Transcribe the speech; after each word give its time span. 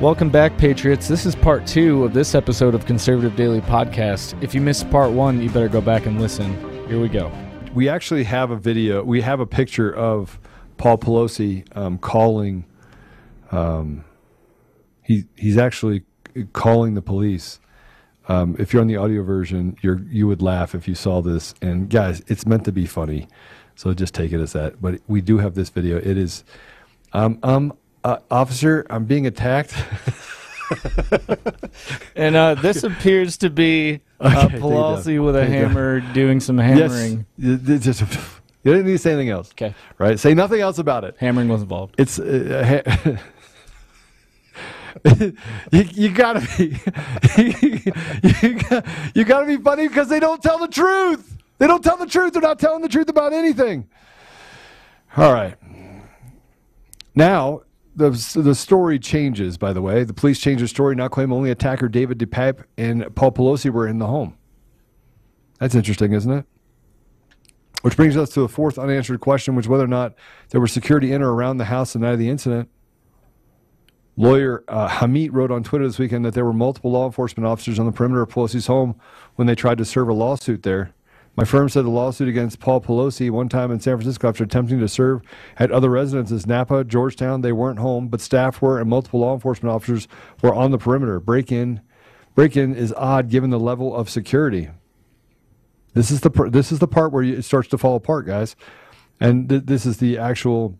Welcome 0.00 0.28
back, 0.28 0.58
Patriots. 0.58 1.08
This 1.08 1.24
is 1.24 1.34
part 1.34 1.66
two 1.66 2.04
of 2.04 2.12
this 2.12 2.34
episode 2.34 2.74
of 2.74 2.84
Conservative 2.84 3.34
Daily 3.34 3.62
Podcast. 3.62 4.40
If 4.42 4.54
you 4.54 4.60
missed 4.60 4.90
part 4.90 5.12
one, 5.12 5.40
you 5.40 5.48
better 5.48 5.70
go 5.70 5.80
back 5.80 6.04
and 6.04 6.20
listen. 6.20 6.52
Here 6.86 7.00
we 7.00 7.08
go. 7.08 7.32
We 7.72 7.88
actually 7.88 8.24
have 8.24 8.50
a 8.50 8.56
video. 8.56 9.02
We 9.02 9.22
have 9.22 9.40
a 9.40 9.46
picture 9.46 9.90
of 9.90 10.38
Paul 10.76 10.98
Pelosi 10.98 11.64
um, 11.74 11.96
calling. 11.96 12.66
Um, 13.50 14.04
he 15.02 15.24
he's 15.34 15.56
actually 15.56 16.02
calling 16.52 16.92
the 16.92 17.00
police. 17.00 17.58
Um, 18.28 18.54
if 18.58 18.74
you're 18.74 18.82
on 18.82 18.88
the 18.88 18.98
audio 18.98 19.22
version, 19.22 19.78
you're 19.80 20.02
you 20.10 20.26
would 20.26 20.42
laugh 20.42 20.74
if 20.74 20.86
you 20.86 20.94
saw 20.94 21.22
this. 21.22 21.54
And 21.62 21.88
guys, 21.88 22.22
it's 22.26 22.44
meant 22.44 22.66
to 22.66 22.72
be 22.72 22.84
funny, 22.84 23.28
so 23.76 23.94
just 23.94 24.12
take 24.12 24.32
it 24.32 24.42
as 24.42 24.52
that. 24.52 24.82
But 24.82 25.00
we 25.06 25.22
do 25.22 25.38
have 25.38 25.54
this 25.54 25.70
video. 25.70 25.96
It 25.96 26.18
is, 26.18 26.44
um, 27.14 27.38
um, 27.42 27.72
uh, 28.06 28.18
officer, 28.30 28.86
I'm 28.90 29.04
being 29.04 29.26
attacked. 29.26 29.74
And 32.16 32.34
uh, 32.34 32.54
this 32.56 32.82
appears 32.82 33.36
to 33.38 33.50
be 33.50 34.00
uh, 34.18 34.46
Okay, 34.48 34.58
Pelosi 34.58 35.24
with 35.24 35.36
a 35.36 35.42
Take 35.42 35.50
it 35.50 35.52
down. 35.60 35.68
hammer 35.68 36.00
doing 36.12 36.40
some 36.40 36.58
hammering. 36.58 37.24
Yes. 37.38 37.84
Just- 37.84 38.00
You 38.64 38.72
didn't 38.72 38.86
need 38.86 38.92
to 38.92 38.98
say 38.98 39.12
anything 39.12 39.28
else. 39.30 39.50
Okay. 39.52 39.74
Right. 39.98 40.18
Say 40.18 40.34
nothing 40.34 40.60
else 40.60 40.78
about 40.78 41.04
it. 41.04 41.14
Hammering 41.20 41.48
was 41.48 41.62
involved. 41.62 41.94
It's 41.98 42.18
uh, 42.18 42.82
ha- 42.84 43.16
you, 45.70 45.82
you 45.92 46.08
gotta 46.10 46.40
be 46.58 46.76
you, 48.42 48.54
got, 48.54 48.86
you 49.14 49.24
gotta 49.24 49.46
be 49.46 49.56
funny 49.58 49.86
because 49.86 50.08
they 50.08 50.18
don't 50.18 50.42
tell 50.42 50.58
the 50.58 50.66
truth. 50.68 51.36
They 51.58 51.68
don't 51.68 51.84
tell 51.84 51.96
the 51.96 52.06
truth. 52.06 52.32
They're 52.32 52.42
not 52.42 52.58
telling 52.58 52.82
the 52.82 52.88
truth 52.88 53.08
about 53.08 53.32
anything. 53.32 53.86
All 55.16 55.32
right. 55.32 55.54
Now 57.14 57.60
the 57.96 58.10
the 58.36 58.54
story 58.54 58.98
changes. 58.98 59.56
By 59.56 59.72
the 59.72 59.82
way, 59.82 60.04
the 60.04 60.14
police 60.14 60.38
changed 60.38 60.60
their 60.60 60.68
story. 60.68 60.94
Now 60.94 61.08
claim 61.08 61.32
only 61.32 61.50
attacker 61.50 61.88
David 61.88 62.18
DePape 62.18 62.64
and 62.76 63.14
Paul 63.16 63.32
Pelosi 63.32 63.70
were 63.70 63.88
in 63.88 63.98
the 63.98 64.06
home. 64.06 64.36
That's 65.58 65.74
interesting, 65.74 66.12
isn't 66.12 66.30
it? 66.30 66.46
Which 67.82 67.96
brings 67.96 68.16
us 68.16 68.30
to 68.30 68.42
a 68.42 68.48
fourth 68.48 68.78
unanswered 68.78 69.20
question, 69.20 69.54
which 69.54 69.66
whether 69.66 69.84
or 69.84 69.88
not 69.88 70.14
there 70.50 70.60
was 70.60 70.72
security 70.72 71.12
in 71.12 71.22
or 71.22 71.32
around 71.32 71.56
the 71.56 71.66
house 71.66 71.94
the 71.94 71.98
night 71.98 72.12
of 72.12 72.18
the 72.18 72.28
incident. 72.28 72.68
Lawyer 74.18 74.64
uh, 74.68 74.88
Hamid 74.88 75.34
wrote 75.34 75.50
on 75.50 75.62
Twitter 75.62 75.86
this 75.86 75.98
weekend 75.98 76.24
that 76.24 76.34
there 76.34 76.44
were 76.44 76.52
multiple 76.52 76.90
law 76.90 77.06
enforcement 77.06 77.46
officers 77.46 77.78
on 77.78 77.84
the 77.86 77.92
perimeter 77.92 78.22
of 78.22 78.30
Pelosi's 78.30 78.66
home 78.66 78.98
when 79.34 79.46
they 79.46 79.54
tried 79.54 79.78
to 79.78 79.84
serve 79.84 80.08
a 80.08 80.14
lawsuit 80.14 80.62
there. 80.62 80.94
My 81.36 81.44
firm 81.44 81.68
said 81.68 81.84
the 81.84 81.90
lawsuit 81.90 82.28
against 82.28 82.60
Paul 82.60 82.80
Pelosi 82.80 83.30
one 83.30 83.50
time 83.50 83.70
in 83.70 83.78
San 83.78 83.96
Francisco 83.96 84.28
after 84.28 84.44
attempting 84.44 84.80
to 84.80 84.88
serve 84.88 85.20
at 85.58 85.70
other 85.70 85.90
residences, 85.90 86.46
Napa, 86.46 86.82
Georgetown, 86.82 87.42
they 87.42 87.52
weren't 87.52 87.78
home, 87.78 88.08
but 88.08 88.22
staff 88.22 88.62
were 88.62 88.80
and 88.80 88.88
multiple 88.88 89.20
law 89.20 89.34
enforcement 89.34 89.74
officers 89.74 90.08
were 90.42 90.54
on 90.54 90.70
the 90.70 90.78
perimeter. 90.78 91.20
Break 91.20 91.52
in, 91.52 91.82
break 92.34 92.56
in 92.56 92.74
is 92.74 92.92
odd 92.94 93.28
given 93.28 93.50
the 93.50 93.60
level 93.60 93.94
of 93.94 94.08
security. 94.08 94.70
This 95.92 96.10
is 96.10 96.22
the 96.22 96.30
this 96.50 96.72
is 96.72 96.78
the 96.78 96.88
part 96.88 97.12
where 97.12 97.22
it 97.22 97.44
starts 97.44 97.68
to 97.68 97.78
fall 97.78 97.96
apart, 97.96 98.26
guys. 98.26 98.56
And 99.20 99.48
th- 99.48 99.62
this 99.64 99.86
is 99.86 99.98
the 99.98 100.18
actual 100.18 100.78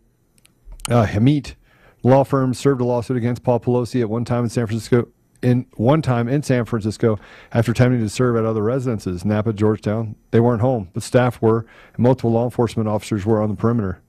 uh, 0.90 1.06
Hamit 1.06 1.54
law 2.02 2.24
firm 2.24 2.54
served 2.54 2.80
a 2.80 2.84
lawsuit 2.84 3.16
against 3.16 3.42
Paul 3.42 3.60
Pelosi 3.60 4.00
at 4.00 4.08
one 4.08 4.24
time 4.24 4.44
in 4.44 4.50
San 4.50 4.66
Francisco. 4.66 5.08
In 5.46 5.64
one 5.76 6.02
time 6.02 6.26
in 6.26 6.42
San 6.42 6.64
Francisco, 6.64 7.20
after 7.52 7.70
attempting 7.70 8.00
to 8.00 8.08
serve 8.08 8.34
at 8.34 8.44
other 8.44 8.64
residences, 8.64 9.24
Napa, 9.24 9.52
Georgetown, 9.52 10.16
they 10.32 10.40
weren't 10.40 10.60
home, 10.60 10.88
but 10.92 11.04
staff 11.04 11.40
were, 11.40 11.64
and 11.94 12.00
multiple 12.00 12.32
law 12.32 12.46
enforcement 12.46 12.88
officers 12.88 13.24
were 13.24 13.40
on 13.40 13.50
the 13.50 13.54
perimeter. 13.54 14.02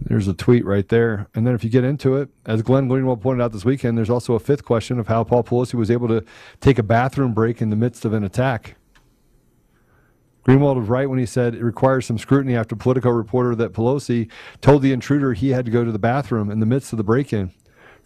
There's 0.00 0.28
a 0.28 0.32
tweet 0.32 0.64
right 0.64 0.88
there. 0.88 1.26
And 1.34 1.44
then 1.44 1.56
if 1.56 1.64
you 1.64 1.70
get 1.70 1.82
into 1.82 2.14
it, 2.18 2.28
as 2.46 2.62
Glenn 2.62 2.88
Greenwald 2.88 3.20
pointed 3.20 3.42
out 3.42 3.50
this 3.50 3.64
weekend, 3.64 3.98
there's 3.98 4.08
also 4.08 4.34
a 4.34 4.38
fifth 4.38 4.64
question 4.64 5.00
of 5.00 5.08
how 5.08 5.24
Paul 5.24 5.42
Pelosi 5.42 5.74
was 5.74 5.90
able 5.90 6.06
to 6.06 6.24
take 6.60 6.78
a 6.78 6.84
bathroom 6.84 7.34
break 7.34 7.60
in 7.60 7.70
the 7.70 7.76
midst 7.76 8.04
of 8.04 8.12
an 8.12 8.22
attack. 8.22 8.76
Greenwald 10.46 10.76
was 10.76 10.88
right 10.88 11.10
when 11.10 11.18
he 11.18 11.26
said 11.26 11.56
it 11.56 11.64
requires 11.64 12.06
some 12.06 12.16
scrutiny 12.16 12.54
after 12.54 12.76
Politico 12.76 13.10
reporter 13.10 13.56
that 13.56 13.72
Pelosi 13.72 14.30
told 14.60 14.82
the 14.82 14.92
intruder 14.92 15.32
he 15.32 15.48
had 15.48 15.64
to 15.64 15.72
go 15.72 15.84
to 15.84 15.90
the 15.90 15.98
bathroom 15.98 16.48
in 16.48 16.60
the 16.60 16.66
midst 16.66 16.92
of 16.92 16.96
the 16.96 17.02
break 17.02 17.32
in. 17.32 17.50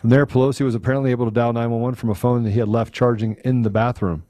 From 0.04 0.10
there, 0.10 0.26
Pelosi 0.26 0.60
was 0.60 0.74
apparently 0.74 1.12
able 1.12 1.24
to 1.24 1.30
dial 1.30 1.54
911 1.54 1.94
from 1.94 2.10
a 2.10 2.14
phone 2.14 2.42
that 2.42 2.50
he 2.50 2.58
had 2.58 2.68
left 2.68 2.92
charging 2.92 3.38
in 3.42 3.62
the 3.62 3.70
bathroom. 3.70 4.24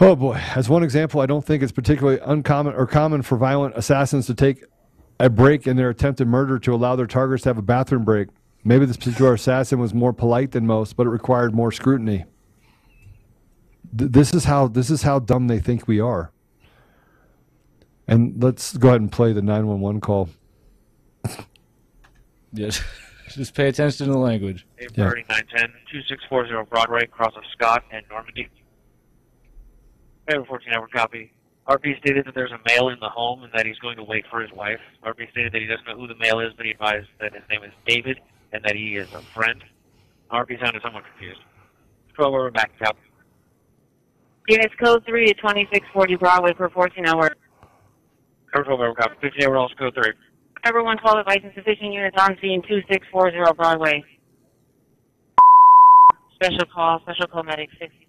Oh 0.00 0.14
boy. 0.14 0.40
As 0.54 0.68
one 0.68 0.84
example, 0.84 1.20
I 1.20 1.26
don't 1.26 1.44
think 1.44 1.64
it's 1.64 1.72
particularly 1.72 2.20
uncommon 2.24 2.74
or 2.74 2.86
common 2.86 3.22
for 3.22 3.36
violent 3.36 3.76
assassins 3.76 4.26
to 4.26 4.34
take 4.34 4.62
a 5.18 5.28
break 5.28 5.66
in 5.66 5.76
their 5.76 5.88
attempted 5.88 6.28
murder 6.28 6.60
to 6.60 6.72
allow 6.72 6.94
their 6.94 7.08
targets 7.08 7.42
to 7.42 7.48
have 7.48 7.58
a 7.58 7.62
bathroom 7.62 8.04
break. 8.04 8.28
Maybe 8.62 8.86
this 8.86 8.96
particular 8.96 9.34
assassin 9.34 9.80
was 9.80 9.92
more 9.92 10.12
polite 10.12 10.52
than 10.52 10.64
most, 10.64 10.94
but 10.94 11.08
it 11.08 11.10
required 11.10 11.56
more 11.56 11.72
scrutiny. 11.72 12.24
Th- 13.98 14.12
this 14.12 14.32
is 14.32 14.44
how 14.44 14.68
this 14.68 14.90
is 14.90 15.02
how 15.02 15.18
dumb 15.18 15.48
they 15.48 15.58
think 15.58 15.88
we 15.88 15.98
are. 15.98 16.30
And 18.06 18.40
let's 18.40 18.76
go 18.76 18.90
ahead 18.90 19.00
and 19.00 19.10
play 19.10 19.32
the 19.32 19.42
911 19.42 20.00
call. 20.00 20.28
Yes. 22.52 22.82
Just 23.28 23.54
pay 23.54 23.68
attention 23.68 24.06
to 24.06 24.12
the 24.12 24.18
language. 24.18 24.66
Yeah. 24.78 24.88
Priority 24.94 25.24
910, 25.28 25.68
2640 25.90 26.68
Broadway, 26.70 27.06
cross 27.06 27.32
of 27.36 27.42
Scott 27.52 27.84
and 27.90 28.04
Normandy. 28.10 28.48
Over 30.32 30.44
14 30.44 30.72
hour 30.74 30.86
copy. 30.88 31.32
RP 31.68 31.98
stated 32.00 32.26
that 32.26 32.34
there's 32.34 32.50
a 32.50 32.58
male 32.66 32.88
in 32.88 32.98
the 33.00 33.08
home 33.08 33.44
and 33.44 33.52
that 33.54 33.64
he's 33.66 33.78
going 33.78 33.96
to 33.96 34.02
wait 34.02 34.24
for 34.28 34.40
his 34.40 34.50
wife. 34.52 34.80
RP 35.04 35.30
stated 35.30 35.52
that 35.52 35.60
he 35.60 35.66
doesn't 35.66 35.86
know 35.86 35.96
who 35.96 36.08
the 36.08 36.16
male 36.16 36.40
is, 36.40 36.52
but 36.56 36.66
he 36.66 36.72
advised 36.72 37.06
that 37.20 37.32
his 37.32 37.42
name 37.48 37.62
is 37.62 37.72
David 37.86 38.20
and 38.52 38.62
that 38.64 38.74
he 38.74 38.96
is 38.96 39.12
a 39.14 39.20
friend. 39.20 39.62
RP 40.30 40.60
sounded 40.60 40.82
somewhat 40.82 41.04
confused. 41.06 41.40
12 42.14 42.34
over 42.34 42.50
back, 42.50 42.72
copy. 42.78 42.98
Units 44.48 44.74
code 44.82 45.04
3 45.06 45.26
to 45.26 45.34
2640 45.34 46.16
Broadway 46.16 46.52
for 46.54 46.68
14 46.68 47.06
hour. 47.06 47.34
Cover 48.52 48.64
12 48.64 48.80
over 48.80 48.94
copy. 48.94 49.14
15 49.20 49.46
over 49.46 49.56
also 49.56 49.74
code 49.76 49.94
3. 49.94 50.12
Ever 50.64 50.82
112 50.82 51.18
advice 51.18 51.40
insufficient 51.42 51.92
units 51.92 52.16
on 52.20 52.38
scene 52.40 52.62
2640 52.62 53.56
Broadway. 53.56 54.04
Special 56.34 56.64
call, 56.72 57.00
special 57.00 57.26
call 57.26 57.42
medic 57.42 57.68
60. 57.80 58.06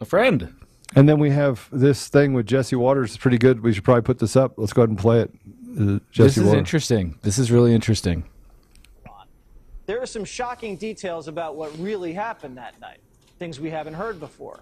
A 0.00 0.04
friend. 0.04 0.54
And 0.96 1.08
then 1.08 1.20
we 1.20 1.30
have 1.30 1.68
this 1.70 2.08
thing 2.08 2.32
with 2.32 2.46
Jesse 2.46 2.74
Watters. 2.74 3.10
It's 3.10 3.16
pretty 3.16 3.38
good. 3.38 3.62
We 3.62 3.72
should 3.72 3.84
probably 3.84 4.02
put 4.02 4.18
this 4.18 4.34
up. 4.34 4.54
Let's 4.56 4.72
go 4.72 4.82
ahead 4.82 4.88
and 4.88 4.98
play 4.98 5.20
it. 5.20 5.30
Uh, 5.78 5.98
Jesse 6.10 6.22
this 6.22 6.38
is 6.38 6.44
Watters. 6.44 6.58
interesting. 6.58 7.18
This 7.22 7.38
is 7.38 7.52
really 7.52 7.72
interesting. 7.72 8.24
There 9.86 10.02
are 10.02 10.06
some 10.06 10.24
shocking 10.24 10.76
details 10.76 11.28
about 11.28 11.54
what 11.54 11.76
really 11.78 12.12
happened 12.12 12.58
that 12.58 12.78
night, 12.80 13.00
things 13.38 13.60
we 13.60 13.70
haven't 13.70 13.94
heard 13.94 14.18
before, 14.18 14.60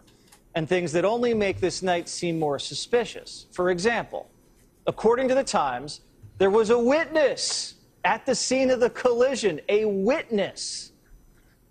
and 0.55 0.69
things 0.69 0.93
that 0.93 1.05
only 1.05 1.33
make 1.33 1.61
this 1.61 1.83
night 1.83 2.09
seem 2.09 2.38
more 2.38 2.59
suspicious. 2.59 3.47
For 3.53 3.71
example, 3.71 4.31
according 4.87 5.29
to 5.29 5.35
the 5.35 5.45
Times, 5.45 6.01
there 6.39 6.51
was 6.51 6.71
a 6.71 6.79
witness 6.79 7.75
at 8.05 8.25
the 8.27 8.35
scene 8.35 8.71
of 8.71 8.81
the 8.81 8.91
collision, 8.91 9.61
a 9.69 9.85
witness. 9.85 10.93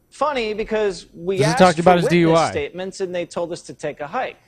Funny 0.10 0.54
because 0.54 1.08
we 1.14 1.38
This 1.38 1.48
is 1.48 1.54
asked 1.54 1.60
talking 1.60 1.82
about 1.82 2.00
for 2.00 2.10
his 2.10 2.26
witness 2.26 2.40
DUI. 2.40 2.52
statements 2.52 3.02
and 3.02 3.14
they 3.14 3.26
told 3.26 3.52
us 3.52 3.62
to 3.64 3.74
take 3.74 4.00
a 4.00 4.08
hike. 4.08 4.42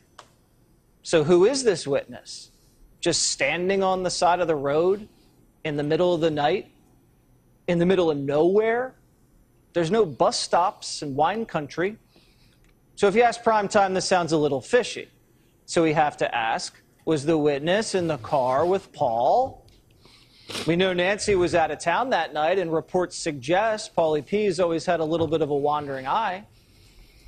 So 1.03 1.23
who 1.23 1.45
is 1.45 1.63
this 1.63 1.87
witness? 1.87 2.51
Just 2.99 3.31
standing 3.31 3.83
on 3.83 4.03
the 4.03 4.09
side 4.09 4.39
of 4.39 4.47
the 4.47 4.55
road 4.55 5.07
in 5.63 5.77
the 5.77 5.83
middle 5.83 6.13
of 6.13 6.21
the 6.21 6.31
night? 6.31 6.71
in 7.67 7.79
the 7.79 7.85
middle 7.85 8.09
of 8.09 8.17
nowhere. 8.17 8.95
There's 9.73 9.91
no 9.91 10.05
bus 10.05 10.39
stops 10.39 11.01
in 11.01 11.15
wine 11.15 11.45
country. 11.45 11.97
So 12.95 13.07
if 13.07 13.15
you 13.15 13.21
ask 13.21 13.43
prime 13.43 13.67
time, 13.67 13.93
this 13.93 14.05
sounds 14.05 14.31
a 14.31 14.37
little 14.37 14.61
fishy. 14.61 15.09
So 15.65 15.83
we 15.83 15.93
have 15.93 16.17
to 16.17 16.33
ask 16.33 16.81
was 17.07 17.25
the 17.25 17.37
witness 17.37 17.95
in 17.95 18.05
the 18.05 18.17
car 18.17 18.65
with 18.65 18.91
Paul? 18.91 19.65
We 20.67 20.75
know 20.75 20.91
Nancy 20.91 21.35
was 21.35 21.55
out 21.55 21.71
of 21.71 21.79
town 21.79 22.09
that 22.09 22.33
night, 22.33 22.59
and 22.59 22.71
reports 22.71 23.15
suggest 23.15 23.95
Paulie 23.95 24.25
P's 24.25 24.59
always 24.59 24.85
had 24.85 24.99
a 24.99 25.05
little 25.05 25.25
bit 25.25 25.41
of 25.41 25.49
a 25.49 25.55
wandering 25.55 26.05
eye. 26.05 26.45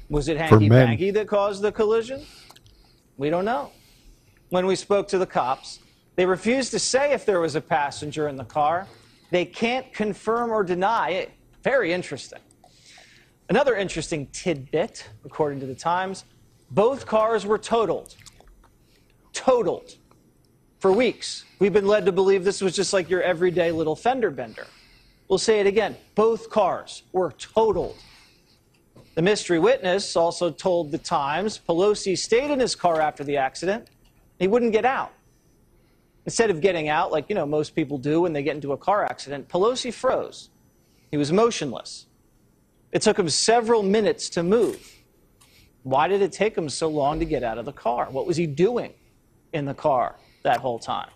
Was 0.10 0.28
it 0.28 0.36
hanky 0.36 0.68
panky 0.68 1.12
that 1.12 1.30
caused 1.30 1.62
the 1.62 1.72
collision? 1.72 2.26
We 3.16 3.30
don't 3.30 3.46
know. 3.46 3.72
When 4.50 4.66
we 4.66 4.76
spoke 4.76 5.08
to 5.10 5.18
the 5.18 5.26
cops, 5.26 5.80
they 6.18 6.26
refused 6.26 6.72
to 6.72 6.80
say 6.80 7.14
if 7.14 7.26
there 7.26 7.40
was 7.40 7.56
a 7.56 7.62
passenger 7.62 8.28
in 8.28 8.36
the 8.36 8.44
car. 8.44 8.86
They 9.32 9.46
can't 9.46 9.94
confirm 9.94 10.52
or 10.52 10.62
deny 10.66 11.12
it. 11.12 11.32
Very 11.64 11.94
interesting. 11.94 12.40
Another 13.48 13.78
interesting 13.78 14.28
tidbit, 14.34 15.08
according 15.24 15.62
to 15.62 15.66
the 15.66 15.76
Times, 15.76 16.26
both 16.70 17.06
cars 17.06 17.46
were 17.46 17.58
totaled. 17.58 18.16
Totaled. 19.34 19.96
For 20.80 20.92
weeks, 20.94 21.44
we've 21.60 21.74
been 21.74 21.88
led 21.88 22.06
to 22.06 22.12
believe 22.12 22.44
this 22.44 22.62
was 22.62 22.76
just 22.76 22.94
like 22.94 23.10
your 23.10 23.22
everyday 23.22 23.72
little 23.72 23.96
fender 23.96 24.32
bender. 24.32 24.66
We'll 25.28 25.38
say 25.40 25.60
it 25.60 25.68
again. 25.68 25.98
Both 26.16 26.50
cars 26.50 27.04
were 27.12 27.32
totaled. 27.34 27.98
The 29.16 29.22
mystery 29.22 29.60
witness 29.60 30.16
also 30.16 30.50
told 30.50 30.92
the 30.92 30.98
Times 30.98 31.60
Pelosi 31.68 32.18
stayed 32.18 32.50
in 32.50 32.60
his 32.60 32.76
car 32.76 33.02
after 33.02 33.24
the 33.24 33.38
accident. 33.38 33.90
He 34.40 34.48
wouldn't 34.48 34.72
get 34.72 34.86
out. 34.86 35.12
Instead 36.26 36.50
of 36.50 36.62
getting 36.62 36.88
out 36.88 37.12
like, 37.12 37.28
you 37.28 37.36
know, 37.36 37.46
most 37.46 37.76
people 37.76 37.98
do 37.98 38.22
when 38.22 38.32
they 38.32 38.44
get 38.44 38.56
into 38.56 38.72
a 38.72 38.78
car 38.78 39.04
accident, 39.04 39.50
Pelosi 39.50 39.94
froze. 39.94 40.50
He 41.12 41.18
was 41.18 41.32
motionless. 41.32 42.06
It 42.92 43.02
took 43.02 43.20
him 43.20 43.30
several 43.30 43.84
minutes 43.84 44.30
to 44.30 44.44
move. 44.44 44.96
Why 45.84 46.08
did 46.08 46.22
it 46.22 46.32
take 46.32 46.58
him 46.58 46.70
so 46.70 46.88
long 46.88 47.20
to 47.20 47.26
get 47.26 47.44
out 47.44 47.58
of 47.58 47.66
the 47.66 47.74
car? 47.74 48.08
What 48.10 48.26
was 48.26 48.38
he 48.38 48.48
doing 48.48 48.94
in 49.54 49.66
the 49.66 49.74
car 49.74 50.16
that 50.44 50.60
whole 50.60 50.80
time? 50.80 51.10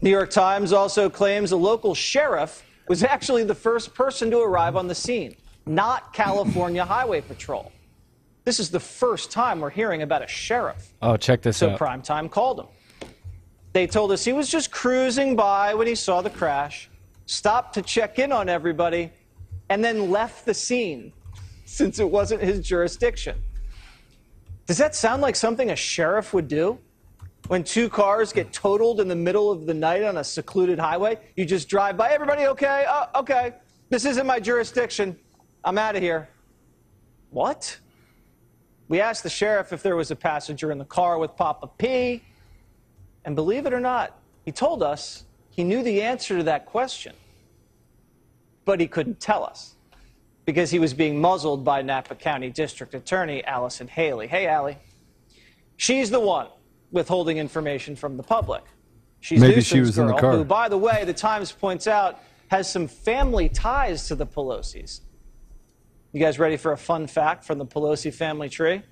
New 0.00 0.10
York 0.10 0.30
Times 0.30 0.72
also 0.72 1.10
claims 1.10 1.52
a 1.52 1.56
local 1.56 1.94
sheriff 1.94 2.64
was 2.88 3.02
actually 3.02 3.44
the 3.44 3.54
first 3.54 3.94
person 3.94 4.30
to 4.30 4.38
arrive 4.38 4.76
on 4.76 4.86
the 4.86 4.94
scene, 4.94 5.36
not 5.66 6.12
California 6.12 6.84
Highway 6.84 7.20
Patrol. 7.20 7.72
This 8.44 8.60
is 8.60 8.70
the 8.70 8.80
first 8.80 9.30
time 9.30 9.60
we're 9.60 9.70
hearing 9.70 10.02
about 10.02 10.22
a 10.22 10.26
sheriff. 10.26 10.94
Oh, 11.02 11.16
check 11.16 11.42
this 11.42 11.62
out. 11.62 11.78
So 11.78 11.84
out. 11.84 12.04
Primetime 12.04 12.30
called 12.30 12.60
him. 12.60 12.66
They 13.74 13.86
told 13.86 14.10
us 14.10 14.24
he 14.24 14.32
was 14.32 14.48
just 14.48 14.70
cruising 14.70 15.36
by 15.36 15.74
when 15.74 15.86
he 15.86 15.94
saw 15.94 16.22
the 16.22 16.30
crash, 16.30 16.88
stopped 17.26 17.74
to 17.74 17.82
check 17.82 18.18
in 18.18 18.32
on 18.32 18.48
everybody, 18.48 19.12
and 19.68 19.84
then 19.84 20.10
left 20.10 20.46
the 20.46 20.54
scene 20.54 21.12
since 21.66 21.98
it 21.98 22.08
wasn't 22.08 22.40
his 22.40 22.66
jurisdiction. 22.66 23.36
Does 24.66 24.78
that 24.78 24.94
sound 24.94 25.22
like 25.22 25.36
something 25.36 25.70
a 25.70 25.76
sheriff 25.76 26.32
would 26.32 26.48
do? 26.48 26.78
When 27.48 27.64
two 27.64 27.88
cars 27.88 28.30
get 28.30 28.52
totaled 28.52 29.00
in 29.00 29.08
the 29.08 29.16
middle 29.16 29.50
of 29.50 29.64
the 29.64 29.72
night 29.72 30.02
on 30.02 30.18
a 30.18 30.24
secluded 30.24 30.78
highway, 30.78 31.18
you 31.34 31.46
just 31.46 31.66
drive 31.66 31.96
by. 31.96 32.10
Everybody 32.10 32.46
okay? 32.46 32.84
Oh, 32.86 33.06
okay. 33.20 33.54
This 33.88 34.04
isn't 34.04 34.26
my 34.26 34.38
jurisdiction. 34.38 35.18
I'm 35.64 35.78
out 35.78 35.96
of 35.96 36.02
here. 36.02 36.28
What? 37.30 37.78
We 38.88 39.00
asked 39.00 39.22
the 39.22 39.30
sheriff 39.30 39.72
if 39.72 39.82
there 39.82 39.96
was 39.96 40.10
a 40.10 40.16
passenger 40.16 40.70
in 40.70 40.76
the 40.76 40.84
car 40.84 41.18
with 41.18 41.36
Papa 41.36 41.70
P. 41.78 42.22
And 43.24 43.34
believe 43.34 43.64
it 43.64 43.72
or 43.72 43.80
not, 43.80 44.18
he 44.44 44.52
told 44.52 44.82
us 44.82 45.24
he 45.50 45.64
knew 45.64 45.82
the 45.82 46.02
answer 46.02 46.36
to 46.36 46.42
that 46.44 46.66
question, 46.66 47.14
but 48.66 48.78
he 48.78 48.86
couldn't 48.86 49.20
tell 49.20 49.42
us 49.42 49.74
because 50.44 50.70
he 50.70 50.78
was 50.78 50.92
being 50.92 51.18
muzzled 51.18 51.64
by 51.64 51.80
Napa 51.80 52.14
County 52.14 52.50
District 52.50 52.92
Attorney 52.92 53.42
Allison 53.44 53.88
Haley. 53.88 54.26
Hey, 54.26 54.46
Allie. 54.46 54.76
She's 55.78 56.10
the 56.10 56.20
one 56.20 56.48
withholding 56.90 57.38
information 57.38 57.96
from 57.96 58.16
the 58.16 58.22
public. 58.22 58.64
She's 59.20 59.40
Maybe 59.40 59.60
she 59.60 59.76
Newsom's 59.76 59.96
was 59.96 59.98
in 59.98 60.06
the 60.06 60.12
girl, 60.12 60.20
car. 60.20 60.32
Who, 60.36 60.44
by 60.44 60.68
the 60.68 60.78
way, 60.78 61.04
the 61.04 61.12
Times 61.12 61.52
points 61.52 61.86
out 61.86 62.20
has 62.48 62.70
some 62.70 62.88
family 62.88 63.48
ties 63.48 64.08
to 64.08 64.14
the 64.14 64.26
Pelosi's. 64.26 65.02
You 66.12 66.20
guys 66.20 66.38
ready 66.38 66.56
for 66.56 66.72
a 66.72 66.76
fun 66.78 67.06
fact 67.06 67.44
from 67.44 67.58
the 67.58 67.66
Pelosi 67.66 68.12
family 68.12 68.48
tree? 68.48 68.82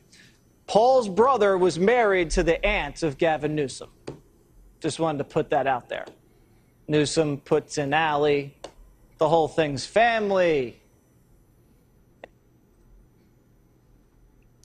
Paul's 0.67 1.09
brother 1.09 1.57
was 1.57 1.79
married 1.79 2.31
to 2.33 2.43
the 2.43 2.65
aunt 2.67 3.03
of 3.03 3.19
Gavin 3.19 3.55
Newsom. 3.55 3.89
Just 4.81 4.99
wanted 4.99 5.19
to 5.19 5.25
put 5.25 5.49
that 5.51 5.67
out 5.67 5.89
there. 5.89 6.05
Newsom 6.89 7.39
puts 7.39 7.79
in 7.79 7.95
Alley. 7.95 8.55
The 9.19 9.29
whole 9.29 9.49
thing's 9.49 9.87
family. 9.87 10.79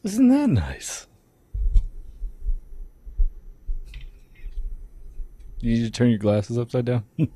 Isn't 0.04 0.30
that 0.30 0.50
nice? 0.50 1.08
You 5.62 5.76
need 5.76 5.84
to 5.86 5.92
turn 5.92 6.10
your 6.10 6.18
glasses 6.20 6.58
upside 6.58 6.86
down. 6.86 7.04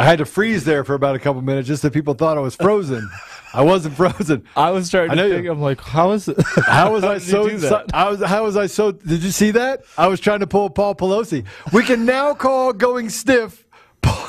I 0.00 0.04
had 0.04 0.18
to 0.18 0.24
freeze 0.26 0.64
there 0.64 0.84
for 0.84 0.94
about 0.94 1.16
a 1.16 1.18
couple 1.18 1.42
minutes 1.42 1.66
just 1.66 1.82
so 1.82 1.90
people 1.90 2.14
thought 2.14 2.36
I 2.38 2.40
was 2.40 2.54
frozen. 2.54 3.10
I 3.52 3.62
wasn't 3.62 3.96
frozen. 3.96 4.44
I 4.56 4.70
was 4.70 4.86
starting 4.86 5.10
I 5.10 5.14
to 5.16 5.22
know 5.22 5.28
think. 5.34 5.44
you- 5.44 5.50
I'm 5.50 5.60
like, 5.60 5.80
how 5.80 6.12
is 6.12 6.28
it? 6.28 6.36
How 6.66 6.92
was 6.92 7.02
I 7.02 7.18
so? 7.18 7.48
that? 7.48 7.86
I 7.92 8.08
was. 8.10 8.22
How 8.22 8.44
was 8.44 8.56
I 8.56 8.66
so? 8.66 8.92
Did 8.92 9.22
you 9.24 9.30
see 9.32 9.50
that? 9.52 9.82
I 9.96 10.06
was 10.06 10.20
trying 10.20 10.38
to 10.40 10.46
pull 10.46 10.70
Paul 10.70 10.94
Pelosi. 10.94 11.44
We 11.72 11.82
can 11.82 12.04
now 12.04 12.34
call 12.34 12.72
going 12.72 13.08
stiff 13.08 13.66
Paul, 14.02 14.28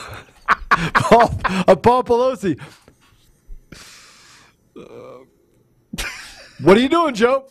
Paul, 0.95 1.39
uh, 1.45 1.75
Paul 1.75 2.03
Pelosi. 2.03 2.59
Uh, 4.75 5.25
what 6.61 6.77
are 6.77 6.79
you 6.79 6.89
doing, 6.89 7.13
Joe? 7.13 7.45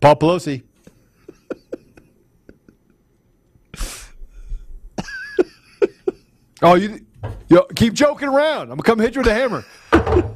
Paul 0.00 0.16
Pelosi. 0.16 0.62
Oh, 6.62 6.74
you, 6.74 7.04
you 7.48 7.66
keep 7.74 7.92
joking 7.92 8.28
around. 8.28 8.70
I'm 8.70 8.78
gonna 8.78 8.82
come 8.82 8.98
hit 8.98 9.14
you 9.14 9.20
with 9.20 9.28
a 9.28 9.34
hammer. 9.34 9.64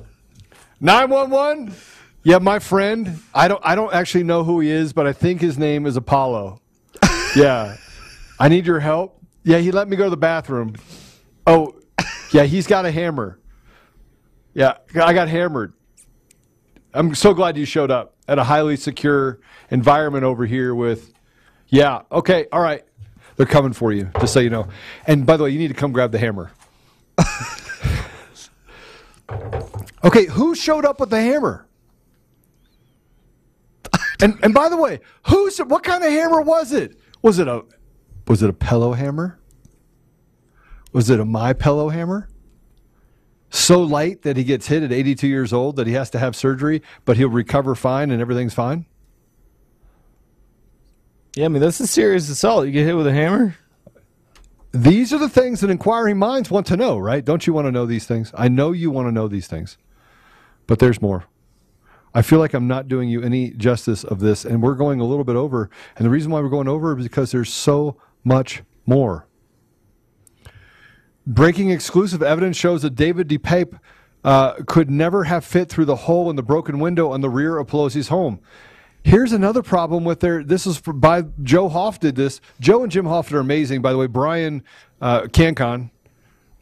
Nine 0.80 1.10
one 1.10 1.30
one. 1.30 1.74
Yeah, 2.22 2.38
my 2.38 2.58
friend. 2.58 3.20
I 3.34 3.48
don't. 3.48 3.60
I 3.64 3.74
don't 3.74 3.92
actually 3.92 4.24
know 4.24 4.44
who 4.44 4.60
he 4.60 4.70
is, 4.70 4.92
but 4.92 5.06
I 5.06 5.12
think 5.12 5.40
his 5.40 5.58
name 5.58 5.86
is 5.86 5.96
Apollo. 5.96 6.60
yeah, 7.36 7.76
I 8.38 8.48
need 8.48 8.66
your 8.66 8.80
help. 8.80 9.22
Yeah, 9.42 9.58
he 9.58 9.70
let 9.70 9.88
me 9.88 9.96
go 9.96 10.04
to 10.04 10.10
the 10.10 10.16
bathroom. 10.16 10.76
Oh, 11.46 11.74
yeah, 12.32 12.44
he's 12.44 12.66
got 12.66 12.84
a 12.84 12.90
hammer. 12.90 13.38
Yeah, 14.52 14.74
I 14.94 15.12
got 15.12 15.28
hammered. 15.28 15.72
I'm 16.92 17.14
so 17.14 17.32
glad 17.34 17.56
you 17.56 17.64
showed 17.64 17.90
up 17.90 18.16
at 18.26 18.38
a 18.38 18.44
highly 18.44 18.76
secure 18.76 19.40
environment 19.70 20.24
over 20.24 20.44
here 20.44 20.74
with. 20.74 21.12
Yeah. 21.68 22.02
Okay. 22.10 22.46
All 22.52 22.60
right. 22.60 22.84
They're 23.40 23.46
coming 23.46 23.72
for 23.72 23.90
you, 23.90 24.10
just 24.20 24.34
so 24.34 24.40
you 24.40 24.50
know. 24.50 24.68
And 25.06 25.24
by 25.24 25.38
the 25.38 25.44
way, 25.44 25.48
you 25.48 25.58
need 25.58 25.68
to 25.68 25.74
come 25.74 25.92
grab 25.92 26.12
the 26.12 26.18
hammer. 26.18 26.52
okay, 30.04 30.26
who 30.26 30.54
showed 30.54 30.84
up 30.84 31.00
with 31.00 31.08
the 31.08 31.22
hammer? 31.22 31.66
And 34.20 34.38
and 34.42 34.52
by 34.52 34.68
the 34.68 34.76
way, 34.76 35.00
who's 35.28 35.56
what 35.56 35.82
kind 35.82 36.04
of 36.04 36.10
hammer 36.10 36.42
was 36.42 36.74
it? 36.74 37.00
Was 37.22 37.38
it 37.38 37.48
a 37.48 37.64
was 38.28 38.42
it 38.42 38.50
a 38.50 38.52
pillow 38.52 38.92
hammer? 38.92 39.40
Was 40.92 41.08
it 41.08 41.18
a 41.18 41.24
my 41.24 41.54
pillow 41.54 41.88
hammer? 41.88 42.28
So 43.48 43.82
light 43.82 44.20
that 44.20 44.36
he 44.36 44.44
gets 44.44 44.66
hit 44.66 44.82
at 44.82 44.92
82 44.92 45.26
years 45.26 45.54
old 45.54 45.76
that 45.76 45.86
he 45.86 45.94
has 45.94 46.10
to 46.10 46.18
have 46.18 46.36
surgery, 46.36 46.82
but 47.06 47.16
he'll 47.16 47.30
recover 47.30 47.74
fine 47.74 48.10
and 48.10 48.20
everything's 48.20 48.52
fine? 48.52 48.84
Yeah, 51.34 51.44
I 51.44 51.48
mean 51.48 51.62
that's 51.62 51.80
a 51.80 51.86
serious 51.86 52.28
assault. 52.28 52.66
You 52.66 52.72
get 52.72 52.86
hit 52.86 52.96
with 52.96 53.06
a 53.06 53.12
hammer. 53.12 53.56
These 54.72 55.12
are 55.12 55.18
the 55.18 55.28
things 55.28 55.60
that 55.60 55.70
inquiring 55.70 56.18
minds 56.18 56.50
want 56.50 56.66
to 56.66 56.76
know, 56.76 56.96
right? 56.98 57.24
Don't 57.24 57.46
you 57.46 57.52
want 57.52 57.66
to 57.66 57.72
know 57.72 57.86
these 57.86 58.06
things? 58.06 58.30
I 58.34 58.48
know 58.48 58.70
you 58.70 58.90
want 58.90 59.08
to 59.08 59.12
know 59.12 59.26
these 59.26 59.48
things. 59.48 59.76
But 60.66 60.78
there's 60.78 61.02
more. 61.02 61.24
I 62.14 62.22
feel 62.22 62.38
like 62.38 62.54
I'm 62.54 62.68
not 62.68 62.88
doing 62.88 63.08
you 63.08 63.22
any 63.22 63.50
justice 63.50 64.04
of 64.04 64.20
this, 64.20 64.44
and 64.44 64.62
we're 64.62 64.74
going 64.74 65.00
a 65.00 65.04
little 65.04 65.24
bit 65.24 65.36
over. 65.36 65.70
And 65.96 66.04
the 66.04 66.10
reason 66.10 66.30
why 66.30 66.40
we're 66.40 66.48
going 66.48 66.68
over 66.68 66.96
is 66.96 67.04
because 67.04 67.32
there's 67.32 67.52
so 67.52 67.96
much 68.24 68.62
more. 68.86 69.26
Breaking 71.26 71.70
exclusive 71.70 72.22
evidence 72.22 72.56
shows 72.56 72.82
that 72.82 72.94
David 72.94 73.28
DePape 73.28 73.78
uh, 74.24 74.54
could 74.66 74.90
never 74.90 75.24
have 75.24 75.44
fit 75.44 75.68
through 75.68 75.84
the 75.86 75.96
hole 75.96 76.30
in 76.30 76.36
the 76.36 76.42
broken 76.42 76.78
window 76.78 77.10
on 77.10 77.20
the 77.20 77.30
rear 77.30 77.58
of 77.58 77.68
Pelosi's 77.68 78.08
home. 78.08 78.40
Here's 79.02 79.32
another 79.32 79.62
problem 79.62 80.04
with 80.04 80.20
their. 80.20 80.44
This 80.44 80.66
is 80.66 80.76
for, 80.76 80.92
by 80.92 81.22
Joe 81.42 81.68
Hoft 81.68 82.00
did 82.00 82.16
this. 82.16 82.40
Joe 82.60 82.82
and 82.82 82.92
Jim 82.92 83.06
Hoft 83.06 83.32
are 83.32 83.40
amazing. 83.40 83.82
By 83.82 83.92
the 83.92 83.98
way, 83.98 84.06
Brian 84.06 84.62
uh, 85.00 85.22
Cancon, 85.32 85.90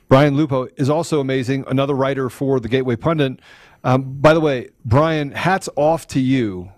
Brian 0.09 0.37
Lupo 0.37 0.69
is 0.77 0.89
also 0.89 1.21
amazing. 1.21 1.65
Another 1.67 1.95
writer 1.95 2.31
for 2.31 2.61
the 2.61 2.69
Gateway 2.69 2.97
Pundit. 2.97 3.41
Um, 3.85 4.21
by 4.21 4.35
the 4.35 4.41
way, 4.41 4.71
Brian, 4.85 5.33
hats 5.33 5.69
off 5.77 6.07
to 6.09 6.21
you 6.21 6.71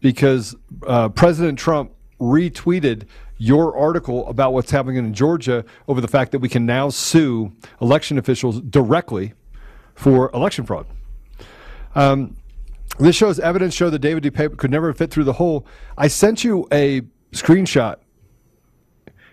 because 0.00 0.54
uh, 0.86 1.08
President 1.08 1.58
Trump 1.58 1.92
retweeted 2.20 3.06
your 3.38 3.76
article 3.76 4.26
about 4.28 4.52
what's 4.52 4.70
happening 4.70 4.96
in 4.96 5.14
Georgia 5.14 5.64
over 5.88 6.00
the 6.00 6.08
fact 6.08 6.32
that 6.32 6.38
we 6.38 6.48
can 6.48 6.66
now 6.66 6.88
sue 6.88 7.52
election 7.80 8.18
officials 8.18 8.60
directly 8.60 9.34
for 9.94 10.30
election 10.32 10.64
fraud. 10.64 10.86
Um, 11.94 12.36
this 12.98 13.16
shows 13.16 13.38
evidence 13.38 13.74
show 13.74 13.90
that 13.90 13.98
David 13.98 14.22
DePape 14.24 14.56
could 14.56 14.70
never 14.70 14.92
fit 14.92 15.10
through 15.10 15.24
the 15.24 15.34
hole. 15.34 15.66
I 15.98 16.08
sent 16.08 16.44
you 16.44 16.66
a 16.72 17.02
screenshot, 17.32 17.96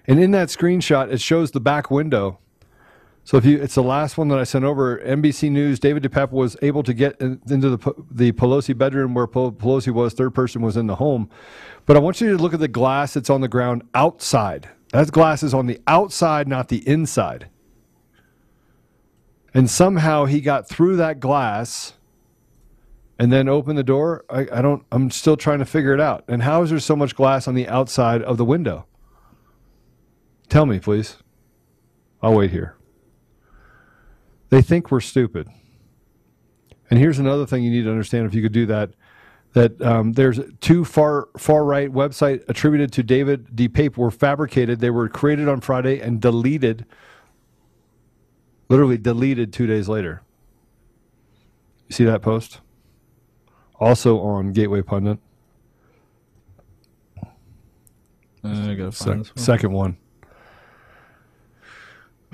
and 0.07 0.19
in 0.19 0.31
that 0.31 0.49
screenshot, 0.49 1.11
it 1.11 1.21
shows 1.21 1.51
the 1.51 1.61
back 1.61 1.89
window. 1.89 2.39
So 3.25 3.37
if 3.37 3.45
you, 3.45 3.61
it's 3.61 3.75
the 3.75 3.83
last 3.83 4.17
one 4.17 4.27
that 4.29 4.39
I 4.39 4.43
sent 4.43 4.65
over. 4.65 4.97
NBC 4.99 5.49
News. 5.49 5.79
David 5.79 6.03
DePape 6.03 6.31
was 6.31 6.57
able 6.61 6.83
to 6.83 6.93
get 6.93 7.19
in, 7.21 7.41
into 7.49 7.69
the 7.69 7.93
the 8.11 8.31
Pelosi 8.33 8.77
bedroom 8.77 9.13
where 9.13 9.27
Pelosi 9.27 9.93
was. 9.93 10.13
Third 10.13 10.35
person 10.35 10.61
was 10.61 10.75
in 10.75 10.87
the 10.87 10.95
home, 10.95 11.29
but 11.85 11.95
I 11.95 11.99
want 11.99 12.19
you 12.19 12.35
to 12.35 12.41
look 12.41 12.53
at 12.53 12.59
the 12.59 12.67
glass 12.67 13.13
that's 13.13 13.29
on 13.29 13.39
the 13.39 13.47
ground 13.47 13.83
outside. 13.93 14.69
That 14.91 15.11
glass 15.11 15.41
is 15.41 15.53
on 15.53 15.67
the 15.67 15.79
outside, 15.87 16.47
not 16.47 16.67
the 16.67 16.87
inside. 16.87 17.47
And 19.53 19.69
somehow 19.69 20.25
he 20.25 20.41
got 20.41 20.67
through 20.67 20.97
that 20.97 21.19
glass 21.19 21.93
and 23.19 23.31
then 23.31 23.47
open 23.47 23.75
the 23.75 23.83
door. 23.83 24.25
I, 24.29 24.47
I 24.51 24.61
don't. 24.61 24.83
I'm 24.91 25.11
still 25.11 25.37
trying 25.37 25.59
to 25.59 25.65
figure 25.65 25.93
it 25.93 26.01
out. 26.01 26.23
And 26.27 26.43
how 26.43 26.63
is 26.63 26.69
there 26.69 26.79
so 26.79 26.95
much 26.95 27.15
glass 27.15 27.47
on 27.47 27.55
the 27.55 27.67
outside 27.67 28.21
of 28.21 28.37
the 28.37 28.45
window? 28.45 28.85
Tell 30.49 30.65
me, 30.65 30.79
please. 30.79 31.17
I'll 32.21 32.33
wait 32.35 32.51
here. 32.51 32.75
They 34.49 34.61
think 34.61 34.91
we're 34.91 35.01
stupid. 35.01 35.47
And 36.89 36.99
here's 36.99 37.19
another 37.19 37.45
thing 37.45 37.63
you 37.63 37.71
need 37.71 37.83
to 37.83 37.89
understand 37.89 38.25
if 38.27 38.35
you 38.35 38.41
could 38.41 38.51
do 38.51 38.65
that. 38.67 38.91
that 39.53 39.81
um, 39.81 40.13
there's 40.13 40.39
two 40.61 40.85
far 40.85 41.27
far 41.37 41.65
right 41.65 41.91
website 41.91 42.47
attributed 42.49 42.91
to 42.93 43.03
David 43.03 43.47
DePape 43.55 43.97
were 43.97 44.11
fabricated. 44.11 44.79
They 44.79 44.89
were 44.89 45.09
created 45.09 45.47
on 45.47 45.61
Friday 45.61 45.99
and 45.99 46.21
deleted, 46.21 46.85
literally 48.69 48.97
deleted 48.97 49.51
two 49.53 49.67
days 49.67 49.89
later. 49.89 50.21
You 51.87 51.93
see 51.95 52.05
that 52.05 52.21
post? 52.21 52.61
Also 53.83 54.19
on 54.19 54.53
Gateway 54.53 54.81
Pundit. 54.81 55.19
I 58.43 58.75
gotta 58.75 58.91
find 58.91 58.93
Sec- 58.93 59.17
this 59.17 59.29
one. 59.29 59.37
second 59.37 59.71
one. 59.73 59.97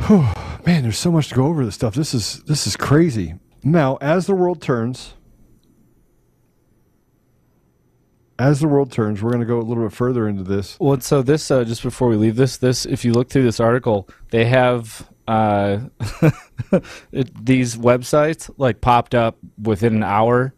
Whew, 0.07 0.27
Man, 0.65 0.83
there's 0.83 0.97
so 0.97 1.11
much 1.11 1.29
to 1.29 1.35
go 1.35 1.45
over 1.45 1.65
this 1.65 1.75
stuff. 1.75 1.95
This 1.95 2.13
is 2.13 2.43
this 2.43 2.67
is 2.67 2.75
crazy. 2.75 3.35
Now, 3.63 3.97
as 3.99 4.27
the 4.27 4.35
world 4.35 4.61
turns, 4.61 5.15
as 8.37 8.59
the 8.59 8.67
world 8.67 8.91
turns, 8.91 9.21
we're 9.21 9.31
going 9.31 9.41
to 9.41 9.47
go 9.47 9.59
a 9.59 9.61
little 9.61 9.83
bit 9.83 9.93
further 9.93 10.27
into 10.27 10.43
this. 10.43 10.77
Well, 10.79 10.99
so 11.01 11.21
this 11.21 11.49
uh, 11.51 11.63
just 11.63 11.83
before 11.83 12.07
we 12.07 12.15
leave 12.15 12.35
this, 12.35 12.57
this 12.57 12.85
if 12.85 13.03
you 13.03 13.11
look 13.11 13.29
through 13.29 13.43
this 13.43 13.59
article, 13.59 14.07
they 14.29 14.45
have 14.45 15.09
uh, 15.27 15.79
it, 17.11 17.45
these 17.45 17.75
websites 17.75 18.49
like 18.57 18.81
popped 18.81 19.13
up 19.15 19.37
within 19.61 19.95
an 19.95 20.03
hour 20.03 20.53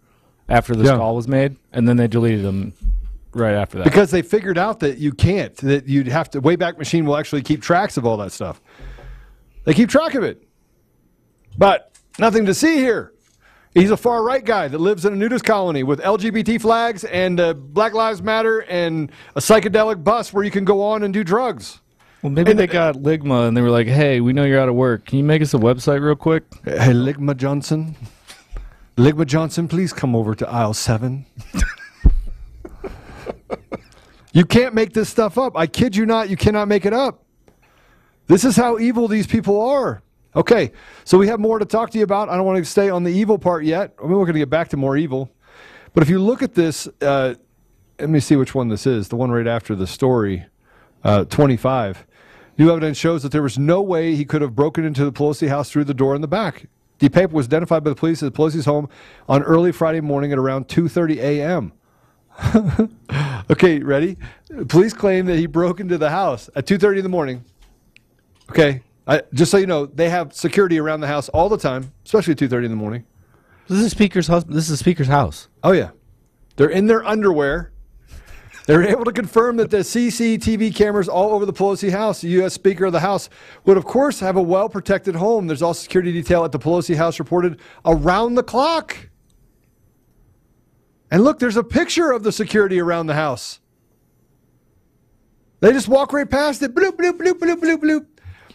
after 0.51 0.75
this 0.75 0.87
Yeah. 0.87 0.97
call 0.97 1.15
was 1.15 1.27
made, 1.27 1.55
and 1.73 1.87
then 1.87 1.97
they 1.97 2.07
deleted 2.07 2.43
them 2.43 2.73
right 3.33 3.53
after 3.53 3.77
that. 3.79 3.85
Because 3.85 4.11
they 4.11 4.21
figured 4.21 4.57
out 4.57 4.79
that 4.81 4.97
you 4.97 5.11
can't, 5.11 5.55
that 5.57 5.87
you'd 5.87 6.07
have 6.07 6.29
to, 6.31 6.41
Wayback 6.41 6.77
Machine 6.77 7.05
will 7.05 7.17
actually 7.17 7.41
keep 7.41 7.61
tracks 7.61 7.97
of 7.97 8.05
all 8.05 8.17
that 8.17 8.31
stuff. 8.31 8.61
They 9.63 9.73
keep 9.73 9.89
track 9.89 10.15
of 10.15 10.23
it. 10.23 10.43
But 11.57 11.91
nothing 12.19 12.45
to 12.45 12.53
see 12.53 12.77
here. 12.77 13.13
He's 13.73 13.89
a 13.91 13.95
far 13.97 14.21
right 14.23 14.43
guy 14.43 14.67
that 14.67 14.79
lives 14.79 15.05
in 15.05 15.13
a 15.13 15.15
nudist 15.15 15.45
colony 15.45 15.83
with 15.83 16.01
LGBT 16.01 16.59
flags 16.59 17.05
and 17.05 17.39
uh, 17.39 17.53
Black 17.53 17.93
Lives 17.93 18.21
Matter 18.21 18.59
and 18.69 19.09
a 19.35 19.39
psychedelic 19.39 20.03
bus 20.03 20.33
where 20.33 20.43
you 20.43 20.51
can 20.51 20.65
go 20.65 20.83
on 20.83 21.03
and 21.03 21.13
do 21.13 21.23
drugs. 21.23 21.79
well, 22.21 22.31
maybe 22.31 22.51
and- 22.51 22.59
they 22.59 22.67
got 22.67 22.95
Ligma 22.95 23.47
and 23.47 23.55
they 23.55 23.61
were 23.61 23.69
like, 23.69 23.87
"Hey, 23.87 24.19
we 24.19 24.33
know 24.33 24.43
you're 24.43 24.59
out 24.59 24.67
of 24.67 24.75
work. 24.75 25.05
Can 25.05 25.19
you 25.19 25.23
make 25.23 25.41
us 25.41 25.53
a 25.53 25.57
website 25.57 26.01
real 26.03 26.15
quick?" 26.17 26.43
Hey, 26.65 26.91
Ligma 26.91 27.37
Johnson. 27.37 27.95
Ligma 28.97 29.25
Johnson, 29.25 29.67
please 29.67 29.93
come 29.93 30.15
over 30.15 30.35
to 30.35 30.47
aisle 30.49 30.73
seven. 30.73 31.25
you 34.33 34.45
can't 34.45 34.73
make 34.73 34.93
this 34.93 35.09
stuff 35.09 35.37
up. 35.37 35.55
I 35.55 35.67
kid 35.67 35.95
you 35.95 36.05
not, 36.05 36.29
you 36.29 36.37
cannot 36.37 36.67
make 36.67 36.85
it 36.85 36.93
up. 36.93 37.23
This 38.27 38.43
is 38.43 38.55
how 38.55 38.79
evil 38.79 39.07
these 39.07 39.27
people 39.27 39.61
are. 39.61 40.01
Okay, 40.35 40.71
so 41.03 41.17
we 41.17 41.27
have 41.27 41.39
more 41.39 41.59
to 41.59 41.65
talk 41.65 41.89
to 41.91 41.97
you 41.97 42.03
about. 42.03 42.29
I 42.29 42.37
don't 42.37 42.45
want 42.45 42.57
to 42.57 42.65
stay 42.65 42.89
on 42.89 43.03
the 43.03 43.11
evil 43.11 43.37
part 43.37 43.65
yet. 43.65 43.93
I 43.99 44.03
mean, 44.03 44.11
we're 44.11 44.25
going 44.25 44.33
to 44.33 44.39
get 44.39 44.49
back 44.49 44.69
to 44.69 44.77
more 44.77 44.95
evil. 44.95 45.29
But 45.93 46.03
if 46.03 46.09
you 46.09 46.19
look 46.19 46.41
at 46.41 46.53
this, 46.55 46.87
uh, 47.01 47.35
let 47.99 48.09
me 48.09 48.21
see 48.21 48.37
which 48.37 48.55
one 48.55 48.69
this 48.69 48.87
is. 48.87 49.09
The 49.09 49.17
one 49.17 49.31
right 49.31 49.47
after 49.47 49.75
the 49.75 49.87
story, 49.87 50.45
uh, 51.03 51.25
25. 51.25 52.07
New 52.57 52.71
evidence 52.71 52.97
shows 52.97 53.23
that 53.23 53.33
there 53.33 53.41
was 53.41 53.57
no 53.57 53.81
way 53.81 54.15
he 54.15 54.23
could 54.23 54.41
have 54.41 54.55
broken 54.55 54.85
into 54.85 55.03
the 55.03 55.11
Pelosi 55.11 55.49
house 55.49 55.69
through 55.69 55.83
the 55.83 55.93
door 55.93 56.15
in 56.15 56.21
the 56.21 56.27
back. 56.27 56.67
DePape 57.01 57.31
was 57.31 57.47
identified 57.47 57.83
by 57.83 57.89
the 57.89 57.95
police 57.95 58.21
at 58.21 58.31
Pelosi's 58.33 58.65
home 58.65 58.87
on 59.27 59.41
early 59.41 59.71
Friday 59.71 60.01
morning 60.01 60.31
at 60.31 60.37
around 60.37 60.67
2:30 60.67 61.17
a.m. 61.17 61.73
okay, 63.51 63.79
ready? 63.79 64.17
Police 64.67 64.93
claim 64.93 65.25
that 65.25 65.37
he 65.37 65.47
broke 65.47 65.79
into 65.79 65.97
the 65.97 66.11
house 66.11 66.49
at 66.55 66.67
2:30 66.67 66.97
in 66.97 67.03
the 67.03 67.09
morning. 67.09 67.43
Okay, 68.51 68.83
I, 69.07 69.23
just 69.33 69.49
so 69.49 69.57
you 69.57 69.65
know, 69.65 69.87
they 69.87 70.09
have 70.09 70.31
security 70.33 70.77
around 70.79 71.01
the 71.01 71.07
house 71.07 71.27
all 71.29 71.49
the 71.49 71.57
time, 71.57 71.91
especially 72.05 72.33
at 72.33 72.37
2:30 72.37 72.65
in 72.65 72.71
the 72.71 72.77
morning. 72.77 73.03
This 73.67 73.79
is 73.79 73.91
speaker's 73.91 74.27
husband. 74.27 74.55
This 74.55 74.65
is 74.65 74.69
the 74.69 74.77
speaker's 74.77 75.07
house. 75.07 75.47
Oh 75.63 75.71
yeah, 75.71 75.89
they're 76.55 76.69
in 76.69 76.85
their 76.85 77.03
underwear. 77.03 77.70
They're 78.67 78.83
able 78.83 79.05
to 79.05 79.11
confirm 79.11 79.57
that 79.57 79.71
the 79.71 79.77
CCTV 79.77 80.75
cameras 80.75 81.09
all 81.09 81.33
over 81.33 81.45
the 81.45 81.53
Pelosi 81.53 81.91
house, 81.91 82.21
the 82.21 82.29
U.S. 82.29 82.53
Speaker 82.53 82.85
of 82.85 82.93
the 82.93 82.99
House, 82.99 83.29
would 83.65 83.77
of 83.77 83.85
course 83.85 84.19
have 84.19 84.35
a 84.35 84.41
well 84.41 84.69
protected 84.69 85.15
home. 85.15 85.47
There's 85.47 85.61
also 85.61 85.81
security 85.81 86.11
detail 86.11 86.45
at 86.45 86.51
the 86.51 86.59
Pelosi 86.59 86.95
house 86.95 87.17
reported 87.19 87.59
around 87.85 88.35
the 88.35 88.43
clock. 88.43 89.09
And 91.09 91.23
look, 91.23 91.39
there's 91.39 91.57
a 91.57 91.63
picture 91.63 92.11
of 92.11 92.23
the 92.23 92.31
security 92.31 92.79
around 92.79 93.07
the 93.07 93.15
house. 93.15 93.59
They 95.59 95.73
just 95.73 95.87
walk 95.87 96.13
right 96.13 96.29
past 96.29 96.61
it. 96.61 96.73
Bloop, 96.73 96.91
bloop, 96.91 97.17
bloop, 97.17 97.33
bloop, 97.33 97.57
bloop, 97.57 97.77
bloop. 97.77 98.05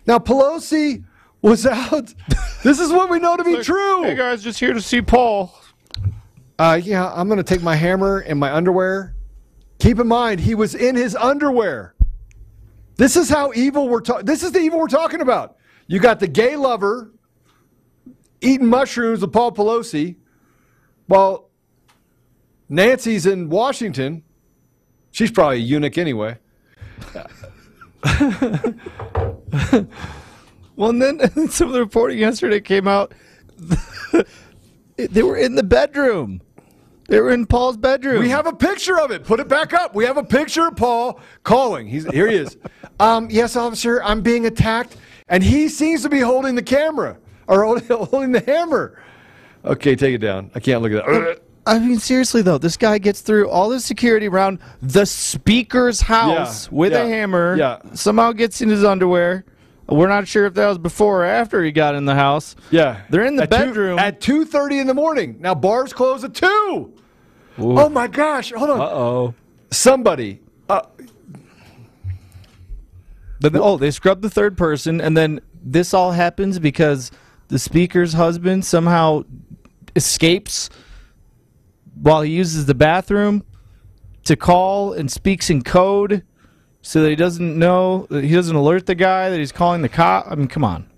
Now, 0.06 0.18
Pelosi 0.18 1.04
was 1.42 1.66
out. 1.66 2.14
this 2.62 2.78
is 2.78 2.90
what 2.92 3.10
we 3.10 3.18
know 3.18 3.36
to 3.36 3.44
be 3.44 3.62
true. 3.62 4.04
Hey 4.04 4.14
guys, 4.14 4.42
just 4.42 4.60
here 4.60 4.72
to 4.72 4.80
see 4.80 5.02
Paul. 5.02 5.52
Uh, 6.58 6.80
yeah, 6.82 7.12
I'm 7.12 7.28
going 7.28 7.36
to 7.38 7.44
take 7.44 7.62
my 7.62 7.76
hammer 7.76 8.18
and 8.20 8.40
my 8.40 8.52
underwear. 8.54 9.15
Keep 9.78 10.00
in 10.00 10.08
mind, 10.08 10.40
he 10.40 10.54
was 10.54 10.74
in 10.74 10.96
his 10.96 11.14
underwear. 11.14 11.94
This 12.96 13.16
is 13.16 13.28
how 13.28 13.52
evil 13.54 13.88
we're 13.88 14.00
talking. 14.00 14.24
This 14.24 14.42
is 14.42 14.52
the 14.52 14.58
evil 14.60 14.78
we're 14.78 14.88
talking 14.88 15.20
about. 15.20 15.56
You 15.86 16.00
got 16.00 16.18
the 16.20 16.28
gay 16.28 16.56
lover 16.56 17.12
eating 18.40 18.66
mushrooms 18.66 19.20
with 19.20 19.32
Paul 19.32 19.52
Pelosi, 19.52 20.16
while 21.06 21.50
Nancy's 22.68 23.26
in 23.26 23.48
Washington. 23.48 24.22
She's 25.10 25.30
probably 25.30 25.58
a 25.58 25.60
eunuch 25.60 25.98
anyway. 25.98 26.38
Well, 30.76 30.90
and 30.90 31.02
then 31.02 31.18
some 31.48 31.68
of 31.68 31.74
the 31.74 31.80
reporting 31.80 32.18
yesterday 32.18 32.60
came 32.60 32.86
out. 32.86 33.12
they 34.96 35.22
were 35.22 35.36
in 35.36 35.54
the 35.54 35.62
bedroom. 35.62 36.42
They 37.08 37.20
were 37.20 37.30
in 37.30 37.46
Paul's 37.46 37.76
bedroom. 37.76 38.20
We 38.20 38.30
have 38.30 38.46
a 38.46 38.52
picture 38.52 38.98
of 38.98 39.10
it. 39.12 39.24
Put 39.24 39.38
it 39.40 39.48
back 39.48 39.72
up. 39.72 39.94
We 39.94 40.04
have 40.04 40.16
a 40.16 40.24
picture 40.24 40.66
of 40.68 40.76
Paul 40.76 41.20
calling. 41.44 41.86
He's 41.86 42.04
here. 42.10 42.28
He 42.28 42.36
is. 42.36 42.56
Um, 42.98 43.28
yes, 43.30 43.56
officer. 43.56 44.02
I'm 44.02 44.22
being 44.22 44.46
attacked, 44.46 44.96
and 45.28 45.42
he 45.44 45.68
seems 45.68 46.00
to 46.04 46.08
be 46.08 46.20
holding 46.20 46.54
the 46.54 46.62
camera 46.62 47.18
or 47.46 47.62
holding, 47.62 47.86
holding 48.06 48.32
the 48.32 48.40
hammer. 48.40 48.98
Okay, 49.66 49.94
take 49.96 50.14
it 50.14 50.18
down. 50.18 50.50
I 50.54 50.60
can't 50.60 50.80
look 50.80 50.92
at 50.92 51.04
that. 51.04 51.42
I 51.66 51.78
mean, 51.78 51.98
seriously 51.98 52.40
though, 52.40 52.56
this 52.56 52.78
guy 52.78 52.96
gets 52.96 53.20
through 53.20 53.50
all 53.50 53.68
the 53.68 53.80
security 53.80 54.28
around 54.28 54.60
the 54.80 55.04
speaker's 55.04 56.00
house 56.00 56.68
Yeah, 56.68 56.74
with 56.74 56.92
yeah, 56.92 57.02
a 57.02 57.06
hammer. 57.06 57.54
yeah. 57.58 57.80
Somehow 57.92 58.32
gets 58.32 58.62
in 58.62 58.70
his 58.70 58.82
underwear. 58.82 59.44
We're 59.88 60.08
not 60.08 60.26
sure 60.26 60.46
if 60.46 60.54
that 60.54 60.66
was 60.66 60.78
before 60.78 61.22
or 61.22 61.26
after 61.26 61.62
he 61.62 61.70
got 61.70 61.94
in 61.94 62.06
the 62.06 62.14
house. 62.16 62.56
Yeah, 62.70 63.02
They're 63.08 63.24
in 63.24 63.36
the 63.36 63.44
At 63.44 63.50
two- 63.52 63.56
bedroom. 63.58 63.98
at 63.98 64.20
two 64.20 64.44
thirty 64.44 64.78
in 64.80 64.86
the 64.88 64.94
morning. 64.94 65.36
Now 65.40 65.54
bars 65.54 65.92
close 65.92 66.24
at 66.24 66.34
two. 66.34 66.92
Oh 67.58 67.88
my 67.88 68.06
gosh! 68.06 68.52
Hold 68.52 68.70
on. 68.70 68.80
Uh 68.80 68.84
oh. 68.84 69.34
Somebody. 69.70 70.40
Uh, 70.68 70.82
oh, 73.54 73.76
they 73.76 73.90
scrubbed 73.90 74.22
the 74.22 74.30
third 74.30 74.56
person, 74.58 75.00
and 75.00 75.16
then 75.16 75.40
this 75.62 75.94
all 75.94 76.12
happens 76.12 76.58
because 76.58 77.10
the 77.48 77.58
speaker's 77.58 78.12
husband 78.14 78.64
somehow 78.64 79.22
escapes 79.94 80.68
while 81.94 82.22
he 82.22 82.32
uses 82.32 82.66
the 82.66 82.74
bathroom 82.74 83.42
to 84.24 84.36
call 84.36 84.92
and 84.92 85.10
speaks 85.10 85.48
in 85.48 85.62
code 85.62 86.24
so 86.86 87.02
that 87.02 87.10
he 87.10 87.16
doesn't 87.16 87.58
know 87.58 88.06
that 88.10 88.22
he 88.22 88.32
doesn't 88.32 88.54
alert 88.54 88.86
the 88.86 88.94
guy 88.94 89.28
that 89.28 89.38
he's 89.40 89.50
calling 89.50 89.82
the 89.82 89.88
cop. 89.88 90.24
I 90.30 90.36
mean, 90.36 90.46
come 90.46 90.62
on. 90.62 90.88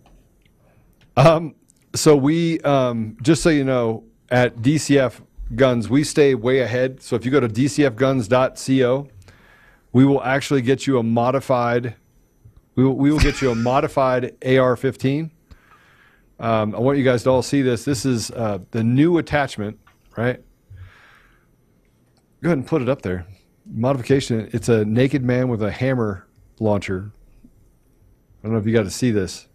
Um, 1.16 1.54
so 1.94 2.14
we, 2.14 2.60
um, 2.60 3.16
just 3.22 3.42
so 3.42 3.48
you 3.48 3.64
know, 3.64 4.04
at 4.30 4.56
DCF 4.56 5.22
Guns, 5.54 5.88
we 5.88 6.04
stay 6.04 6.34
way 6.34 6.58
ahead. 6.60 7.02
So 7.02 7.16
if 7.16 7.24
you 7.24 7.30
go 7.30 7.40
to 7.40 7.48
dcfguns.co, 7.48 9.08
we 9.94 10.04
will 10.04 10.22
actually 10.22 10.60
get 10.60 10.86
you 10.86 10.98
a 10.98 11.02
modified. 11.02 11.94
We 12.74 12.84
will, 12.84 12.94
we 12.94 13.10
will 13.10 13.20
get 13.20 13.40
you 13.40 13.50
a 13.50 13.54
modified 13.72 14.36
AR-15. 14.44 15.30
Um, 16.38 16.74
I 16.74 16.78
want 16.80 16.98
you 16.98 17.04
guys 17.04 17.22
to 17.22 17.30
all 17.30 17.40
see 17.40 17.62
this. 17.62 17.86
This 17.86 18.04
is 18.04 18.30
uh, 18.32 18.58
the 18.72 18.84
new 18.84 19.16
attachment, 19.16 19.78
right? 20.18 20.44
Go 22.42 22.50
ahead 22.50 22.58
and 22.58 22.66
put 22.66 22.82
it 22.82 22.90
up 22.90 23.00
there. 23.00 23.26
Modification. 23.70 24.48
It's 24.52 24.68
a 24.68 24.84
naked 24.84 25.22
man 25.22 25.48
with 25.48 25.62
a 25.62 25.70
hammer 25.70 26.26
launcher. 26.58 27.12
I 27.14 28.46
don't 28.46 28.52
know 28.52 28.58
if 28.58 28.66
you 28.66 28.72
got 28.72 28.84
to 28.84 28.90
see 28.90 29.10
this. 29.10 29.48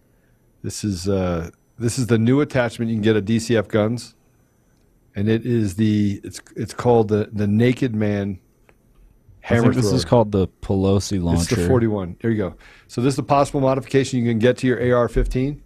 This 0.62 0.84
is 0.84 1.10
uh, 1.10 1.50
this 1.77 1.98
is 1.98 2.08
the 2.08 2.17
new 2.17 2.41
attachment 2.41 2.89
you 2.89 2.98
can 2.98 3.03
get 3.03 3.15
at 3.15 3.25
DCF 3.25 3.67
Guns, 3.67 4.15
and 5.15 5.27
it 5.27 5.46
is 5.46 5.75
the 5.75 6.22
it's 6.24 6.41
it's 6.55 6.74
called 6.74 7.08
the 7.10 7.29
the 7.32 7.48
Naked 7.48 7.96
Man 7.96 8.39
I 9.43 9.48
hammer 9.48 9.63
think 9.63 9.75
this 9.75 9.86
thrower. 9.86 9.96
is 9.96 10.05
called 10.05 10.32
the 10.32 10.48
Pelosi 10.48 11.22
launcher. 11.22 11.41
It's 11.41 11.50
the 11.55 11.67
41. 11.67 12.17
There 12.22 12.32
you 12.32 12.38
go. 12.38 12.55
So 12.88 13.01
this 13.01 13.15
is 13.15 13.20
a 13.20 13.24
possible 13.24 13.60
modification 13.60 14.20
you 14.20 14.29
can 14.29 14.39
get 14.39 14.58
to 14.60 14.67
your 14.67 14.77
AR-15. 14.77 15.60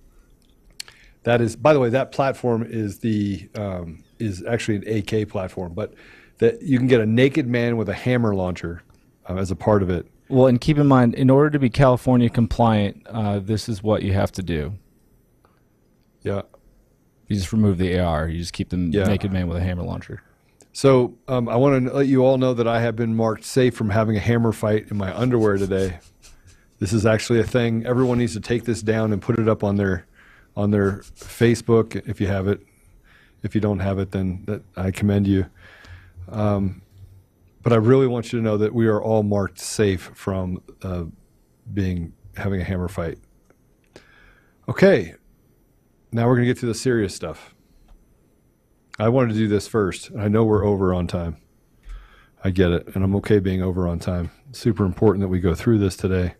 That 1.24 1.42
is, 1.42 1.56
by 1.56 1.74
the 1.74 1.80
way, 1.80 1.90
that 1.90 2.12
platform 2.12 2.66
is 2.68 3.00
the 3.00 3.50
um, 3.56 4.04
is 4.18 4.44
actually 4.46 4.78
an 4.78 4.98
AK 4.98 5.30
platform, 5.30 5.74
but 5.74 5.94
that 6.40 6.62
you 6.62 6.78
can 6.78 6.88
get 6.88 7.00
a 7.02 7.06
naked 7.06 7.48
man 7.48 7.78
with 7.78 7.90
a 7.90 7.94
hammer 7.94 8.36
launcher 8.36 8.84
uh, 9.30 9.36
as 9.36 9.52
a 9.52 9.56
part 9.56 9.82
of 9.82 9.90
it. 9.90 10.06
Well, 10.30 10.48
and 10.48 10.60
keep 10.60 10.78
in 10.78 10.88
mind, 10.88 11.16
in 11.16 11.30
order 11.30 11.50
to 11.52 11.60
be 11.60 11.70
California 11.70 12.30
compliant, 12.30 13.02
uh, 13.08 13.40
this 13.40 13.70
is 13.70 13.82
what 13.82 14.04
you 14.04 14.14
have 14.14 14.32
to 14.34 14.44
do. 14.44 14.74
Yeah. 16.22 16.42
You 17.28 17.36
just 17.36 17.52
remove 17.54 17.78
the 17.78 17.98
AR. 18.00 18.28
You 18.28 18.40
just 18.40 18.54
keep 18.54 18.70
the 18.70 18.78
Yeah. 18.78 19.06
naked 19.06 19.32
man 19.32 19.48
with 19.48 19.58
a 19.58 19.62
hammer 19.62 19.84
launcher. 19.84 20.22
So 20.74 21.16
um, 21.28 21.50
I 21.50 21.56
want 21.56 21.88
to 21.88 21.94
let 21.94 22.08
you 22.08 22.24
all 22.24 22.38
know 22.38 22.54
that 22.54 22.68
I 22.68 22.82
have 22.82 22.96
been 22.96 23.16
marked 23.16 23.44
safe 23.46 23.74
from 23.76 23.90
having 23.90 24.16
a 24.16 24.20
hammer 24.20 24.52
fight 24.52 24.88
in 24.92 24.98
my 24.98 25.16
underwear 25.18 25.58
today. 25.58 26.00
This 26.80 26.94
is 26.94 27.06
actually 27.06 27.40
a 27.40 27.44
thing. 27.44 27.86
Everyone 27.86 28.20
needs 28.20 28.34
to 28.34 28.40
take 28.40 28.66
this 28.66 28.84
down 28.84 29.12
and 29.12 29.22
put 29.22 29.40
it 29.40 29.48
up 29.48 29.64
on 29.64 29.78
their 29.78 30.06
on 30.56 30.72
their 30.72 30.98
Facebook 31.16 31.96
if 32.08 32.20
you 32.22 32.28
have 32.28 32.48
it. 32.48 32.62
If 33.44 33.56
you 33.56 33.62
don't 33.62 33.80
have 33.80 33.98
it, 34.00 34.12
then 34.12 34.44
that, 34.46 34.62
I 34.76 34.92
commend 34.92 35.26
you. 35.28 35.46
Um, 36.30 36.82
but 37.64 37.74
I 37.74 37.78
really 37.78 38.08
want 38.08 38.32
you 38.32 38.40
to 38.40 38.44
know 38.44 38.58
that 38.58 38.74
we 38.74 38.88
are 38.88 39.02
all 39.02 39.24
marked 39.24 39.60
safe 39.60 40.12
from 40.14 40.62
uh, 40.82 41.06
being 41.74 42.14
having 42.36 42.62
a 42.62 42.64
hammer 42.64 42.88
fight. 42.88 43.20
Okay, 44.70 45.16
now 46.12 46.28
we're 46.28 46.36
going 46.36 46.48
to 46.48 46.54
get 46.54 46.60
to 46.62 46.66
the 46.66 46.74
serious 46.74 47.16
stuff. 47.16 47.54
I 49.00 49.10
wanted 49.10 49.34
to 49.34 49.40
do 49.40 49.48
this 49.48 49.68
first. 49.68 50.12
I 50.18 50.28
know 50.28 50.44
we're 50.44 50.66
over 50.66 50.94
on 50.94 51.08
time. 51.08 51.38
I 52.44 52.50
get 52.52 52.72
it, 52.72 52.96
and 52.96 53.04
I'm 53.04 53.16
okay 53.18 53.40
being 53.40 53.62
over 53.62 53.88
on 53.88 54.00
time. 54.00 54.32
It's 54.50 54.60
super 54.60 54.86
important 54.86 55.22
that 55.22 55.28
we 55.28 55.40
go 55.40 55.54
through 55.54 55.80
this 55.80 55.98
today. 55.98 56.36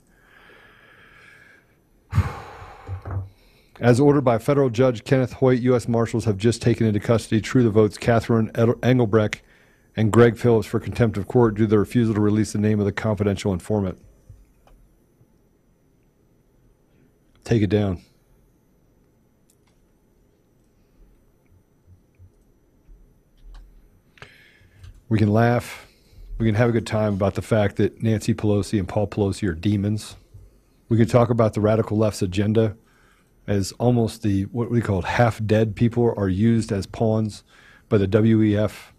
As 3.80 4.00
ordered 4.00 4.24
by 4.24 4.40
federal 4.40 4.70
judge 4.70 5.04
Kenneth 5.04 5.34
Hoyt, 5.34 5.60
U.S. 5.60 5.88
Marshals 5.88 6.26
have 6.26 6.38
just 6.38 6.62
taken 6.62 6.88
into 6.88 7.00
custody 7.00 7.42
True 7.42 7.64
the 7.64 7.70
Vote's 7.70 7.98
Catherine 7.98 8.50
Engelbrecht 8.82 9.42
and 9.98 10.14
Greg 10.14 10.38
Phillips 10.38 10.68
for 10.68 10.80
contempt 10.80 11.18
of 11.18 11.28
court 11.28 11.56
due 11.56 11.64
to 11.64 11.68
the 11.68 11.80
refusal 11.80 12.14
to 12.14 12.22
release 12.22 12.54
the 12.54 12.60
name 12.60 12.80
of 12.80 12.86
the 12.86 12.92
confidential 12.92 13.52
informant. 13.52 14.00
Take 17.44 17.64
it 17.64 17.70
down. 17.70 18.04
We 25.10 25.18
can 25.18 25.34
laugh. 25.34 25.88
We 26.38 26.46
can 26.46 26.56
have 26.56 26.70
a 26.70 26.74
good 26.74 26.86
time 26.86 27.14
about 27.14 27.34
the 27.34 27.42
fact 27.42 27.78
that 27.78 28.04
Nancy 28.04 28.36
Pelosi 28.36 28.78
and 28.78 28.88
Paul 28.88 29.08
Pelosi 29.08 29.48
are 29.50 29.56
demons. 29.56 30.16
We 30.90 30.98
can 30.98 31.08
talk 31.08 31.32
about 31.32 31.54
the 31.54 31.62
radical 31.62 31.98
left's 31.98 32.22
agenda 32.22 32.78
as 33.48 33.72
almost 33.74 34.22
the 34.22 34.44
what 34.44 34.70
we 34.70 34.82
call 34.82 35.02
half 35.02 35.44
dead 35.44 35.76
people 35.76 36.14
are 36.16 36.30
used 36.30 36.72
as 36.72 36.86
pawns 36.86 37.44
by 37.90 37.98
the 37.98 38.08
WEF 38.08 38.92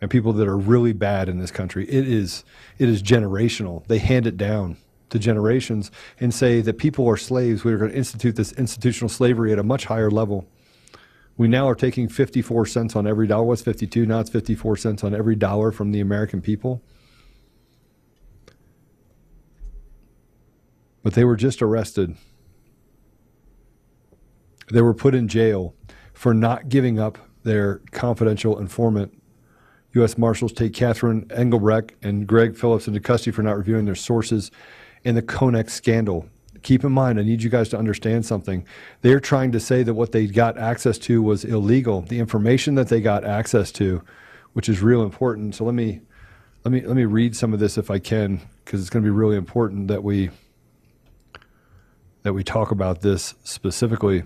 and 0.00 0.10
people 0.10 0.32
that 0.34 0.48
are 0.48 0.56
really 0.56 0.92
bad 0.92 1.28
in 1.28 1.38
this 1.38 1.50
country. 1.50 1.88
It 1.88 2.06
is 2.08 2.44
it 2.78 2.88
is 2.88 3.02
generational. 3.02 3.86
They 3.86 3.98
hand 3.98 4.26
it 4.26 4.36
down 4.36 4.76
to 5.10 5.18
generations 5.18 5.90
and 6.20 6.32
say 6.32 6.60
that 6.60 6.78
people 6.78 7.08
are 7.08 7.16
slaves. 7.16 7.64
We 7.64 7.72
are 7.72 7.78
going 7.78 7.90
to 7.90 7.96
institute 7.96 8.36
this 8.36 8.52
institutional 8.52 9.08
slavery 9.08 9.52
at 9.52 9.58
a 9.58 9.62
much 9.62 9.86
higher 9.86 10.10
level. 10.10 10.46
We 11.36 11.48
now 11.48 11.68
are 11.68 11.74
taking 11.74 12.08
54 12.08 12.66
cents 12.66 12.96
on 12.96 13.06
every 13.06 13.26
dollar. 13.26 13.44
What's 13.44 13.62
52? 13.62 14.06
Now 14.06 14.20
it's 14.20 14.30
54 14.30 14.76
cents 14.76 15.04
on 15.04 15.14
every 15.14 15.36
dollar 15.36 15.70
from 15.72 15.92
the 15.92 16.00
American 16.00 16.40
people. 16.40 16.82
But 21.02 21.14
they 21.14 21.24
were 21.24 21.36
just 21.36 21.62
arrested. 21.62 22.16
They 24.70 24.82
were 24.82 24.94
put 24.94 25.14
in 25.14 25.28
jail 25.28 25.74
for 26.12 26.34
not 26.34 26.68
giving 26.68 26.98
up 26.98 27.18
their 27.44 27.78
confidential 27.92 28.58
informant. 28.58 29.17
U.S. 29.94 30.18
Marshals 30.18 30.52
take 30.52 30.74
Catherine 30.74 31.30
Engelbrecht 31.34 31.94
and 32.02 32.26
Greg 32.26 32.56
Phillips 32.56 32.86
into 32.86 33.00
custody 33.00 33.34
for 33.34 33.42
not 33.42 33.56
reviewing 33.56 33.84
their 33.84 33.94
sources 33.94 34.50
in 35.04 35.14
the 35.14 35.22
Konnech 35.22 35.70
scandal 35.70 36.28
keep 36.62 36.84
in 36.84 36.92
mind, 36.92 37.18
I 37.18 37.22
need 37.22 37.42
you 37.42 37.50
guys 37.50 37.68
to 37.70 37.78
understand 37.78 38.26
something. 38.26 38.64
They're 39.02 39.20
trying 39.20 39.52
to 39.52 39.60
say 39.60 39.82
that 39.82 39.94
what 39.94 40.12
they 40.12 40.26
got 40.26 40.58
access 40.58 40.98
to 41.00 41.22
was 41.22 41.44
illegal. 41.44 42.02
The 42.02 42.18
information 42.18 42.74
that 42.76 42.88
they 42.88 43.00
got 43.00 43.24
access 43.24 43.72
to, 43.72 44.02
which 44.52 44.68
is 44.68 44.82
real 44.82 45.02
important. 45.02 45.54
So 45.54 45.64
let 45.64 45.74
me 45.74 46.00
let 46.64 46.72
me 46.72 46.80
let 46.82 46.96
me 46.96 47.04
read 47.04 47.36
some 47.36 47.52
of 47.52 47.60
this 47.60 47.78
if 47.78 47.90
I 47.90 47.98
can, 47.98 48.40
because 48.64 48.80
it's 48.80 48.90
going 48.90 49.02
to 49.02 49.06
be 49.06 49.14
really 49.14 49.36
important 49.36 49.88
that 49.88 50.02
we 50.02 50.30
that 52.22 52.32
we 52.32 52.44
talk 52.44 52.70
about 52.70 53.00
this 53.00 53.34
specifically. 53.44 54.24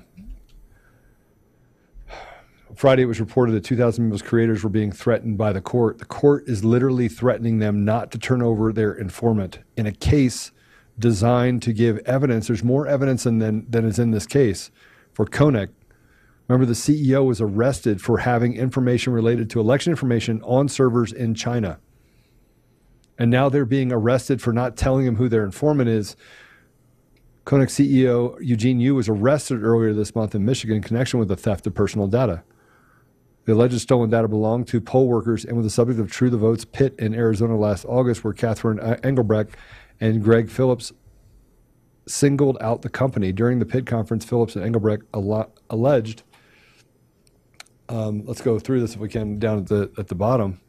Friday, 2.75 3.03
it 3.03 3.07
was 3.07 3.21
reported 3.21 3.53
that 3.53 3.65
2,000 3.65 4.05
Mules 4.07 4.23
creators 4.23 4.65
were 4.65 4.71
being 4.71 4.93
threatened 4.93 5.37
by 5.37 5.53
the 5.53 5.61
court. 5.61 5.99
The 5.99 6.05
court 6.05 6.45
is 6.49 6.65
literally 6.65 7.09
threatening 7.09 7.59
them 7.59 7.85
not 7.85 8.11
to 8.13 8.19
turn 8.19 8.43
over 8.43 8.73
their 8.73 8.93
informant 8.93 9.59
in 9.77 9.87
a 9.87 9.93
case 9.93 10.53
designed 10.99 11.63
to 11.63 11.73
give 11.73 11.99
evidence. 11.99 12.47
There's 12.47 12.65
more 12.65 12.87
evidence 12.87 13.25
than, 13.25 13.39
than, 13.39 13.85
is 13.85 13.99
in 13.99 14.11
this 14.11 14.27
case 14.27 14.71
for 15.13 15.27
Konnech. 15.27 15.69
Remember, 16.49 16.67
the 16.67 16.73
CEO 16.73 17.27
was 17.27 17.41
arrested 17.41 18.01
for 18.01 18.19
having 18.19 18.55
information 18.55 19.13
related 19.13 19.49
to 19.51 19.61
election 19.61 19.91
information 19.91 20.43
on 20.43 20.69
servers 20.69 21.13
in 21.13 21.35
China. 21.35 21.79
And 23.19 23.31
now 23.31 23.49
they're 23.49 23.65
being 23.65 23.93
arrested 23.93 24.41
for 24.43 24.53
not 24.53 24.77
telling 24.77 25.07
him 25.07 25.17
who 25.17 25.29
their 25.29 25.45
informant 25.45 25.89
is. 25.89 26.17
Konnech 27.47 27.69
CEO 27.69 28.37
Eugene 28.41 28.81
Yu 28.81 28.95
was 28.95 29.09
arrested 29.09 29.63
earlier 29.63 29.93
this 29.93 30.15
month 30.15 30.35
in 30.35 30.45
Michigan 30.45 30.77
in 30.77 30.83
connection 30.83 31.19
with 31.19 31.29
the 31.29 31.37
theft 31.37 31.67
of 31.67 31.75
personal 31.75 32.07
data. 32.07 32.43
The 33.45 33.55
alleged 33.55 33.81
stolen 33.81 34.11
data 34.11 34.29
belonged 34.29 34.69
to 34.69 34.81
poll 34.81 35.09
workers 35.09 35.45
and 35.45 35.57
was 35.57 35.67
the 35.67 35.71
subject 35.71 35.99
of 35.99 36.11
True 36.11 36.31
the 36.31 36.37
Vote's 36.37 36.65
pit 36.65 36.95
in 36.99 37.15
Arizona 37.15 37.57
last 37.57 37.85
August, 37.87 38.23
where 38.23 38.33
Catherine 38.33 38.79
Engelbrecht 39.03 39.57
and 40.01 40.23
Greg 40.23 40.49
Phillips 40.49 40.93
singled 42.07 42.57
out 42.61 42.83
the 42.83 42.89
company. 42.89 43.33
During 43.33 43.59
the 43.59 43.67
Pit 43.67 43.85
conference, 43.87 44.25
Phillips 44.25 44.55
and 44.55 44.65
Engelbrecht 44.65 45.05
alleged, 45.13 46.23
um, 47.89 48.25
let's 48.27 48.41
go 48.41 48.59
through 48.59 48.81
this 48.81 48.95
if 48.95 49.01
we 49.01 49.09
can 49.09 49.39
down 49.39 49.59
at 49.59 49.67
the, 49.67 49.91
at 49.99 50.09
the 50.09 50.15
bottom. 50.15 50.61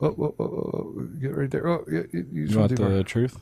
Oh, 0.00 0.14
oh, 0.18 0.34
oh, 0.38 0.44
oh 0.44 1.08
get 1.20 1.34
right 1.34 1.50
there. 1.50 1.66
Oh, 1.66 1.84
yeah, 1.90 2.02
you, 2.12 2.26
you 2.30 2.58
want 2.58 2.76
the 2.76 3.02
truth? 3.02 3.40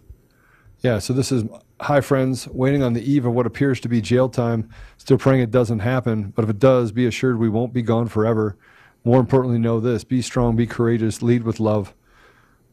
Yeah, 0.84 1.00
so 1.00 1.12
this 1.12 1.32
is 1.32 1.42
hi 1.80 2.00
friends, 2.00 2.46
waiting 2.46 2.84
on 2.84 2.92
the 2.92 3.02
eve 3.02 3.24
of 3.24 3.32
what 3.32 3.46
appears 3.46 3.80
to 3.80 3.88
be 3.88 4.00
jail 4.00 4.28
time, 4.28 4.68
still 4.98 5.18
praying 5.18 5.40
it 5.40 5.50
doesn't 5.50 5.80
happen, 5.80 6.30
but 6.36 6.44
if 6.44 6.50
it 6.50 6.60
does, 6.60 6.92
be 6.92 7.06
assured 7.06 7.40
we 7.40 7.48
won't 7.48 7.72
be 7.72 7.82
gone 7.82 8.06
forever. 8.06 8.56
More 9.02 9.18
importantly, 9.18 9.58
know 9.58 9.80
this 9.80 10.04
be 10.04 10.22
strong, 10.22 10.54
be 10.54 10.66
courageous, 10.68 11.22
lead 11.22 11.42
with 11.42 11.58
love 11.58 11.92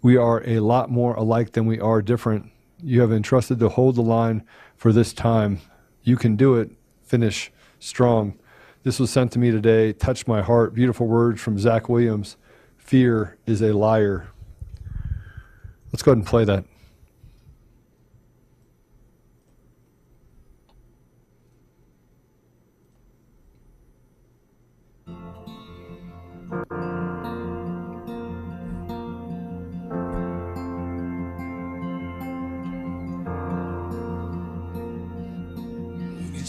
we 0.02 0.18
are 0.18 0.44
a 0.48 0.60
lot 0.60 0.90
more 0.90 1.14
alike 1.14 1.52
than 1.52 1.66
we 1.66 1.80
are 1.80 2.02
different. 2.02 2.52
You 2.82 3.02
have 3.02 3.12
entrusted 3.12 3.60
to 3.60 3.70
hold 3.70 3.96
the 3.96 4.02
line 4.02 4.44
for 4.76 4.92
this 4.92 5.14
time. 5.14 5.60
You 6.04 6.18
can 6.18 6.36
do 6.36 6.56
it. 6.56 6.72
Finish 7.04 7.52
strong. 7.80 8.38
This 8.84 9.00
was 9.00 9.12
sent 9.12 9.32
to 9.34 9.40
me 9.40 9.52
today. 9.52 9.94
Touched 9.94 10.28
my 10.28 10.42
heart. 10.42 10.74
Beautiful 10.74 11.08
words 11.08 11.40
from 11.40 11.60
Zach 11.60 11.88
Williams. 11.88 12.38
Fear 12.78 13.38
is 13.46 13.62
a 13.62 13.74
liar. 13.74 14.28
Let's 15.92 16.02
go 16.02 16.12
ahead 16.12 16.18
and 16.18 16.26
play 16.26 16.46
that. 16.46 16.66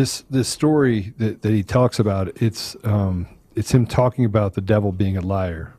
this 0.00 0.24
this 0.30 0.48
story 0.48 1.12
that, 1.18 1.42
that 1.42 1.52
he 1.52 1.62
talks 1.62 1.98
about, 1.98 2.28
it's 2.40 2.74
um, 2.84 3.26
it's 3.54 3.72
him 3.72 3.86
talking 3.86 4.24
about 4.24 4.54
the 4.54 4.60
devil 4.62 4.92
being 4.92 5.18
a 5.18 5.20
liar. 5.20 5.74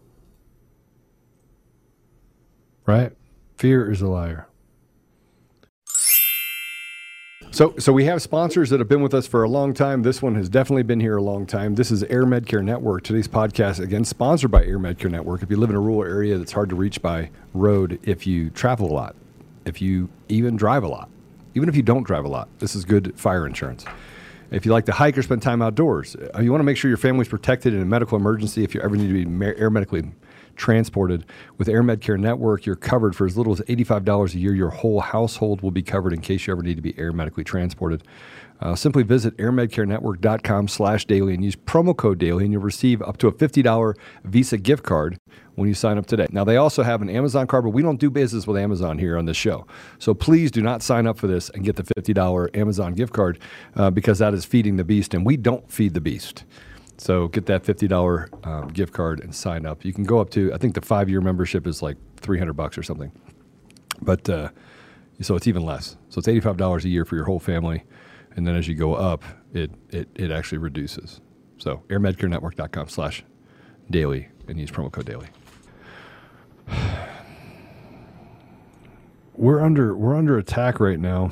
Right? 2.86 3.14
Fear 3.58 3.92
is 3.92 4.02
a 4.02 4.08
liar. 4.08 4.48
So, 7.54 7.76
so 7.78 7.92
we 7.92 8.06
have 8.06 8.22
sponsors 8.22 8.70
that 8.70 8.80
have 8.80 8.88
been 8.88 9.02
with 9.02 9.14
us 9.14 9.28
for 9.28 9.44
a 9.44 9.50
long 9.50 9.74
time. 9.74 10.04
This 10.04 10.22
one 10.22 10.36
has 10.36 10.48
definitely 10.48 10.84
been 10.84 11.02
here 11.02 11.18
a 11.18 11.22
long 11.22 11.46
time. 11.46 11.76
This 11.76 11.92
is 11.92 12.04
Air 12.04 12.24
Medcare 12.24 12.64
Network. 12.64 13.04
Today's 13.04 13.28
podcast, 13.28 13.80
again, 13.82 14.06
sponsored 14.06 14.52
by 14.52 14.64
Air 14.64 14.80
Medcare 14.80 15.12
Network. 15.12 15.44
If 15.44 15.52
you 15.52 15.58
live 15.58 15.70
in 15.70 15.76
a 15.76 15.80
rural 15.80 16.04
area 16.10 16.38
that's 16.38 16.54
hard 16.54 16.70
to 16.70 16.76
reach 16.76 17.02
by 17.02 17.30
road, 17.54 18.00
if 18.04 18.26
you 18.26 18.52
travel 18.52 18.90
a 18.90 18.94
lot, 18.94 19.16
if 19.66 19.82
you 19.82 20.10
even 20.30 20.56
drive 20.56 20.84
a 20.84 20.88
lot, 20.88 21.10
even 21.54 21.68
if 21.68 21.76
you 21.76 21.84
don't 21.84 22.04
drive 22.04 22.24
a 22.24 22.30
lot, 22.30 22.48
this 22.60 22.74
is 22.74 22.86
good 22.86 23.20
fire 23.20 23.46
insurance. 23.46 23.86
If 24.52 24.66
you 24.66 24.74
like 24.74 24.86
to 24.88 24.92
hike 24.92 25.18
or 25.18 25.24
spend 25.24 25.42
time 25.42 25.62
outdoors, 25.62 26.18
uh, 26.36 26.42
you 26.42 26.52
want 26.52 26.60
to 26.60 26.66
make 26.66 26.76
sure 26.76 26.90
your 26.90 26.98
family's 26.98 27.30
protected 27.30 27.74
in 27.74 27.82
a 27.82 27.86
medical 27.86 28.18
emergency. 28.18 28.66
If 28.66 28.76
you 28.76 28.82
ever 28.82 28.98
need 28.98 29.08
to 29.08 29.26
be 29.26 29.46
air 29.46 29.70
medically 29.70 30.12
transported 30.58 31.26
with 31.58 31.70
Air 31.70 31.82
Medcare 31.82 32.20
Network, 32.20 32.66
you're 32.66 32.76
covered 32.76 33.16
for 33.16 33.26
as 33.26 33.38
little 33.38 33.54
as 33.54 33.62
$85 33.62 34.36
a 34.36 34.38
year. 34.38 34.54
Your 34.54 34.70
whole 34.70 35.00
household 35.00 35.62
will 35.62 35.72
be 35.72 35.82
covered 35.82 36.12
in 36.12 36.20
case 36.20 36.48
you 36.48 36.52
ever 36.52 36.64
need 36.64 36.76
to 36.76 36.82
be 36.82 36.98
air 37.00 37.14
medically 37.14 37.46
transported. 37.46 38.04
Uh, 38.62 38.76
simply 38.76 39.02
visit 39.02 39.36
airmedcarenetwork.com 39.38 40.68
slash 40.68 41.06
daily 41.06 41.34
and 41.34 41.44
use 41.44 41.56
promo 41.56 41.96
code 41.96 42.20
daily 42.20 42.44
and 42.44 42.54
you'll 42.54 42.62
receive 42.62 43.02
up 43.02 43.18
to 43.18 43.28
a 43.28 43.32
$50 43.32 43.96
Visa 44.24 44.58
gift 44.58 44.84
card 44.84 45.18
when 45.56 45.68
you 45.68 45.74
sign 45.74 45.98
up 45.98 46.06
today. 46.06 46.28
Now, 46.32 46.44
they 46.44 46.58
also 46.58 46.84
have 46.84 47.02
an 47.02 47.10
Amazon 47.10 47.48
card, 47.48 47.64
but 47.64 47.72
we 47.72 47.82
don't 47.82 48.00
do 48.00 48.10
business 48.10 48.46
with 48.46 48.58
Amazon 48.58 48.98
here 49.00 49.18
on 49.18 49.26
this 49.26 49.38
show. 49.38 49.66
So 50.00 50.14
please 50.14 50.52
do 50.52 50.62
not 50.62 50.84
sign 50.84 51.08
up 51.08 51.18
for 51.18 51.28
this 51.28 51.50
and 51.50 51.64
get 51.64 51.76
the 51.76 51.84
$50 51.84 52.56
Amazon 52.56 52.94
gift 52.94 53.14
card 53.14 53.40
uh, 53.76 53.90
because 53.90 54.20
that 54.20 54.34
is 54.34 54.46
feeding 54.46 54.78
the 54.78 54.84
beast, 54.84 55.14
and 55.14 55.26
we 55.26 55.38
don't 55.38 55.70
feed 55.72 55.94
the 55.94 56.02
beast. 56.02 56.46
So 56.98 57.30
get 57.30 57.48
that 57.48 57.64
$50 57.64 58.48
um, 58.48 58.68
gift 58.68 58.94
card 58.94 59.22
and 59.22 59.34
sign 59.34 59.66
up. 59.66 59.84
You 59.84 59.92
can 59.92 60.04
go 60.04 60.20
up 60.20 60.30
to, 60.32 60.54
I 60.54 60.58
think 60.58 60.76
the 60.76 60.82
five 60.82 61.10
year 61.10 61.20
membership 61.20 61.66
is 61.66 61.82
like 61.82 61.98
300 62.18 62.54
bucks 62.54 62.78
or 62.78 62.84
something. 62.84 63.12
But 64.02 64.30
uh, 64.30 64.50
so 65.20 65.36
it's 65.36 65.48
even 65.48 65.64
less. 65.64 65.98
So 66.10 66.20
it's 66.20 66.28
$85 66.28 66.84
a 66.84 66.90
year 66.90 67.06
for 67.06 67.16
your 67.16 67.26
whole 67.26 67.40
family. 67.40 67.84
And 68.36 68.48
then 68.48 68.56
as 68.56 68.68
you 68.68 68.76
go 68.76 68.94
up, 68.94 69.24
it, 69.54 69.72
it, 69.90 70.10
it 70.16 70.32
actually 70.32 70.60
reduces. 70.60 71.22
So 71.58 71.84
airmedcarenetwork.com 71.90 72.90
slash 72.90 73.24
daily 73.90 74.30
and 74.48 74.60
use 74.60 74.72
promo 74.72 74.92
code 74.92 75.06
daily. 75.06 75.28
We're 79.34 79.62
under 79.62 79.96
we're 79.96 80.16
under 80.16 80.38
attack 80.38 80.80
right 80.80 81.00
now, 81.00 81.32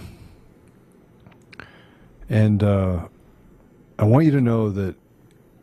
and 2.28 2.64
uh, 2.64 3.08
I 4.00 4.04
want 4.06 4.26
you 4.26 4.32
to 4.32 4.42
know 4.42 4.72
that 4.72 4.96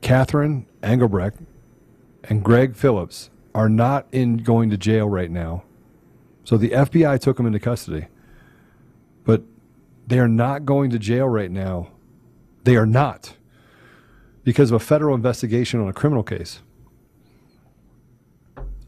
Catherine 0.01 0.67
Engelbrecht 0.81 1.41
and 2.25 2.45
Greg 2.45 2.77
Phillips 2.77 3.31
are 3.53 3.69
not 3.69 4.07
in 4.13 4.37
going 4.37 4.71
to 4.71 4.77
jail 4.77 5.09
right 5.09 5.31
now. 5.31 5.65
So 6.45 6.57
the 6.57 6.71
FBI 6.71 7.19
took 7.21 7.39
them 7.39 7.47
into 7.47 7.59
custody, 7.59 8.07
but 9.25 9.43
they 10.07 10.19
are 10.19 10.29
not 10.29 10.65
going 10.65 10.91
to 10.91 10.99
jail 10.99 11.29
right 11.29 11.51
now. 11.51 11.89
They 12.65 12.77
are 12.77 12.87
not 12.87 13.35
because 14.45 14.71
of 14.71 14.77
a 14.77 14.85
federal 14.85 15.15
investigation 15.15 15.81
on 15.81 15.89
a 15.89 15.93
criminal 15.93 16.23
case. 16.23 16.61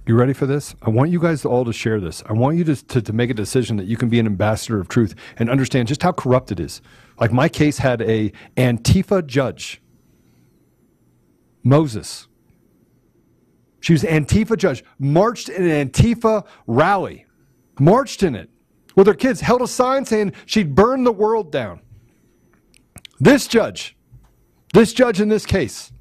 You 0.06 0.14
ready 0.14 0.32
for 0.32 0.46
this? 0.46 0.74
I 0.80 0.90
want 0.90 1.10
you 1.10 1.20
guys 1.20 1.44
all 1.44 1.64
to 1.64 1.72
share 1.72 2.00
this. 2.00 2.22
I 2.26 2.32
want 2.32 2.56
you 2.56 2.64
to, 2.64 2.76
to, 2.86 3.02
to 3.02 3.12
make 3.12 3.28
a 3.28 3.34
decision 3.34 3.76
that 3.76 3.86
you 3.86 3.96
can 3.96 4.08
be 4.08 4.18
an 4.18 4.26
ambassador 4.26 4.80
of 4.80 4.88
truth 4.88 5.14
and 5.36 5.50
understand 5.50 5.88
just 5.88 6.02
how 6.02 6.12
corrupt 6.12 6.50
it 6.50 6.58
is. 6.58 6.80
Like 7.20 7.32
my 7.32 7.48
case 7.48 7.78
had 7.78 8.00
a 8.02 8.32
Antifa 8.56 9.26
judge, 9.26 9.82
Moses. 11.62 12.26
She 13.80 13.92
was 13.92 14.02
Antifa 14.02 14.56
judge, 14.56 14.82
marched 14.98 15.50
in 15.50 15.68
an 15.68 15.90
Antifa 15.90 16.46
rally 16.66 17.26
marched 17.80 18.22
in 18.22 18.34
it 18.34 18.50
with 18.98 19.06
her 19.06 19.14
kids, 19.14 19.40
held 19.40 19.62
a 19.62 19.68
sign 19.68 20.04
saying 20.04 20.32
she'd 20.44 20.74
burn 20.74 21.04
the 21.04 21.12
world 21.12 21.52
down. 21.52 21.80
This 23.20 23.46
judge, 23.46 23.96
this 24.74 24.92
judge 24.92 25.20
in 25.20 25.28
this 25.28 25.46
case, 25.46 25.92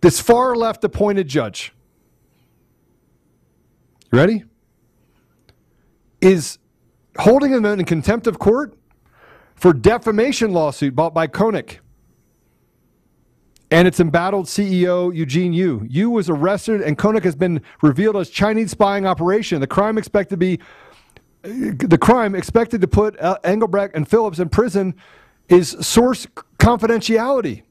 this 0.00 0.18
far 0.18 0.56
left 0.56 0.82
appointed 0.82 1.28
judge, 1.28 1.74
ready? 4.10 4.44
Is 6.22 6.58
holding 7.18 7.52
him 7.52 7.66
in 7.66 7.84
contempt 7.84 8.26
of 8.26 8.38
court 8.38 8.74
for 9.54 9.74
defamation 9.74 10.54
lawsuit 10.54 10.96
bought 10.96 11.12
by 11.12 11.26
Konnech 11.26 11.80
and 13.70 13.86
its 13.86 14.00
embattled 14.00 14.46
CEO 14.46 15.14
Eugene 15.14 15.52
Yu. 15.52 15.86
Yu 15.88 16.08
was 16.08 16.30
arrested, 16.30 16.80
and 16.80 16.96
Konnech 16.96 17.24
has 17.24 17.36
been 17.36 17.60
revealed 17.82 18.16
as 18.16 18.30
Chinese 18.30 18.70
spying 18.70 19.06
operation. 19.06 19.60
The 19.60 19.66
crime 19.66 19.98
expected 19.98 20.30
to 20.30 20.36
be 20.38 20.58
the 21.48 21.98
crime 21.98 22.34
expected 22.34 22.80
to 22.80 22.88
put 22.88 23.16
Engelbrecht 23.44 23.94
and 23.94 24.08
Phillips 24.08 24.38
in 24.38 24.48
prison 24.48 24.94
is 25.48 25.76
source 25.80 26.26
confidentiality. 26.58 27.62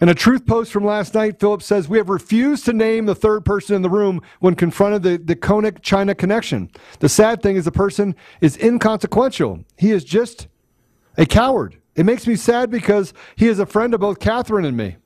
In 0.00 0.08
a 0.08 0.14
truth 0.14 0.46
post 0.46 0.72
from 0.72 0.84
last 0.84 1.14
night, 1.14 1.38
Phillips 1.38 1.64
says, 1.64 1.88
We 1.88 1.98
have 1.98 2.08
refused 2.08 2.64
to 2.64 2.72
name 2.72 3.06
the 3.06 3.14
third 3.14 3.44
person 3.44 3.76
in 3.76 3.82
the 3.82 3.88
room 3.88 4.20
when 4.40 4.56
confronted 4.56 5.04
the, 5.04 5.16
the 5.16 5.36
Konnech 5.36 5.80
China 5.80 6.12
connection. 6.12 6.72
The 6.98 7.08
sad 7.08 7.40
thing 7.40 7.54
is 7.54 7.66
the 7.66 7.70
person 7.70 8.16
is 8.40 8.56
inconsequential. 8.56 9.64
He 9.78 9.92
is 9.92 10.02
just 10.02 10.48
a 11.16 11.24
coward. 11.24 11.80
It 11.94 12.04
makes 12.04 12.26
me 12.26 12.34
sad 12.34 12.68
because 12.68 13.14
he 13.36 13.46
is 13.46 13.60
a 13.60 13.66
friend 13.66 13.94
of 13.94 14.00
both 14.00 14.18
Catherine 14.18 14.64
and 14.64 14.76
me. 14.76 14.96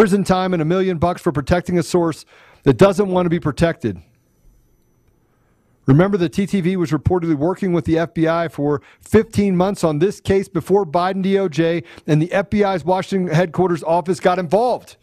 Prison 0.00 0.24
time 0.24 0.54
and 0.54 0.62
a 0.62 0.64
million 0.64 0.96
bucks 0.96 1.20
for 1.20 1.30
protecting 1.30 1.78
a 1.78 1.82
source 1.82 2.24
that 2.62 2.78
doesn't 2.78 3.08
want 3.08 3.26
to 3.26 3.28
be 3.28 3.38
protected. 3.38 4.00
Remember 5.84 6.16
that 6.16 6.32
TTV 6.32 6.76
was 6.76 6.90
reportedly 6.90 7.34
working 7.34 7.74
with 7.74 7.84
the 7.84 7.96
FBI 7.96 8.50
for 8.50 8.80
15 9.02 9.54
months 9.54 9.84
on 9.84 9.98
this 9.98 10.18
case 10.18 10.48
before 10.48 10.86
Biden 10.86 11.22
DOJ 11.22 11.84
and 12.06 12.22
the 12.22 12.28
FBI's 12.28 12.82
Washington 12.82 13.34
headquarters 13.34 13.82
office 13.82 14.20
got 14.20 14.38
involved. 14.38 14.96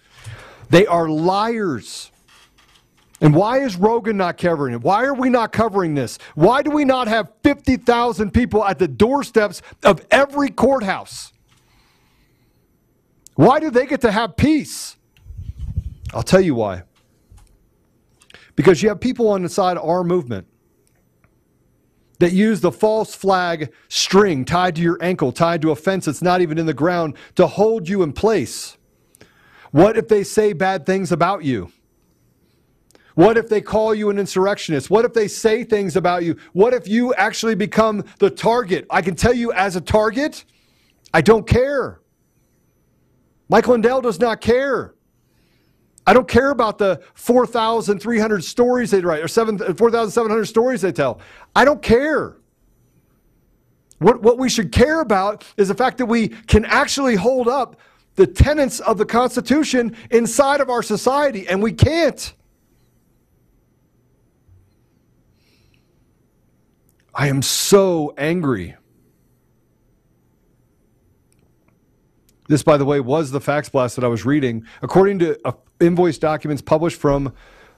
They 0.71 0.88
are 0.88 1.07
liars. 1.07 2.10
And 3.21 3.36
why 3.36 3.60
is 3.60 3.75
Rogan 3.75 4.17
not 4.17 4.39
covering 4.39 4.73
it? 4.73 4.81
Why 4.81 5.03
are 5.03 5.13
we 5.13 5.29
not 5.29 5.51
covering 5.51 5.93
this? 5.93 6.17
Why 6.33 6.63
do 6.63 6.71
we 6.71 6.86
not 6.86 7.07
have 7.07 7.31
50,000 7.43 8.31
people 8.31 8.65
at 8.65 8.79
the 8.79 8.88
doorsteps 8.88 9.62
of 9.83 10.03
every 10.10 10.49
courthouse? 10.49 11.33
Why 13.38 13.60
do 13.60 13.69
they 13.69 13.86
get 13.86 14.02
to 14.02 14.12
have 14.12 14.36
peace? 14.36 14.97
I'll 16.12 16.23
tell 16.23 16.41
you 16.41 16.56
why. 16.56 16.84
Because 18.56 18.82
you 18.82 18.89
have 18.89 19.00
people 19.00 19.30
on 19.30 19.43
the 19.43 19.50
side 19.50 19.78
of 19.78 19.88
our 19.88 20.04
movement 20.04 20.47
that 22.17 22.34
use 22.34 22.62
the 22.62 22.71
false 22.71 23.13
flag 23.13 23.71
string 23.89 24.43
tied 24.43 24.76
to 24.78 24.82
your 24.82 24.97
ankle, 25.02 25.32
tied 25.32 25.62
to 25.62 25.69
a 25.69 25.76
fence 25.76 26.06
that's 26.06 26.23
not 26.23 26.41
even 26.41 26.58
in 26.58 26.65
the 26.65 26.73
ground 26.73 27.15
to 27.36 27.45
hold 27.45 27.88
you 27.88 28.02
in 28.02 28.12
place. 28.12 28.76
What 29.69 29.97
if 29.97 30.08
they 30.08 30.23
say 30.23 30.54
bad 30.54 30.88
things 30.88 31.12
about 31.12 31.43
you? 31.43 31.71
What 33.13 33.38
if 33.38 33.50
they 33.50 33.62
call 33.62 33.93
you 33.93 34.10
an 34.10 34.17
insurrectionist? 34.17 34.89
What 34.89 35.06
if 35.06 35.13
they 35.13 35.28
say 35.28 35.63
things 35.63 35.95
about 35.95 36.23
you? 36.23 36.38
What 36.54 36.73
if 36.73 36.88
you 36.88 37.13
actually 37.13 37.54
become 37.54 38.04
the 38.17 38.32
target? 38.32 38.88
I 38.89 39.04
can 39.04 39.15
tell 39.15 39.34
you 39.34 39.52
as 39.54 39.76
a 39.76 39.82
target, 39.82 40.43
I 41.13 41.21
don't 41.21 41.45
care. 41.45 42.00
Mike 43.49 43.67
Lindell 43.67 44.01
does 44.01 44.19
not 44.19 44.41
care. 44.41 44.93
I 46.05 46.13
don't 46.13 46.27
care 46.27 46.51
about 46.51 46.77
the 46.77 47.01
4,300 47.15 48.43
stories 48.43 48.91
they 48.91 49.01
write 49.01 49.21
or 49.21 49.27
4,700 49.27 50.45
stories 50.45 50.81
they 50.81 50.91
tell. 50.91 51.19
I 51.55 51.65
don't 51.65 51.81
care. 51.81 52.38
What, 53.99 54.21
what 54.21 54.38
we 54.38 54.47
should 54.47 54.71
care 54.71 55.01
about 55.01 55.43
is 55.57 55.67
the 55.67 55.75
fact 55.75 55.97
that 55.97 56.05
we 56.05 56.29
can 56.29 56.65
actually 56.65 57.15
hold 57.15 57.47
up 57.47 57.79
the 58.15 58.27
tenets 58.27 58.79
of 58.79 58.97
the 58.97 59.05
Constitution 59.05 59.95
inside 60.12 60.62
of 60.62 60.69
our 60.69 60.81
society, 60.81 61.47
and 61.47 61.62
we 61.62 61.71
can't. 61.71 62.33
I 67.13 67.27
am 67.27 67.41
so 67.41 68.13
angry. 68.17 68.75
This, 72.47 72.63
by 72.63 72.77
the 72.77 72.86
way, 72.86 72.99
was 72.99 73.31
the 73.31 73.41
fax 73.41 73.69
blast 73.69 73.95
that 73.95 74.05
I 74.05 74.07
was 74.07 74.25
reading. 74.25 74.65
According 74.81 75.19
to 75.19 75.39
uh, 75.45 75.51
invoice 75.79 76.17
documents 76.17 76.62
published 76.62 76.99
from 76.99 77.33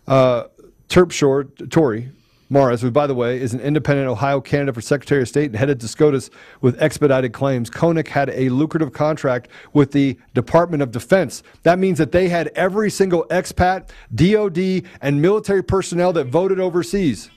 uh, 0.08 0.46
Terpsehore, 0.90 1.70
Tory, 1.70 2.10
Maras, 2.52 2.82
who, 2.82 2.90
by 2.90 3.06
the 3.06 3.14
way, 3.14 3.40
is 3.40 3.54
an 3.54 3.60
independent 3.60 4.08
Ohio 4.08 4.42
candidate 4.42 4.74
for 4.74 4.82
Secretary 4.82 5.22
of 5.22 5.28
State 5.28 5.46
and 5.46 5.56
headed 5.56 5.80
to 5.82 5.88
SCOTUS 5.88 6.32
with 6.62 6.82
expedited 6.82 7.32
claims. 7.32 7.70
Konnech 7.70 8.08
had 8.08 8.32
a 8.32 8.50
lucrative 8.50 8.92
contract 8.92 9.50
with 9.74 9.92
the 9.92 10.18
Department 10.34 10.82
of 10.82 10.92
Defense. 10.92 11.44
That 11.62 11.78
means 11.78 12.00
that 12.00 12.12
they 12.12 12.28
had 12.28 12.48
every 12.56 12.90
single 12.90 13.26
expat, 13.26 13.90
DOD, 14.16 14.90
and 15.02 15.22
military 15.22 15.64
personnel 15.64 16.12
that 16.14 16.26
voted 16.26 16.60
overseas. 16.60 17.30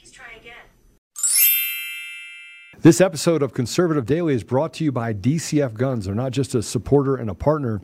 This 2.82 3.00
episode 3.00 3.44
of 3.44 3.54
Conservative 3.54 4.06
Daily 4.06 4.34
is 4.34 4.42
brought 4.42 4.72
to 4.74 4.82
you 4.82 4.90
by 4.90 5.14
DCF 5.14 5.74
Guns. 5.74 6.06
They're 6.06 6.16
not 6.16 6.32
just 6.32 6.56
a 6.56 6.64
supporter 6.64 7.14
and 7.14 7.30
a 7.30 7.34
partner 7.34 7.80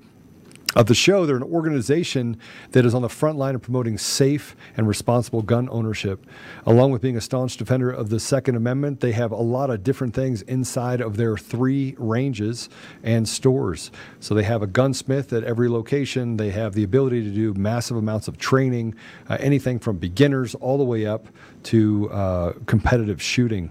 of 0.75 0.87
the 0.87 0.95
show, 0.95 1.25
they're 1.25 1.37
an 1.37 1.45
organization 1.45 2.37
that 2.73 2.85
is 2.85 2.95
on 2.95 3.03
the 3.03 3.09
front 3.09 3.39
line 3.39 3.55
of 3.55 3.63
promoting 3.63 3.97
safe 3.97 4.57
and 4.77 4.89
responsible 4.89 5.41
gun 5.41 5.69
ownership. 5.71 6.27
Along 6.67 6.91
with 6.91 7.01
being 7.01 7.17
a 7.17 7.21
staunch 7.21 7.57
defender 7.57 7.91
of 7.91 8.11
the 8.11 8.19
Second 8.19 8.57
Amendment, 8.57 8.99
they 8.99 9.13
have 9.13 9.31
a 9.31 9.37
lot 9.37 9.71
of 9.71 9.85
different 9.85 10.15
things 10.15 10.43
inside 10.43 11.01
of 11.01 11.17
their 11.17 11.39
three 11.39 11.95
ranges 11.97 12.69
and 13.05 13.27
stores. 13.29 13.93
So 14.19 14.35
they 14.35 14.43
have 14.43 14.63
a 14.63 14.67
gunsmith 14.67 15.33
at 15.33 15.45
every 15.45 15.69
location, 15.69 16.37
they 16.37 16.51
have 16.51 16.75
the 16.75 16.83
ability 16.83 17.23
to 17.23 17.31
do 17.31 17.55
massive 17.55 17.97
amounts 17.97 18.27
of 18.27 18.37
training, 18.37 18.97
uh, 19.31 19.37
anything 19.39 19.79
from 19.79 19.97
beginners 19.97 20.57
all 20.57 20.77
the 20.77 20.85
way 20.85 21.07
up 21.07 21.29
to 21.65 22.11
uh, 22.11 22.53
competitive 22.67 23.23
shooting. 23.23 23.71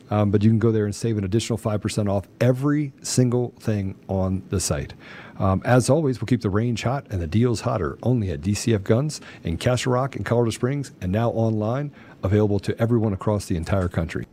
Um, 0.11 0.29
but 0.29 0.43
you 0.43 0.49
can 0.49 0.59
go 0.59 0.71
there 0.71 0.85
and 0.85 0.93
save 0.93 1.17
an 1.17 1.23
additional 1.23 1.57
5% 1.57 2.09
off 2.09 2.27
every 2.39 2.91
single 3.01 3.53
thing 3.59 3.97
on 4.07 4.43
the 4.49 4.59
site. 4.59 4.93
Um, 5.39 5.61
as 5.65 5.89
always, 5.89 6.19
we'll 6.19 6.27
keep 6.27 6.41
the 6.41 6.49
range 6.49 6.83
hot 6.83 7.07
and 7.09 7.21
the 7.21 7.27
deals 7.27 7.61
hotter 7.61 7.97
only 8.03 8.29
at 8.29 8.41
DCF 8.41 8.83
Guns 8.83 9.21
in 9.43 9.57
Castle 9.57 9.93
Rock 9.93 10.15
and 10.15 10.25
Colorado 10.25 10.51
Springs 10.51 10.91
and 11.01 11.11
now 11.11 11.31
online, 11.31 11.91
available 12.21 12.59
to 12.59 12.79
everyone 12.79 13.13
across 13.13 13.45
the 13.45 13.55
entire 13.55 13.87
country. 13.87 14.27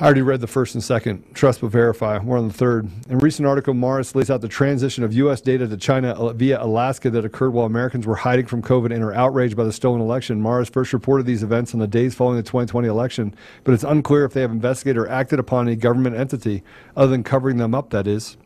I 0.00 0.04
already 0.04 0.22
read 0.22 0.40
the 0.40 0.46
first 0.48 0.74
and 0.74 0.82
second. 0.82 1.24
Trust 1.34 1.60
but 1.60 1.68
verify. 1.68 2.18
We're 2.18 2.36
on 2.38 2.48
the 2.48 2.54
third. 2.54 2.90
In 3.08 3.14
a 3.14 3.18
recent 3.18 3.46
article, 3.46 3.74
Maras 3.74 4.14
lays 4.14 4.28
out 4.28 4.40
the 4.40 4.48
transition 4.48 5.04
of 5.04 5.12
U.S. 5.14 5.40
data 5.40 5.68
to 5.68 5.76
China 5.76 6.32
via 6.34 6.62
Alaska 6.62 7.10
that 7.10 7.24
occurred 7.24 7.50
while 7.50 7.64
Americans 7.64 8.04
were 8.04 8.16
hiding 8.16 8.46
from 8.46 8.60
COVID 8.60 8.92
and 8.92 9.04
are 9.04 9.14
outraged 9.14 9.56
by 9.56 9.62
the 9.62 9.72
stolen 9.72 10.00
election. 10.00 10.40
Maras 10.40 10.68
first 10.68 10.92
reported 10.92 11.26
these 11.26 11.44
events 11.44 11.74
on 11.74 11.80
the 11.80 11.86
days 11.86 12.14
following 12.14 12.36
the 12.36 12.42
2020 12.42 12.88
election, 12.88 13.34
but 13.62 13.72
it's 13.72 13.84
unclear 13.84 14.24
if 14.24 14.32
they 14.32 14.40
have 14.40 14.50
investigated 14.50 14.98
or 14.98 15.08
acted 15.08 15.38
upon 15.38 15.68
any 15.68 15.76
government 15.76 16.16
entity, 16.16 16.64
other 16.96 17.12
than 17.12 17.22
covering 17.22 17.58
them 17.58 17.74
up, 17.74 17.90
that 17.90 18.06
is. 18.08 18.36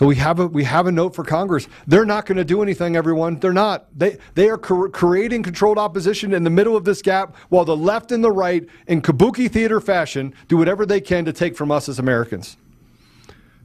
So 0.00 0.06
we 0.06 0.16
have 0.16 0.40
a 0.40 0.46
we 0.46 0.64
have 0.64 0.86
a 0.86 0.92
note 0.92 1.14
for 1.14 1.22
Congress. 1.24 1.68
They're 1.86 2.06
not 2.06 2.24
going 2.24 2.38
to 2.38 2.44
do 2.44 2.62
anything, 2.62 2.96
everyone. 2.96 3.38
They're 3.38 3.52
not. 3.52 3.86
They 3.94 4.16
they 4.34 4.48
are 4.48 4.56
cr- 4.56 4.88
creating 4.88 5.42
controlled 5.42 5.76
opposition 5.76 6.32
in 6.32 6.42
the 6.42 6.48
middle 6.48 6.74
of 6.74 6.86
this 6.86 7.02
gap, 7.02 7.36
while 7.50 7.66
the 7.66 7.76
left 7.76 8.10
and 8.10 8.24
the 8.24 8.32
right, 8.32 8.66
in 8.86 9.02
kabuki 9.02 9.50
theater 9.50 9.78
fashion, 9.78 10.32
do 10.48 10.56
whatever 10.56 10.86
they 10.86 11.02
can 11.02 11.26
to 11.26 11.34
take 11.34 11.54
from 11.54 11.70
us 11.70 11.86
as 11.86 11.98
Americans. 11.98 12.56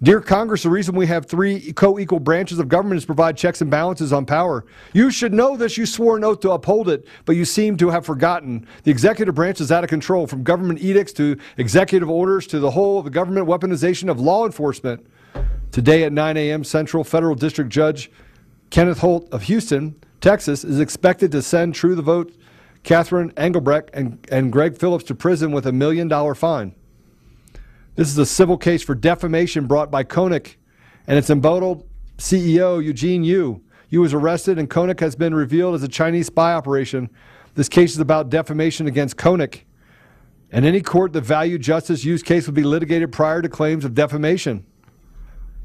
Dear 0.03 0.19
Congress, 0.19 0.63
the 0.63 0.69
reason 0.69 0.93
we 0.93 1.07
have 1.07 1.25
three 1.25 1.71
co 1.71 1.97
equal 1.99 2.19
branches 2.19 2.59
of 2.59 2.67
government 2.67 2.97
is 2.97 3.03
to 3.03 3.07
provide 3.07 3.37
checks 3.37 3.61
and 3.61 3.71
balances 3.71 4.11
on 4.11 4.25
power. 4.25 4.65
You 4.91 5.11
should 5.11 5.33
know 5.33 5.55
this. 5.55 5.77
You 5.77 5.85
swore 5.85 6.17
an 6.17 6.25
oath 6.25 6.41
to 6.41 6.51
uphold 6.51 6.89
it, 6.89 7.07
but 7.23 7.37
you 7.37 7.45
seem 7.45 7.77
to 7.77 7.91
have 7.91 8.05
forgotten. 8.05 8.67
The 8.83 8.91
executive 8.91 9.35
branch 9.35 9.61
is 9.61 9.71
out 9.71 9.85
of 9.85 9.89
control, 9.89 10.27
from 10.27 10.43
government 10.43 10.81
edicts 10.81 11.13
to 11.13 11.37
executive 11.55 12.09
orders 12.09 12.45
to 12.47 12.59
the 12.59 12.71
whole 12.71 12.99
of 12.99 13.05
the 13.05 13.09
government 13.09 13.47
weaponization 13.47 14.11
of 14.11 14.19
law 14.19 14.45
enforcement. 14.45 15.07
Today 15.75 16.05
at 16.05 16.13
9 16.13 16.37
a.m., 16.37 16.63
Central 16.63 17.03
Federal 17.03 17.35
District 17.35 17.69
Judge 17.69 18.09
Kenneth 18.69 18.99
Hoyt 18.99 19.27
of 19.33 19.43
Houston, 19.43 20.01
Texas, 20.21 20.63
is 20.63 20.79
expected 20.79 21.33
to 21.33 21.41
send 21.41 21.75
True 21.75 21.95
the 21.95 22.01
Vote 22.01 22.33
Catherine 22.83 23.33
Engelbrecht 23.35 23.89
and, 23.93 24.25
and 24.31 24.53
Greg 24.53 24.77
Phillips 24.77 25.03
to 25.03 25.15
prison 25.15 25.51
with 25.51 25.67
a 25.67 25.73
million 25.73 26.07
dollar 26.07 26.33
fine. 26.33 26.73
This 27.95 28.07
is 28.07 28.17
a 28.17 28.25
civil 28.25 28.57
case 28.57 28.83
for 28.83 28.95
defamation 28.95 29.67
brought 29.67 29.91
by 29.91 30.05
Konnech 30.05 30.55
and 31.07 31.17
its 31.17 31.29
embattled 31.29 31.85
CEO, 32.19 32.81
Eugene 32.81 33.25
Yu. 33.25 33.61
Yu 33.89 33.99
was 33.99 34.13
arrested, 34.13 34.57
and 34.57 34.69
Konnech 34.69 35.01
has 35.01 35.17
been 35.17 35.35
revealed 35.35 35.75
as 35.75 35.83
a 35.83 35.89
Chinese 35.89 36.27
spy 36.27 36.53
operation. 36.53 37.09
This 37.55 37.67
case 37.67 37.91
is 37.91 37.99
about 37.99 38.29
defamation 38.29 38.87
against 38.87 39.17
Konnech. 39.17 39.63
And 40.53 40.63
any 40.63 40.79
court 40.79 41.11
that 41.11 41.25
valued 41.25 41.61
justice, 41.61 42.05
Yu's 42.05 42.23
case 42.23 42.45
would 42.45 42.55
be 42.55 42.63
litigated 42.63 43.11
prior 43.11 43.41
to 43.41 43.49
claims 43.49 43.83
of 43.83 43.93
defamation. 43.93 44.65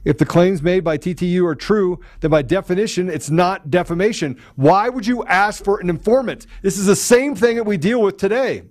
If 0.04 0.16
the 0.16 0.24
claims 0.24 0.62
made 0.62 0.82
by 0.82 0.96
TTV 0.96 1.44
are 1.44 1.54
true, 1.54 2.00
then 2.20 2.30
by 2.30 2.42
definition, 2.42 3.10
it's 3.10 3.28
not 3.28 3.70
defamation. 3.70 4.38
Why 4.56 4.88
would 4.88 5.06
you 5.06 5.24
ask 5.24 5.62
for 5.62 5.78
an 5.80 5.90
informant? 5.90 6.46
This 6.62 6.78
is 6.78 6.86
the 6.86 6.96
same 6.96 7.34
thing 7.34 7.56
that 7.56 7.64
we 7.64 7.76
deal 7.76 8.00
with 8.00 8.16
today. 8.16 8.62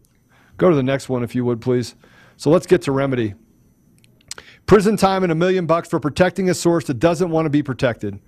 Go 0.57 0.69
to 0.69 0.75
the 0.75 0.83
next 0.83 1.07
one, 1.07 1.23
if 1.23 1.35
you 1.35 1.45
would, 1.45 1.61
please. 1.61 1.95
So 2.37 2.49
let's 2.49 2.65
get 2.65 2.81
to 2.83 2.91
remedy. 2.91 3.35
Prison 4.65 4.97
time 4.97 5.23
and 5.23 5.31
a 5.31 5.35
million 5.35 5.65
bucks 5.65 5.87
for 5.87 5.99
protecting 5.99 6.49
a 6.49 6.53
source 6.53 6.85
that 6.85 6.95
doesn't 6.95 7.29
want 7.29 7.45
to 7.45 7.49
be 7.49 7.63
protected. 7.63 8.19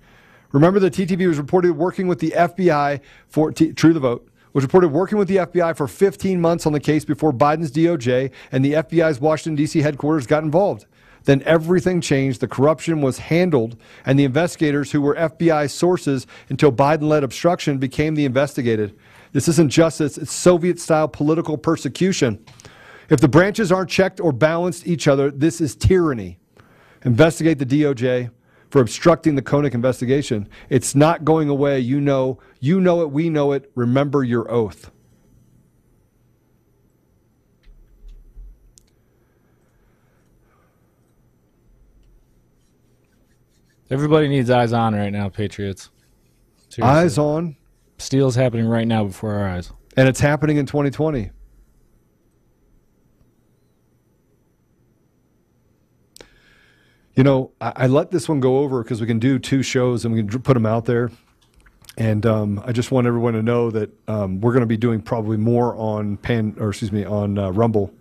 Remember 0.52 0.78
that 0.80 0.92
TTV 0.92 1.26
was 1.26 1.38
reported 1.38 1.72
working 1.72 2.06
with 2.06 2.20
the 2.20 2.32
FBI 2.36 3.00
for 3.28 3.52
T- 3.52 3.72
True 3.72 3.92
the 3.92 4.00
Vote 4.00 4.28
was 4.52 4.64
reported 4.64 4.88
working 4.88 5.18
with 5.18 5.28
the 5.28 5.36
FBI 5.36 5.76
for 5.76 5.88
15 5.88 6.40
months 6.40 6.66
on 6.66 6.72
the 6.72 6.80
case 6.80 7.04
before 7.04 7.32
Biden's 7.32 7.72
DOJ 7.72 8.30
and 8.50 8.64
the 8.64 8.74
FBI's 8.74 9.20
Washington 9.20 9.54
D.C. 9.54 9.80
headquarters 9.80 10.26
got 10.26 10.44
involved. 10.44 10.86
Then 11.24 11.42
everything 11.44 12.00
changed. 12.00 12.40
The 12.40 12.48
corruption 12.48 13.00
was 13.00 13.18
handled, 13.18 13.76
and 14.04 14.18
the 14.18 14.24
investigators 14.24 14.92
who 14.92 15.00
were 15.00 15.14
FBI 15.14 15.70
sources 15.70 16.26
until 16.48 16.72
Biden 16.72 17.02
led 17.02 17.24
obstruction 17.24 17.78
became 17.78 18.14
the 18.14 18.24
investigated. 18.24 18.96
This 19.32 19.48
isn't 19.48 19.70
justice, 19.70 20.18
it's 20.18 20.32
Soviet 20.32 20.78
style 20.78 21.08
political 21.08 21.56
persecution. 21.56 22.44
If 23.08 23.20
the 23.20 23.28
branches 23.28 23.72
aren't 23.72 23.90
checked 23.90 24.20
or 24.20 24.32
balanced 24.32 24.86
each 24.86 25.08
other, 25.08 25.30
this 25.30 25.60
is 25.60 25.74
tyranny. 25.74 26.38
Investigate 27.04 27.58
the 27.58 27.66
DOJ 27.66 28.30
for 28.70 28.80
obstructing 28.80 29.34
the 29.34 29.42
Konnech 29.42 29.74
investigation. 29.74 30.48
It's 30.70 30.94
not 30.94 31.24
going 31.24 31.48
away. 31.48 31.80
You 31.80 32.00
know, 32.00 32.38
you 32.60 32.80
know 32.80 33.02
it, 33.02 33.10
we 33.10 33.28
know 33.28 33.52
it. 33.52 33.70
Remember 33.74 34.24
your 34.24 34.50
oath. 34.50 34.90
Everybody 43.92 44.26
needs 44.26 44.48
eyes 44.48 44.72
on 44.72 44.94
right 44.94 45.12
now, 45.12 45.28
Patriots. 45.28 45.90
Seriously. 46.70 46.82
Eyes 46.82 47.18
on, 47.18 47.56
Steel's 47.98 48.34
happening 48.34 48.66
right 48.66 48.88
now 48.88 49.04
before 49.04 49.34
our 49.34 49.46
eyes. 49.46 49.70
and 49.98 50.08
it's 50.08 50.18
happening 50.18 50.56
in 50.56 50.64
2020. 50.64 51.30
You 57.14 57.22
know, 57.22 57.52
I, 57.60 57.72
I 57.76 57.86
let 57.86 58.10
this 58.10 58.30
one 58.30 58.40
go 58.40 58.60
over 58.60 58.82
because 58.82 59.02
we 59.02 59.06
can 59.06 59.18
do 59.18 59.38
two 59.38 59.62
shows 59.62 60.06
and 60.06 60.14
we 60.14 60.24
can 60.24 60.40
put 60.40 60.54
them 60.54 60.64
out 60.64 60.86
there. 60.86 61.10
And 61.98 62.24
um, 62.24 62.62
I 62.64 62.72
just 62.72 62.92
want 62.92 63.06
everyone 63.06 63.34
to 63.34 63.42
know 63.42 63.70
that 63.72 63.90
um, 64.08 64.40
we're 64.40 64.52
going 64.52 64.62
to 64.62 64.66
be 64.66 64.78
doing 64.78 65.02
probably 65.02 65.36
more 65.36 65.76
on 65.76 66.16
Pan, 66.16 66.56
or 66.58 66.70
excuse 66.70 66.92
me, 66.92 67.04
on 67.04 67.36
uh, 67.36 67.50
Rumble 67.50 67.92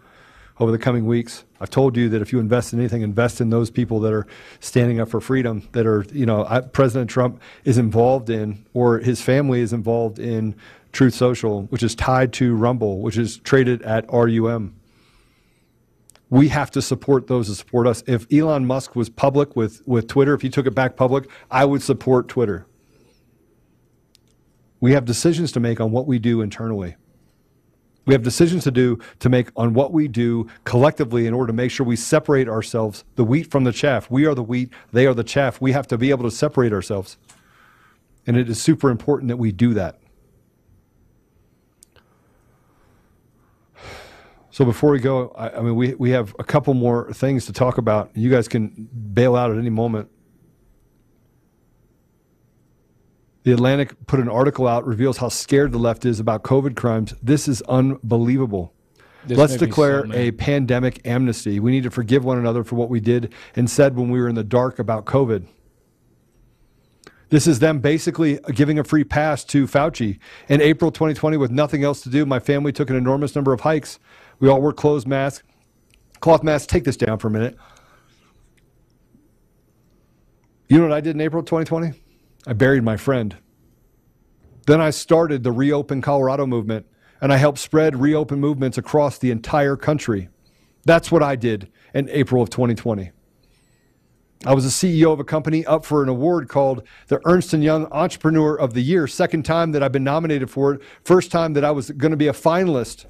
over 0.62 0.72
the 0.72 0.78
coming 0.78 1.08
weeks. 1.08 1.44
I've 1.60 1.72
told 1.72 1.98
you 1.98 2.08
that 2.10 2.22
if 2.22 2.32
you 2.32 2.40
invest 2.40 2.72
in 2.72 2.80
anything, 2.80 3.02
invest 3.02 3.42
in 3.42 3.50
those 3.50 3.72
people 3.72 4.00
that 4.02 4.14
are 4.14 4.28
standing 4.60 5.00
up 5.00 5.10
for 5.10 5.20
freedom, 5.20 5.68
that 5.72 5.88
are, 5.88 6.06
you 6.14 6.28
know, 6.28 6.46
I, 6.48 6.62
President 6.62 7.10
Trump 7.10 7.42
is 7.66 7.80
involved 7.80 8.30
in, 8.30 8.64
or 8.76 9.00
his 9.00 9.24
family 9.24 9.62
is 9.62 9.74
involved 9.74 10.20
in 10.20 10.56
Truth 10.92 11.16
Social, 11.16 11.64
which 11.64 11.82
is 11.82 11.96
tied 11.96 12.32
to 12.34 12.56
Rumble, 12.56 13.00
which 13.02 13.18
is 13.18 13.38
traded 13.38 13.82
at 13.82 14.06
RUM. 14.14 14.76
We 16.30 16.50
have 16.50 16.70
to 16.72 16.82
support 16.82 17.26
those 17.26 17.48
that 17.48 17.56
support 17.56 17.88
us. 17.88 18.04
If 18.06 18.32
Elon 18.32 18.68
Musk 18.68 18.96
was 18.96 19.10
public 19.10 19.56
with, 19.56 19.82
with 19.88 20.08
Twitter, 20.08 20.36
if 20.36 20.44
he 20.44 20.50
took 20.50 20.68
it 20.68 20.76
back 20.76 20.96
public, 20.96 21.28
I 21.50 21.66
would 21.66 21.82
support 21.82 22.28
Twitter. 22.28 22.68
We 24.80 24.92
have 24.92 25.06
decisions 25.06 25.52
to 25.54 25.60
make 25.60 25.82
on 25.82 25.92
what 25.92 26.06
we 26.06 26.20
do 26.20 26.42
internally. 26.42 26.98
We 28.06 28.14
have 28.14 28.24
decisions 28.24 28.64
to 28.64 28.72
do 28.72 28.98
to 29.20 29.30
make 29.30 29.50
on 29.56 29.74
what 29.74 29.94
we 29.94 30.08
do 30.08 30.48
collectively 30.64 31.28
in 31.28 31.34
order 31.34 31.48
to 31.48 31.54
make 31.54 31.70
sure 31.70 31.86
we 31.86 31.96
separate 31.96 32.50
ourselves, 32.50 33.04
the 33.16 33.24
wheat 33.24 33.52
from 33.52 33.64
the 33.64 33.72
chaff. 33.72 34.10
We 34.10 34.26
are 34.26 34.34
the 34.34 34.44
wheat, 34.44 34.72
they 34.92 35.06
are 35.06 35.14
the 35.14 35.24
chaff. 35.24 35.62
We 35.62 35.72
have 35.74 35.88
to 35.88 35.98
be 35.98 36.10
able 36.10 36.24
to 36.24 36.32
separate 36.32 36.74
ourselves. 36.74 37.18
And 38.26 38.38
it 38.38 38.50
is 38.50 38.62
super 38.62 38.90
important 38.90 39.30
that 39.30 39.38
we 39.38 39.52
do 39.52 39.74
that. 39.76 40.00
So 44.52 44.66
before 44.66 44.92
we 44.92 45.00
go, 45.00 45.30
I, 45.38 45.50
I 45.50 45.62
mean, 45.62 45.76
we, 45.76 45.96
we 45.96 46.10
have 46.12 46.36
a 46.38 46.44
couple 46.44 46.74
more 46.74 47.12
things 47.14 47.46
to 47.46 47.54
talk 47.54 47.78
about. 47.78 48.12
You 48.16 48.30
guys 48.30 48.48
can 48.48 48.90
bail 49.14 49.36
out 49.36 49.50
at 49.50 49.58
any 49.58 49.70
moment. 49.70 50.10
The 53.44 53.52
Atlantic 53.52 53.96
put 54.06 54.20
an 54.20 54.30
article 54.30 54.68
out, 54.68 54.86
reveals 54.86 55.18
how 55.18 55.30
scared 55.30 55.72
the 55.72 55.80
left 55.80 56.06
is 56.06 56.20
about 56.20 56.44
COVID 56.44 56.76
crimes. 56.76 57.14
This 57.24 57.48
is 57.48 57.62
unbelievable. 57.64 58.74
This 59.26 59.38
Let's 59.38 59.56
declare 59.56 60.06
so 60.06 60.14
a 60.14 60.32
pandemic 60.32 61.06
amnesty. 61.06 61.60
We 61.60 61.72
need 61.72 61.84
to 61.84 61.92
forgive 61.92 62.24
one 62.24 62.38
another 62.38 62.64
for 62.64 62.76
what 62.76 62.90
we 62.90 63.00
did 63.00 63.34
and 63.56 63.70
said 63.70 63.96
when 63.96 64.10
we 64.10 64.20
were 64.20 64.28
in 64.28 64.36
the 64.36 64.44
dark 64.44 64.80
about 64.80 65.06
COVID. 65.06 65.48
This 67.30 67.48
is 67.48 67.60
them 67.60 67.80
basically 67.80 68.40
giving 68.54 68.78
a 68.78 68.84
free 68.84 69.06
pass 69.06 69.44
to 69.46 69.66
Fauci. 69.66 70.20
In 70.50 70.62
April 70.62 70.92
2020, 70.92 71.38
with 71.38 71.50
nothing 71.50 71.84
else 71.84 72.02
to 72.02 72.10
do, 72.10 72.26
my 72.26 72.40
family 72.40 72.74
took 72.74 72.90
an 72.90 72.96
enormous 72.96 73.36
number 73.36 73.54
of 73.54 73.62
hikes. 73.62 74.00
We 74.40 74.50
all 74.50 74.62
wore 74.62 74.74
closed 74.74 75.08
masks, 75.08 75.44
cloth 76.20 76.44
masks. 76.44 76.68
Take 76.68 76.84
this 76.84 76.98
down 76.98 77.20
for 77.20 77.30
a 77.30 77.32
minute. 77.32 77.58
You 80.68 80.78
know 80.78 80.88
what 80.88 80.94
I 80.94 81.02
did 81.02 81.16
in 81.16 81.22
April 81.22 81.42
2020? 81.42 82.01
I 82.48 82.54
buried 82.54 82.84
my 82.84 82.98
friend. 82.98 83.38
Then 84.66 84.82
I 84.82 84.90
started 84.90 85.44
the 85.44 85.52
Reopen 85.52 86.02
Colorado 86.02 86.46
movement, 86.48 86.88
and 87.20 87.32
I 87.32 87.38
helped 87.38 87.60
spread 87.60 87.96
reopen 87.96 88.40
movements 88.40 88.78
across 88.78 89.18
the 89.18 89.32
entire 89.32 89.76
country. 89.76 90.30
That's 90.86 91.12
what 91.12 91.22
I 91.22 91.36
did 91.36 91.72
in 91.94 92.10
April 92.10 92.42
of 92.42 92.50
2020. 92.50 93.12
I 94.44 94.56
was 94.56 94.66
a 94.66 94.70
CEO 94.70 95.14
of 95.14 95.20
a 95.20 95.24
company 95.24 95.64
up 95.68 95.86
for 95.86 96.02
an 96.02 96.10
award 96.10 96.50
called 96.50 96.88
the 97.08 97.22
Ernst 97.26 97.54
& 97.54 97.54
Young 97.54 97.86
Entrepreneur 97.92 98.56
of 98.56 98.74
the 98.74 98.82
Year. 98.82 99.06
Second 99.06 99.44
time 99.46 99.72
that 99.74 99.84
I've 99.84 99.92
been 99.92 100.04
nominated 100.04 100.50
for 100.50 100.74
it. 100.74 100.82
First 101.04 101.32
time 101.32 101.54
that 101.54 101.64
I 101.64 101.70
was 101.70 101.92
going 101.92 102.10
to 102.10 102.18
be 102.18 102.28
a 102.28 102.34
finalist. 102.34 103.06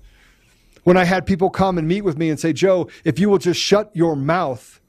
When 0.84 0.98
I 0.98 1.06
had 1.06 1.26
people 1.26 1.50
come 1.50 1.78
and 1.78 1.88
meet 1.88 2.02
with 2.02 2.18
me 2.18 2.30
and 2.30 2.38
say, 2.38 2.52
Joe, 2.52 2.90
if 3.06 3.18
you 3.18 3.30
will 3.30 3.38
just 3.38 3.62
shut 3.62 3.92
your 3.94 4.18
mouth, 4.18 4.82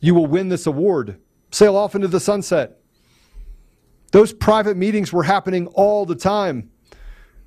you 0.00 0.16
will 0.16 0.26
win 0.26 0.48
this 0.48 0.66
award. 0.66 1.20
Sail 1.52 1.76
off 1.76 1.94
into 1.94 2.08
the 2.08 2.18
sunset. 2.18 2.80
Those 4.14 4.32
private 4.32 4.76
meetings 4.76 5.12
were 5.12 5.24
happening 5.24 5.66
all 5.74 6.06
the 6.06 6.14
time. 6.14 6.70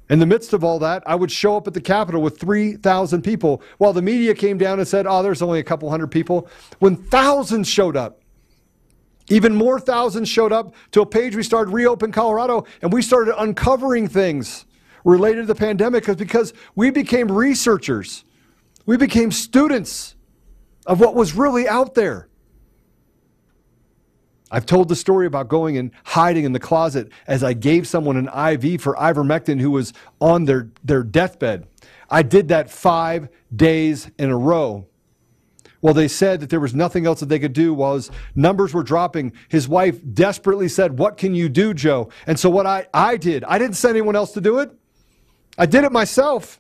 In 0.09 0.20
the 0.20 0.26
midst 0.26 0.51
of 0.51 0.65
all 0.65 0.80
that, 0.80 1.01
I 1.05 1.15
would 1.15 1.32
show 1.32 1.55
up 1.55 1.65
at 1.65 1.74
the 1.74 1.80
Capitol 1.80 2.22
with 2.22 2.41
3,000 2.41 3.22
people 3.22 3.61
while 3.78 3.93
the 3.93 4.01
media 4.01 4.36
came 4.36 4.57
down 4.57 4.78
and 4.78 4.86
said, 4.86 5.07
oh, 5.07 5.24
there's 5.24 5.41
only 5.41 5.59
a 5.61 5.63
couple 5.63 5.89
hundred 5.89 6.07
people. 6.07 6.49
When 6.80 6.97
thousands 6.97 7.70
showed 7.70 7.95
up, 7.95 8.20
even 9.30 9.55
more 9.55 9.80
thousands 9.80 10.28
showed 10.28 10.51
up 10.51 10.76
to 10.91 10.99
a 10.99 11.05
page 11.05 11.38
we 11.38 11.43
started 11.43 11.72
Reopen 11.72 12.11
Colorado, 12.11 12.65
and 12.82 12.91
we 12.91 13.01
started 13.01 13.41
uncovering 13.41 14.09
things 14.09 14.65
related 15.05 15.43
to 15.43 15.45
the 15.45 15.55
pandemic 15.55 16.05
because 16.18 16.53
we 16.76 16.91
became 16.91 17.32
researchers. 17.32 18.26
We 18.86 18.97
became 18.97 19.32
students 19.32 20.18
of 20.86 20.99
what 20.99 21.15
was 21.15 21.34
really 21.34 21.65
out 21.65 21.93
there. 21.93 22.28
I've 24.50 24.66
told 24.66 24.88
the 24.88 24.95
story 24.95 25.26
about 25.26 25.50
going 25.50 25.78
and 25.78 25.91
hiding 26.06 26.45
in 26.45 26.54
the 26.54 26.60
closet 26.60 27.12
as 27.28 27.43
I 27.43 27.54
gave 27.54 27.88
someone 27.88 28.16
an 28.16 28.28
IV 28.28 28.82
for 28.82 28.95
ivermectin 28.95 29.60
who 29.60 29.72
was 29.72 29.93
on 30.22 30.45
their, 30.45 30.70
their 30.84 31.04
deathbed. 31.04 31.68
I 32.10 32.24
did 32.24 32.48
that 32.48 32.70
five 32.70 33.28
days 33.54 34.10
in 34.18 34.30
a 34.30 34.38
row. 34.38 34.88
Well, 35.82 35.93
they 35.93 36.08
said 36.08 36.39
that 36.39 36.50
there 36.50 36.60
was 36.60 36.74
nothing 36.74 37.06
else 37.06 37.20
that 37.20 37.28
they 37.30 37.39
could 37.39 37.54
do 37.54 37.74
while 37.74 37.95
his 37.95 38.10
numbers 38.36 38.74
were 38.74 38.84
dropping, 38.84 39.34
his 39.48 39.68
wife 39.68 40.00
desperately 40.14 40.70
said, 40.70 40.98
What 40.98 41.18
can 41.18 41.36
you 41.36 41.50
do, 41.50 41.74
Joe? 41.74 42.10
And 42.26 42.39
so 42.39 42.50
what 42.50 42.66
I, 42.66 42.88
I 42.93 43.18
did, 43.18 43.43
I 43.43 43.60
didn't 43.60 43.76
send 43.76 43.91
anyone 43.91 44.16
else 44.16 44.32
to 44.34 44.41
do 44.41 44.60
it. 44.60 44.72
I 45.58 45.66
did 45.66 45.84
it 45.84 45.91
myself. 45.91 46.60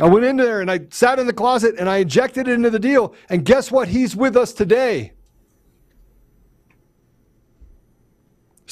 I 0.00 0.08
went 0.08 0.24
in 0.24 0.36
there 0.36 0.60
and 0.60 0.70
I 0.70 0.80
sat 0.90 1.18
in 1.18 1.26
the 1.26 1.32
closet 1.32 1.76
and 1.78 1.88
I 1.88 1.98
injected 1.98 2.48
it 2.48 2.52
into 2.52 2.70
the 2.70 2.78
deal. 2.78 3.14
And 3.28 3.44
guess 3.44 3.70
what? 3.70 3.88
He's 3.88 4.16
with 4.16 4.36
us 4.36 4.52
today. 4.52 5.12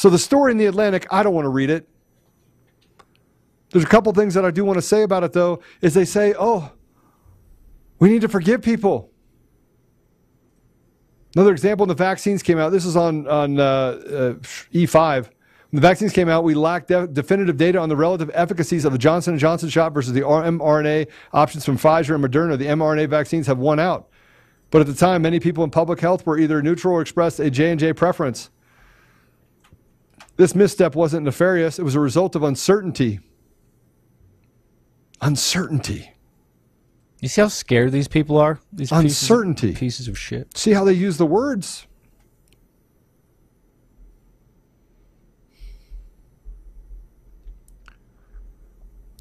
So 0.01 0.09
the 0.09 0.19
story 0.19 0.51
in 0.51 0.57
the 0.57 0.65
Atlantic, 0.65 1.07
I 1.11 1.23
don't 1.23 1.35
want 1.35 1.45
to 1.45 1.51
read 1.51 1.69
it. 1.69 1.87
There's 3.69 3.85
a 3.85 3.87
couple 3.87 4.11
things 4.15 4.33
that 4.33 4.47
I 4.47 4.51
do 4.51 4.65
want 4.65 4.79
to 4.79 4.83
say 4.83 5.03
about 5.03 5.25
it 5.25 5.35
though, 5.35 5.61
is 5.83 5.93
they 5.93 6.07
say, 6.07 6.33
"Oh, 6.39 6.73
we 7.99 8.09
need 8.09 8.23
to 8.23 8.29
forgive 8.31 8.63
people." 8.63 9.11
Another 11.37 11.53
example 11.53 11.85
when 11.85 11.91
the 11.91 12.03
vaccines 12.03 12.43
came 12.43 12.57
out. 12.57 12.71
This 12.71 12.87
is 12.87 12.97
on 12.97 13.29
on 13.29 13.61
uh, 13.61 13.63
uh, 13.63 14.33
E5. 14.73 15.25
When 15.27 15.83
the 15.83 15.87
vaccines 15.87 16.15
came 16.15 16.31
out, 16.31 16.45
we 16.45 16.55
lacked 16.55 16.89
de- 16.89 17.07
definitive 17.07 17.59
data 17.59 17.79
on 17.79 17.91
the 17.91 17.97
relative 17.97 18.31
efficacies 18.33 18.87
of 18.87 18.93
the 18.93 18.99
Johnson 18.99 19.39
& 19.39 19.39
Johnson 19.39 19.69
shot 19.69 19.93
versus 19.93 20.15
the 20.15 20.23
mRNA 20.23 21.09
options 21.35 21.67
from 21.67 21.77
Pfizer 21.77 22.15
and 22.15 22.25
Moderna. 22.25 22.57
The 22.57 22.69
mRNA 22.69 23.11
vaccines 23.11 23.47
have 23.49 23.59
won 23.59 23.79
out. 23.79 24.09
But 24.71 24.81
at 24.81 24.87
the 24.87 24.95
time, 24.95 25.21
many 25.21 25.41
people 25.41 25.63
in 25.63 25.69
public 25.69 26.01
health 26.01 26.25
were 26.25 26.39
either 26.39 26.63
neutral 26.63 26.95
or 26.95 27.03
expressed 27.03 27.39
a 27.39 27.51
J&J 27.51 27.93
preference. 27.93 28.49
This 30.41 30.55
misstep 30.55 30.95
wasn't 30.95 31.27
nefarious. 31.27 31.79
It 31.79 31.83
was 31.83 31.95
a 31.95 32.01
result 32.01 32.35
of 32.35 32.43
uncertainty. 32.43 33.21
Uncertainty. 35.21 36.13
You 37.21 37.29
see 37.29 37.43
how 37.43 37.49
scared 37.49 37.93
these 37.93 38.09
people 38.09 38.39
are? 38.39 38.59
These 38.73 38.91
Uncertainty. 38.91 39.75
Pieces 39.75 39.77
of, 39.77 39.81
pieces 39.81 40.09
of 40.09 40.19
shit. 40.19 40.57
See 40.57 40.73
how 40.73 40.83
they 40.83 40.95
use 40.95 41.19
the 41.19 41.27
words. 41.27 41.87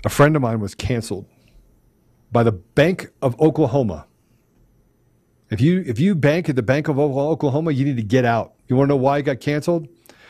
A 0.06 0.10
friend 0.10 0.38
of 0.38 0.42
mine 0.42 0.62
was 0.62 0.74
canceled 0.74 1.26
by 2.32 2.44
the 2.44 2.54
Bank 2.54 3.10
of 3.22 3.38
Oklahoma. 3.42 4.08
If 5.50 5.60
you 5.60 5.84
if 5.86 6.00
you 6.00 6.16
bank 6.16 6.48
at 6.48 6.56
the 6.56 6.64
Bank 6.64 6.88
of 6.88 6.98
Oklahoma, 6.98 7.72
you 7.72 7.84
need 7.84 7.98
to 7.98 8.04
get 8.04 8.24
out. 8.24 8.54
You 8.70 8.78
want 8.78 8.88
to 8.88 8.94
know 8.94 9.02
why 9.02 9.18
he 9.18 9.24
got 9.24 9.42
canceled? 9.42 9.90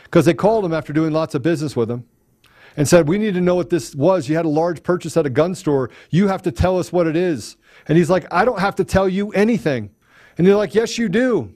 Because 0.10 0.26
they 0.26 0.34
called 0.34 0.66
him 0.66 0.74
after 0.74 0.92
doing 0.92 1.14
lots 1.14 1.36
of 1.36 1.44
business 1.44 1.76
with 1.76 1.90
him 1.90 2.04
and 2.76 2.88
said, 2.88 3.08
We 3.08 3.20
need 3.20 3.36
to 3.36 3.42
know 3.42 3.54
what 3.54 3.70
this 3.70 3.94
was. 3.94 4.28
You 4.28 4.36
had 4.36 4.46
a 4.46 4.50
large 4.50 4.82
purchase 4.82 5.16
at 5.16 5.28
a 5.28 5.30
gun 5.30 5.54
store. 5.54 5.92
You 6.10 6.28
have 6.28 6.42
to 6.44 6.52
tell 6.52 6.80
us 6.80 6.92
what 6.92 7.06
it 7.06 7.16
is. 7.16 7.58
And 7.88 7.96
he's 7.96 8.10
like, 8.10 8.26
I 8.32 8.44
don't 8.44 8.60
have 8.60 8.76
to 8.76 8.84
tell 8.84 9.08
you 9.08 9.30
anything. 9.32 9.92
And 10.38 10.48
they're 10.48 10.56
like, 10.56 10.74
Yes, 10.74 10.98
you 10.98 11.10
do. 11.10 11.54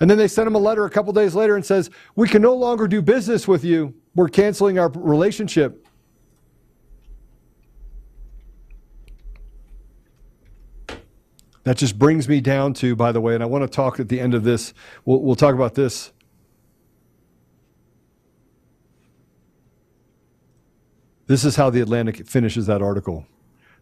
And 0.00 0.10
then 0.10 0.18
they 0.18 0.28
sent 0.28 0.46
him 0.46 0.54
a 0.56 0.58
letter 0.58 0.84
a 0.84 0.90
couple 0.90 1.12
days 1.14 1.34
later 1.34 1.56
and 1.56 1.64
says, 1.64 1.88
We 2.16 2.28
can 2.28 2.42
no 2.42 2.54
longer 2.54 2.86
do 2.86 3.00
business 3.00 3.48
with 3.48 3.64
you. 3.64 3.94
We're 4.14 4.28
canceling 4.28 4.78
our 4.78 4.90
relationship. 4.90 5.86
That 11.62 11.78
just 11.78 11.98
brings 11.98 12.28
me 12.28 12.42
down 12.42 12.74
to, 12.74 12.94
by 12.94 13.10
the 13.10 13.22
way, 13.22 13.32
and 13.34 13.42
I 13.42 13.46
want 13.46 13.62
to 13.62 13.68
talk 13.68 13.98
at 13.98 14.10
the 14.10 14.20
end 14.20 14.34
of 14.34 14.44
this. 14.44 14.74
We'll, 15.06 15.22
we'll 15.22 15.34
talk 15.34 15.54
about 15.54 15.74
this. 15.74 16.12
This 21.26 21.44
is 21.44 21.56
how 21.56 21.70
the 21.70 21.80
Atlantic 21.80 22.26
finishes 22.26 22.66
that 22.66 22.82
article. 22.82 23.26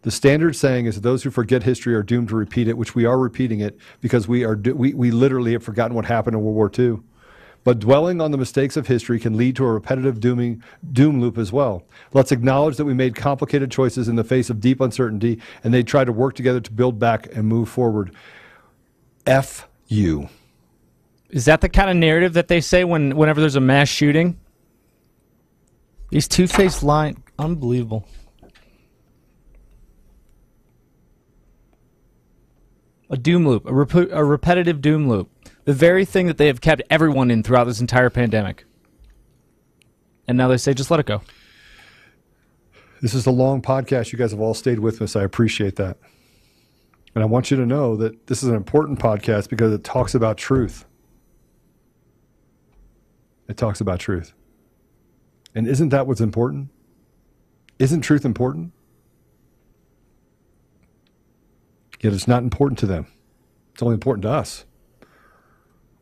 The 0.03 0.11
standard 0.11 0.55
saying 0.55 0.85
is 0.85 0.95
that 0.95 1.01
those 1.01 1.23
who 1.23 1.31
forget 1.31 1.63
history 1.63 1.95
are 1.95 2.03
doomed 2.03 2.29
to 2.29 2.35
repeat 2.35 2.67
it, 2.67 2.77
which 2.77 2.93
we 2.93 3.05
are 3.05 3.17
repeating 3.17 3.61
it 3.61 3.77
because 4.01 4.27
we 4.27 4.43
are 4.43 4.55
we, 4.55 4.93
we 4.93 5.11
literally 5.11 5.53
have 5.53 5.63
forgotten 5.63 5.95
what 5.95 6.05
happened 6.05 6.35
in 6.35 6.43
World 6.43 6.55
War 6.55 6.71
II. 6.77 6.99
But 7.63 7.79
dwelling 7.79 8.19
on 8.19 8.31
the 8.31 8.37
mistakes 8.37 8.75
of 8.75 8.87
history 8.87 9.19
can 9.19 9.37
lead 9.37 9.55
to 9.55 9.63
a 9.63 9.71
repetitive 9.71 10.19
dooming, 10.19 10.61
doom 10.91 11.21
loop 11.21 11.37
as 11.37 11.53
well. 11.53 11.83
Let's 12.11 12.33
acknowledge 12.33 12.75
that 12.75 12.83
we 12.83 12.93
made 12.93 13.15
complicated 13.15 13.71
choices 13.71 14.09
in 14.09 14.17
the 14.17 14.23
face 14.25 14.49
of 14.49 14.59
deep 14.59 14.81
uncertainty, 14.81 15.39
and 15.63 15.73
they 15.73 15.83
try 15.83 16.03
to 16.03 16.11
work 16.11 16.35
together 16.35 16.59
to 16.59 16.71
build 16.71 16.99
back 16.99 17.33
and 17.33 17.47
move 17.47 17.69
forward. 17.69 18.13
F 19.25 19.69
you. 19.87 20.27
Is 21.29 21.45
that 21.45 21.61
the 21.61 21.69
kind 21.69 21.89
of 21.89 21.95
narrative 21.95 22.33
that 22.33 22.49
they 22.49 22.59
say 22.59 22.83
when 22.83 23.15
whenever 23.15 23.39
there's 23.39 23.55
a 23.55 23.61
mass 23.61 23.87
shooting? 23.87 24.37
These 26.09 26.27
two-faced 26.27 26.83
line, 26.83 27.22
unbelievable. 27.37 28.07
A 33.09 33.17
doom 33.17 33.47
loop, 33.47 33.65
a, 33.67 33.73
rep- 33.73 34.11
a 34.11 34.25
repetitive 34.25 34.81
doom 34.81 35.07
loop. 35.07 35.29
The 35.65 35.73
very 35.73 36.03
thing 36.03 36.27
that 36.27 36.37
they 36.37 36.47
have 36.47 36.61
kept 36.61 36.81
everyone 36.89 37.29
in 37.31 37.43
throughout 37.43 37.65
this 37.65 37.79
entire 37.79 38.09
pandemic. 38.09 38.65
And 40.27 40.37
now 40.37 40.47
they 40.47 40.57
say, 40.57 40.73
just 40.73 40.89
let 40.89 40.99
it 40.99 41.05
go. 41.05 41.21
This 43.01 43.13
is 43.13 43.25
a 43.25 43.31
long 43.31 43.61
podcast. 43.61 44.11
You 44.11 44.17
guys 44.17 44.31
have 44.31 44.39
all 44.39 44.53
stayed 44.53 44.79
with 44.79 45.01
us. 45.01 45.15
I 45.15 45.23
appreciate 45.23 45.75
that. 45.75 45.97
And 47.13 47.23
I 47.23 47.27
want 47.27 47.51
you 47.51 47.57
to 47.57 47.65
know 47.65 47.95
that 47.97 48.27
this 48.27 48.41
is 48.41 48.49
an 48.49 48.55
important 48.55 48.99
podcast 48.99 49.49
because 49.49 49.71
it 49.73 49.83
talks 49.83 50.15
about 50.15 50.37
truth. 50.37 50.85
It 53.47 53.57
talks 53.57 53.81
about 53.81 53.99
truth. 53.99 54.33
And 55.53 55.67
isn't 55.67 55.89
that 55.89 56.07
what's 56.07 56.21
important? 56.21 56.69
Isn't 57.79 58.01
truth 58.01 58.25
important? 58.25 58.71
Yet 61.99 62.13
it's 62.13 62.27
not 62.27 62.43
important 62.43 62.79
to 62.79 62.85
them. 62.85 63.07
It's 63.73 63.81
only 63.81 63.93
important 63.93 64.23
to 64.23 64.29
us. 64.29 64.65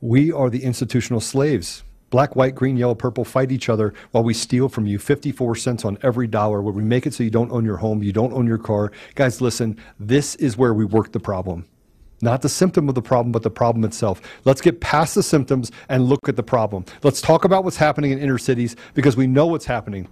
We 0.01 0.31
are 0.31 0.49
the 0.49 0.63
institutional 0.63 1.21
slaves. 1.21 1.83
Black, 2.09 2.35
white, 2.35 2.55
green, 2.55 2.75
yellow, 2.75 2.95
purple 2.95 3.23
fight 3.23 3.51
each 3.51 3.69
other 3.69 3.93
while 4.11 4.23
we 4.23 4.33
steal 4.33 4.67
from 4.67 4.85
you 4.85 4.99
54 4.99 5.55
cents 5.55 5.85
on 5.85 5.97
every 6.01 6.27
dollar 6.27 6.61
where 6.61 6.73
we 6.73 6.83
make 6.83 7.05
it 7.05 7.13
so 7.13 7.23
you 7.23 7.29
don't 7.29 7.51
own 7.51 7.63
your 7.63 7.77
home, 7.77 8.03
you 8.03 8.11
don't 8.11 8.33
own 8.33 8.47
your 8.47 8.57
car. 8.57 8.91
Guys, 9.15 9.39
listen, 9.39 9.77
this 9.99 10.35
is 10.35 10.57
where 10.57 10.73
we 10.73 10.83
work 10.83 11.13
the 11.13 11.19
problem. 11.19 11.65
Not 12.21 12.41
the 12.41 12.49
symptom 12.49 12.89
of 12.89 12.95
the 12.95 13.01
problem, 13.01 13.31
but 13.31 13.43
the 13.43 13.49
problem 13.49 13.85
itself. 13.85 14.21
Let's 14.43 14.59
get 14.59 14.81
past 14.81 15.15
the 15.15 15.23
symptoms 15.23 15.71
and 15.87 16.03
look 16.03 16.27
at 16.27 16.35
the 16.35 16.43
problem. 16.43 16.85
Let's 17.03 17.21
talk 17.21 17.45
about 17.45 17.63
what's 17.63 17.77
happening 17.77 18.11
in 18.11 18.19
inner 18.19 18.37
cities 18.37 18.75
because 18.93 19.15
we 19.15 19.25
know 19.25 19.47
what's 19.47 19.65
happening. 19.65 20.07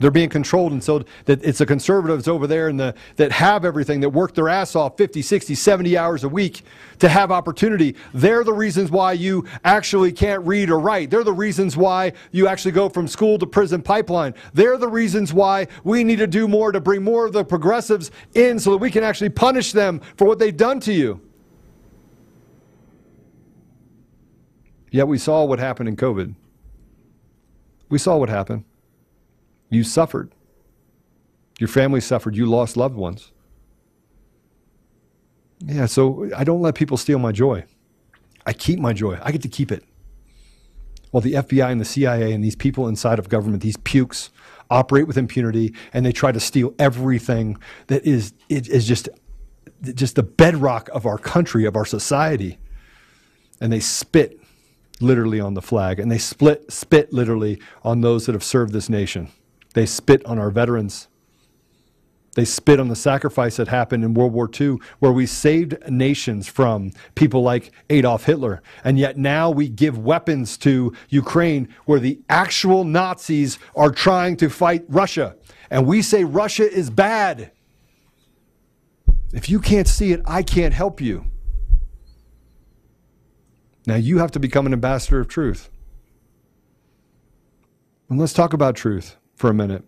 They're 0.00 0.10
being 0.10 0.30
controlled, 0.30 0.72
and 0.72 0.82
so 0.82 1.04
that 1.26 1.44
it's 1.44 1.58
the 1.58 1.66
conservatives 1.66 2.26
over 2.26 2.46
there 2.46 2.68
and 2.68 2.80
the, 2.80 2.94
that 3.16 3.32
have 3.32 3.66
everything, 3.66 4.00
that 4.00 4.08
work 4.08 4.34
their 4.34 4.48
ass 4.48 4.74
off 4.74 4.96
50, 4.96 5.20
60, 5.20 5.54
70 5.54 5.98
hours 5.98 6.24
a 6.24 6.28
week 6.28 6.62
to 7.00 7.08
have 7.08 7.30
opportunity. 7.30 7.94
They're 8.14 8.42
the 8.42 8.52
reasons 8.52 8.90
why 8.90 9.12
you 9.12 9.46
actually 9.62 10.12
can't 10.12 10.44
read 10.46 10.70
or 10.70 10.80
write. 10.80 11.10
They're 11.10 11.22
the 11.22 11.34
reasons 11.34 11.76
why 11.76 12.14
you 12.32 12.48
actually 12.48 12.72
go 12.72 12.88
from 12.88 13.06
school 13.06 13.38
to 13.38 13.46
prison 13.46 13.82
pipeline. 13.82 14.34
They're 14.54 14.78
the 14.78 14.88
reasons 14.88 15.34
why 15.34 15.68
we 15.84 16.02
need 16.02 16.16
to 16.16 16.26
do 16.26 16.48
more 16.48 16.72
to 16.72 16.80
bring 16.80 17.02
more 17.02 17.26
of 17.26 17.34
the 17.34 17.44
progressives 17.44 18.10
in 18.34 18.58
so 18.58 18.70
that 18.70 18.78
we 18.78 18.90
can 18.90 19.04
actually 19.04 19.30
punish 19.30 19.72
them 19.72 20.00
for 20.16 20.26
what 20.26 20.38
they've 20.38 20.56
done 20.56 20.80
to 20.80 20.94
you. 20.94 21.20
Yet 24.90 25.06
we 25.06 25.18
saw 25.18 25.44
what 25.44 25.58
happened 25.58 25.90
in 25.90 25.96
COVID. 25.96 26.34
We 27.90 27.98
saw 27.98 28.16
what 28.16 28.30
happened. 28.30 28.64
You 29.70 29.84
suffered. 29.84 30.32
Your 31.58 31.68
family 31.68 32.00
suffered. 32.00 32.36
You 32.36 32.46
lost 32.46 32.76
loved 32.76 32.96
ones. 32.96 33.32
Yeah, 35.60 35.86
so 35.86 36.30
I 36.36 36.44
don't 36.44 36.62
let 36.62 36.74
people 36.74 36.96
steal 36.96 37.18
my 37.18 37.32
joy. 37.32 37.64
I 38.46 38.52
keep 38.52 38.78
my 38.78 38.92
joy. 38.92 39.18
I 39.22 39.30
get 39.30 39.42
to 39.42 39.48
keep 39.48 39.70
it. 39.70 39.84
While 41.10 41.20
the 41.20 41.34
FBI 41.34 41.70
and 41.70 41.80
the 41.80 41.84
CIA 41.84 42.32
and 42.32 42.42
these 42.42 42.56
people 42.56 42.88
inside 42.88 43.18
of 43.18 43.28
government, 43.28 43.62
these 43.62 43.76
pukes, 43.76 44.30
operate 44.70 45.06
with 45.06 45.18
impunity 45.18 45.74
and 45.92 46.06
they 46.06 46.12
try 46.12 46.32
to 46.32 46.40
steal 46.40 46.72
everything 46.78 47.58
that 47.88 48.06
is, 48.06 48.32
it 48.48 48.68
is 48.68 48.86
just, 48.86 49.08
just 49.94 50.14
the 50.14 50.22
bedrock 50.22 50.88
of 50.90 51.06
our 51.06 51.18
country, 51.18 51.64
of 51.64 51.76
our 51.76 51.84
society. 51.84 52.58
And 53.60 53.72
they 53.72 53.80
spit 53.80 54.40
literally 55.00 55.40
on 55.40 55.54
the 55.54 55.62
flag 55.62 55.98
and 55.98 56.10
they 56.10 56.18
split, 56.18 56.72
spit 56.72 57.12
literally 57.12 57.60
on 57.82 58.00
those 58.00 58.26
that 58.26 58.32
have 58.32 58.44
served 58.44 58.72
this 58.72 58.88
nation. 58.88 59.28
They 59.74 59.86
spit 59.86 60.24
on 60.26 60.38
our 60.38 60.50
veterans. 60.50 61.08
They 62.34 62.44
spit 62.44 62.78
on 62.78 62.88
the 62.88 62.96
sacrifice 62.96 63.56
that 63.56 63.68
happened 63.68 64.04
in 64.04 64.14
World 64.14 64.32
War 64.32 64.48
II, 64.58 64.76
where 65.00 65.12
we 65.12 65.26
saved 65.26 65.76
nations 65.88 66.46
from 66.46 66.92
people 67.14 67.42
like 67.42 67.72
Adolf 67.90 68.24
Hitler. 68.24 68.62
And 68.84 68.98
yet 68.98 69.18
now 69.18 69.50
we 69.50 69.68
give 69.68 69.98
weapons 69.98 70.56
to 70.58 70.92
Ukraine, 71.08 71.68
where 71.86 71.98
the 71.98 72.20
actual 72.28 72.84
Nazis 72.84 73.58
are 73.74 73.90
trying 73.90 74.36
to 74.38 74.48
fight 74.48 74.84
Russia. 74.88 75.36
And 75.70 75.86
we 75.86 76.02
say 76.02 76.22
Russia 76.22 76.70
is 76.70 76.88
bad. 76.88 77.50
If 79.32 79.48
you 79.48 79.60
can't 79.60 79.88
see 79.88 80.12
it, 80.12 80.22
I 80.24 80.42
can't 80.42 80.74
help 80.74 81.00
you. 81.00 81.26
Now 83.86 83.96
you 83.96 84.18
have 84.18 84.30
to 84.32 84.40
become 84.40 84.66
an 84.66 84.72
ambassador 84.72 85.20
of 85.20 85.28
truth. 85.28 85.68
And 88.08 88.18
let's 88.18 88.32
talk 88.32 88.52
about 88.52 88.76
truth 88.76 89.16
for 89.40 89.50
a 89.50 89.54
minute. 89.54 89.84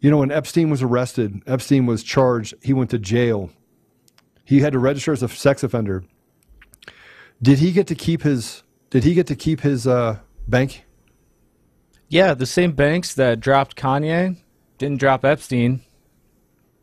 You 0.00 0.10
know, 0.10 0.18
when 0.18 0.32
Epstein 0.32 0.70
was 0.70 0.82
arrested, 0.82 1.42
Epstein 1.46 1.86
was 1.86 2.02
charged, 2.02 2.54
he 2.62 2.72
went 2.72 2.90
to 2.90 2.98
jail 2.98 3.50
He 4.44 4.60
had 4.60 4.72
to 4.72 4.78
register 4.78 5.12
as 5.12 5.22
a 5.22 5.28
sex 5.28 5.62
offender. 5.62 6.04
Did 7.42 7.58
he 7.58 7.72
get 7.72 7.86
to 7.88 7.94
keep 7.94 8.22
his? 8.22 8.62
Did 8.90 9.04
he 9.04 9.14
get 9.14 9.26
to 9.28 9.36
keep 9.36 9.60
his 9.60 9.86
uh, 9.86 10.18
bank? 10.48 10.84
Yeah, 12.08 12.34
the 12.34 12.46
same 12.46 12.72
banks 12.72 13.14
that 13.14 13.40
dropped 13.40 13.76
Kanye 13.76 14.36
didn't 14.78 15.00
drop 15.00 15.24
Epstein. 15.24 15.82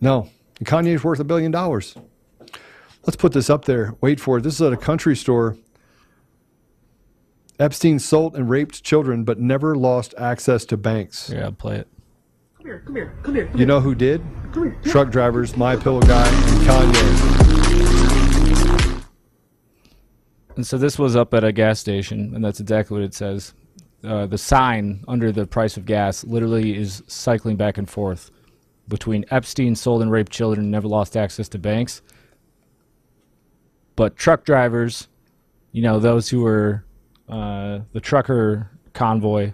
No. 0.01 0.29
Kanye's 0.63 1.03
worth 1.03 1.19
a 1.19 1.23
billion 1.23 1.51
dollars. 1.51 1.95
Let's 3.05 3.15
put 3.17 3.33
this 3.33 3.49
up 3.49 3.65
there. 3.65 3.95
Wait 4.01 4.19
for 4.19 4.37
it. 4.37 4.41
This 4.43 4.55
is 4.55 4.61
at 4.61 4.73
a 4.73 4.77
country 4.77 5.15
store. 5.15 5.57
Epstein 7.61 7.99
sold 7.99 8.35
and 8.35 8.49
raped 8.49 8.83
children, 8.83 9.23
but 9.23 9.39
never 9.39 9.75
lost 9.75 10.15
access 10.17 10.65
to 10.65 10.75
banks. 10.75 11.29
Yeah, 11.29 11.43
I'll 11.43 11.51
play 11.51 11.75
it. 11.75 11.87
Come 12.57 12.65
here, 12.65 12.79
come 12.83 12.95
here, 12.95 13.13
come 13.21 13.35
here. 13.35 13.45
Come 13.45 13.59
You 13.59 13.67
know 13.67 13.79
who 13.79 13.93
did? 13.93 14.23
Come 14.51 14.63
here. 14.63 14.79
Truck 14.81 15.11
drivers, 15.11 15.55
My 15.55 15.75
Pillow 15.75 16.01
Guy, 16.01 16.27
and 16.27 16.67
Kanye. 16.67 17.31
And 20.55 20.65
so 20.65 20.79
this 20.79 20.97
was 20.97 21.15
up 21.15 21.35
at 21.35 21.43
a 21.43 21.51
gas 21.51 21.79
station, 21.79 22.33
and 22.33 22.43
that's 22.43 22.59
exactly 22.59 22.97
what 22.97 23.05
it 23.05 23.13
says. 23.13 23.53
Uh, 24.03 24.25
the 24.25 24.39
sign 24.39 25.05
under 25.07 25.31
the 25.31 25.45
price 25.45 25.77
of 25.77 25.85
gas 25.85 26.23
literally 26.23 26.75
is 26.75 27.03
cycling 27.05 27.57
back 27.57 27.77
and 27.77 27.87
forth 27.87 28.31
between 28.87 29.23
Epstein 29.29 29.75
sold 29.75 30.01
and 30.01 30.11
raped 30.11 30.31
children, 30.31 30.71
never 30.71 30.87
lost 30.87 31.15
access 31.15 31.47
to 31.49 31.59
banks. 31.59 32.01
But 33.95 34.17
truck 34.17 34.45
drivers, 34.45 35.09
you 35.71 35.83
know, 35.83 35.99
those 35.99 36.27
who 36.27 36.41
were 36.41 36.85
uh, 37.31 37.79
the 37.93 37.99
trucker 37.99 38.69
convoy, 38.93 39.53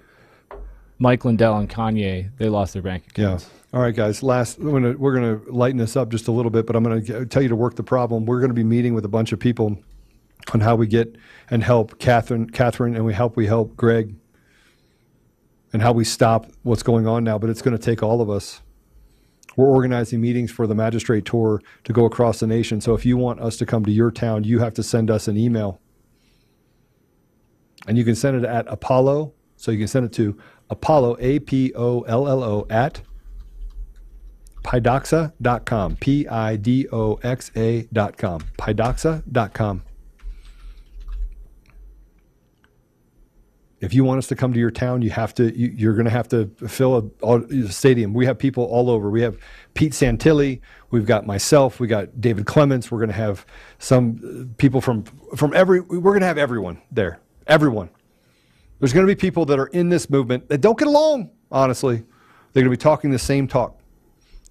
Mike 1.00 1.24
Lindell 1.26 1.58
and 1.58 1.70
Kanye, 1.70 2.32
they 2.38 2.50
lost 2.50 2.74
their 2.74 2.82
bank 2.82 3.06
accounts. 3.08 3.46
Yeah. 3.46 3.78
All 3.78 3.82
right, 3.82 3.96
guys. 3.96 4.24
Last, 4.24 4.60
we're 4.60 4.72
gonna 4.72 4.98
we're 4.98 5.14
gonna 5.14 5.40
lighten 5.48 5.78
this 5.78 5.96
up 5.96 6.10
just 6.10 6.28
a 6.28 6.32
little 6.32 6.50
bit, 6.50 6.66
but 6.66 6.76
I'm 6.76 6.84
gonna 6.84 7.26
tell 7.26 7.44
you 7.44 7.50
to 7.50 7.56
work 7.56 7.76
the 7.76 7.84
problem. 7.84 8.26
We're 8.26 8.42
gonna 8.42 8.54
be 8.54 8.64
meeting 8.64 8.94
with 8.94 9.06
a 9.06 9.10
bunch 9.10 9.32
of 9.32 9.40
people 9.40 9.78
on 10.54 10.62
how 10.62 10.76
we 10.76 10.88
get 10.88 11.16
and 11.50 11.64
help 11.64 12.00
Catherine, 12.00 12.50
Catherine, 12.50 12.96
and 12.96 13.06
we 13.06 13.14
help 13.14 13.36
we 13.36 13.46
help 13.46 13.76
Greg, 13.76 14.16
and 15.74 15.82
how 15.82 15.92
we 15.92 16.04
stop 16.04 16.48
what's 16.64 16.84
going 16.84 17.08
on 17.08 17.24
now. 17.24 17.38
But 17.38 17.50
it's 17.50 17.62
going 17.62 17.78
to 17.78 17.84
take 17.84 18.04
all 18.04 18.22
of 18.22 18.30
us. 18.30 18.62
We're 19.56 19.70
organizing 19.70 20.22
meetings 20.22 20.52
for 20.52 20.68
the 20.68 20.76
magistrate 20.76 21.26
tour 21.26 21.62
to 21.84 21.94
go 21.94 22.06
across 22.06 22.40
the 22.40 22.48
nation. 22.48 22.80
So 22.80 22.94
if 22.94 23.06
you 23.06 23.18
want 23.18 23.40
us 23.40 23.58
to 23.58 23.66
come 23.66 23.84
to 23.86 23.92
your 23.92 24.12
town, 24.12 24.44
you 24.44 24.60
have 24.60 24.74
to 24.76 24.84
send 24.84 25.10
us 25.10 25.28
an 25.28 25.36
email. 25.36 25.82
And 27.88 27.98
you 27.98 28.04
can 28.04 28.16
send 28.16 28.38
it 28.38 28.46
at 28.46 28.66
Apollo. 28.68 29.34
So 29.56 29.72
you 29.72 29.80
can 29.80 29.88
send 29.88 30.06
it 30.06 30.14
to 30.14 30.38
Apollo, 30.70 31.18
A 31.20 31.40
P 31.40 31.74
O 31.76 32.02
L 32.02 32.28
L 32.28 32.44
O, 32.44 32.68
at 32.70 33.02
pidoxa.com. 34.64 35.96
P 35.96 36.28
I 36.28 36.56
D 36.58 36.88
O 36.92 37.16
X 37.24 37.52
A.com. 37.56 38.42
Pidoxa.com. 38.58 39.84
If 43.80 43.94
you 43.94 44.04
want 44.04 44.18
us 44.18 44.28
to 44.28 44.36
come 44.36 44.54
to 44.54 44.60
your 44.60 44.72
town, 44.72 45.04
you 45.04 45.12
have 45.12 45.36
to. 45.36 45.56
You, 45.56 45.68
you're 45.68 45.94
going 45.94 46.06
to 46.06 46.12
have 46.12 46.28
to 46.30 46.48
fill 46.68 47.12
a, 47.22 47.40
a 47.40 47.68
stadium. 47.70 48.14
We 48.14 48.26
have 48.26 48.40
people 48.40 48.64
all 48.64 48.90
over. 48.90 49.12
We 49.12 49.22
have 49.22 49.38
Pete 49.76 49.94
Santilli. 49.94 50.62
We've 50.90 51.06
got 51.06 51.28
myself. 51.28 51.80
We 51.80 51.88
got 51.88 52.20
David 52.20 52.48
Clements. 52.48 52.90
We're 52.90 52.98
going 52.98 53.10
to 53.10 53.16
have 53.16 53.46
some 53.78 54.20
uh, 54.50 54.56
people 54.58 54.82
from 54.82 55.04
from 55.36 55.54
every. 55.54 55.82
We're 55.82 56.00
going 56.12 56.22
to 56.22 56.28
have 56.28 56.40
everyone 56.40 56.82
there. 56.92 57.20
Everyone. 57.48 57.90
There's 58.80 58.94
going 58.94 59.08
to 59.08 59.12
be 59.12 59.20
people 59.20 59.46
that 59.46 59.58
are 59.58 59.68
in 59.68 59.90
this 59.90 60.10
movement 60.10 60.50
that 60.50 60.62
don't 60.62 60.78
get 60.78 60.88
along. 60.88 61.32
Honestly, 61.52 62.04
they're 62.54 62.64
going 62.64 62.66
to 62.66 62.78
be 62.78 62.78
talking 62.78 63.10
the 63.10 63.20
same 63.20 63.48
talk 63.48 63.80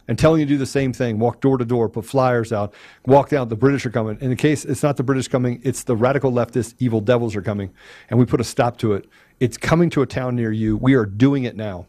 and 0.08 0.18
telling 0.18 0.40
you 0.40 0.46
to 0.46 0.54
do 0.54 0.58
the 0.58 0.66
same 0.66 0.92
thing 0.92 1.18
walk 1.18 1.40
door 1.40 1.58
to 1.58 1.64
door 1.64 1.88
put 1.88 2.04
flyers 2.04 2.52
out 2.52 2.72
walk 3.06 3.28
down 3.28 3.48
the 3.48 3.56
british 3.56 3.84
are 3.84 3.90
coming. 3.90 4.16
In 4.20 4.30
the 4.30 4.36
case 4.36 4.64
it's 4.64 4.82
not 4.82 4.96
the 4.96 5.02
british 5.02 5.26
coming 5.26 5.60
it's 5.64 5.82
the 5.82 5.96
radical 5.96 6.30
leftist 6.30 6.74
evil 6.78 7.00
devils 7.00 7.34
are 7.34 7.42
coming 7.42 7.72
and 8.08 8.18
we 8.18 8.24
put 8.24 8.40
a 8.40 8.44
stop 8.44 8.78
to 8.78 8.92
it. 8.92 9.08
It's 9.40 9.56
coming 9.56 9.90
to 9.90 10.02
a 10.02 10.06
town 10.06 10.36
near 10.36 10.52
you. 10.52 10.76
We 10.76 10.94
are 10.94 11.04
doing 11.06 11.44
it 11.44 11.56
now. 11.56 11.86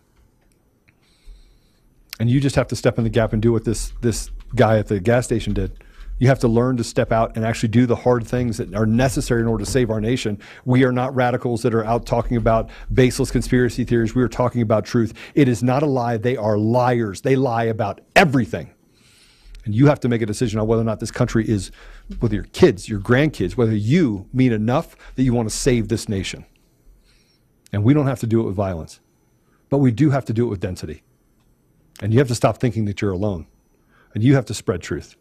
And 2.19 2.29
you 2.29 2.41
just 2.41 2.55
have 2.55 2.67
to 2.69 2.75
step 2.75 2.97
in 2.97 3.03
the 3.03 3.09
gap 3.09 3.33
and 3.33 3.41
do 3.41 3.51
what 3.51 3.63
this 3.63 3.93
this 4.01 4.31
guy 4.55 4.79
at 4.79 4.87
the 4.87 4.99
gas 4.99 5.25
station 5.25 5.53
did 5.53 5.83
you 6.19 6.27
have 6.27 6.39
to 6.39 6.47
learn 6.47 6.77
to 6.77 6.83
step 6.83 7.11
out 7.11 7.35
and 7.35 7.45
actually 7.45 7.69
do 7.69 7.85
the 7.85 7.95
hard 7.95 8.25
things 8.25 8.57
that 8.57 8.73
are 8.73 8.85
necessary 8.85 9.41
in 9.41 9.47
order 9.47 9.63
to 9.63 9.69
save 9.69 9.89
our 9.89 10.01
nation. 10.01 10.39
We 10.65 10.83
are 10.83 10.91
not 10.91 11.15
radicals 11.15 11.61
that 11.61 11.73
are 11.73 11.85
out 11.85 12.05
talking 12.05 12.37
about 12.37 12.69
baseless 12.91 13.29
conspiracy 13.29 13.83
theories. 13.83 14.15
We 14.15 14.23
are 14.23 14.27
talking 14.27 14.61
about 14.61 14.85
truth. 14.85 15.13
It 15.35 15.47
is 15.47 15.61
not 15.61 15.83
a 15.83 15.85
lie. 15.85 16.17
They 16.17 16.35
are 16.35 16.57
liars. 16.57 17.21
They 17.21 17.35
lie 17.35 17.65
about 17.65 18.01
everything. 18.15 18.73
And 19.65 19.75
you 19.75 19.87
have 19.87 19.99
to 19.99 20.09
make 20.09 20.21
a 20.21 20.25
decision 20.25 20.59
on 20.59 20.67
whether 20.67 20.81
or 20.81 20.85
not 20.85 20.99
this 21.01 21.11
country 21.11 21.47
is, 21.47 21.71
whether 22.19 22.35
your 22.35 22.45
kids, 22.45 22.87
your 22.87 23.01
grandkids, 23.01 23.57
whether 23.57 23.75
you 23.75 24.27
mean 24.31 24.53
enough 24.53 24.95
that 25.15 25.23
you 25.23 25.33
want 25.33 25.49
to 25.49 25.55
save 25.55 25.89
this 25.89 26.07
nation. 26.07 26.45
And 27.73 27.83
we 27.83 27.93
don't 27.93 28.07
have 28.07 28.21
to 28.21 28.27
do 28.27 28.39
it 28.39 28.45
with 28.45 28.55
violence, 28.55 29.01
but 29.69 29.79
we 29.79 29.91
do 29.91 30.09
have 30.11 30.23
to 30.25 30.33
do 30.33 30.45
it 30.45 30.49
with 30.49 30.61
density. 30.61 31.03
And 32.01 32.13
you 32.13 32.19
have 32.19 32.29
to 32.29 32.35
stop 32.35 32.59
thinking 32.59 32.85
that 32.85 33.01
you're 33.01 33.11
alone. 33.11 33.45
And 34.13 34.23
you 34.23 34.35
have 34.35 34.45
to 34.45 34.53
spread 34.53 34.81
truth. 34.81 35.17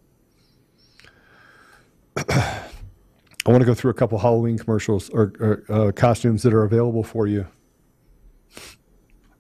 I 2.17 3.51
want 3.51 3.61
to 3.61 3.67
go 3.67 3.75
through 3.75 3.91
a 3.91 3.95
couple 3.95 4.19
Halloween 4.19 4.59
commercials 4.59 5.09
or, 5.11 5.33
or 5.39 5.64
uh, 5.69 5.93
costumes 5.93 6.43
that 6.43 6.53
are 6.53 6.64
available 6.64 7.05
for 7.05 7.27
you. 7.27 7.47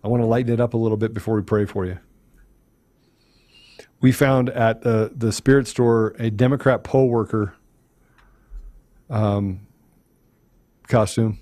I 0.04 0.08
want 0.08 0.22
to 0.22 0.26
lighten 0.26 0.52
it 0.52 0.60
up 0.60 0.74
a 0.74 0.76
little 0.76 0.96
bit 0.96 1.12
before 1.12 1.34
we 1.34 1.42
pray 1.42 1.64
for 1.64 1.84
you. 1.84 1.98
We 4.00 4.12
found 4.12 4.50
at 4.50 4.82
the, 4.82 5.10
the 5.14 5.32
Spirit 5.32 5.66
Store 5.66 6.14
a 6.18 6.30
Democrat 6.30 6.84
poll 6.84 7.08
worker 7.08 7.54
um, 9.10 9.66
costume. 10.86 11.40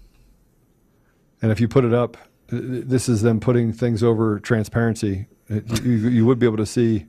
And 1.43 1.51
if 1.53 1.61
you 1.61 1.69
put 1.69 1.85
it 1.85 1.93
up, 1.93 2.17
th- 2.49 2.63
th- 2.63 2.85
this 2.87 3.09
is 3.09 3.23
them 3.23 3.41
putting 3.41 3.73
things 3.73 4.03
over 4.03 4.39
transparency. 4.41 5.27
You, 5.51 5.93
you 6.09 6.25
would 6.25 6.39
be 6.39 6.47
able 6.47 6.57
to 6.57 6.67
see 6.67 7.07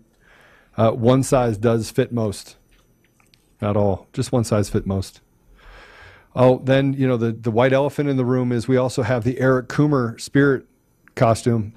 uh, 0.75 0.91
one 0.91 1.23
size 1.23 1.57
does 1.57 1.89
fit 1.89 2.11
most. 2.11 2.57
Not 3.61 3.77
all, 3.77 4.07
just 4.13 4.31
one 4.31 4.43
size 4.43 4.69
fit 4.69 4.85
most. 4.85 5.21
Oh, 6.35 6.59
then 6.63 6.93
you 6.93 7.07
know 7.07 7.17
the 7.17 7.31
the 7.31 7.51
white 7.51 7.71
elephant 7.71 8.09
in 8.09 8.17
the 8.17 8.25
room 8.25 8.51
is 8.51 8.67
we 8.67 8.77
also 8.77 9.03
have 9.03 9.23
the 9.23 9.39
Eric 9.39 9.69
Coomer 9.69 10.19
spirit 10.19 10.65
costume. 11.15 11.73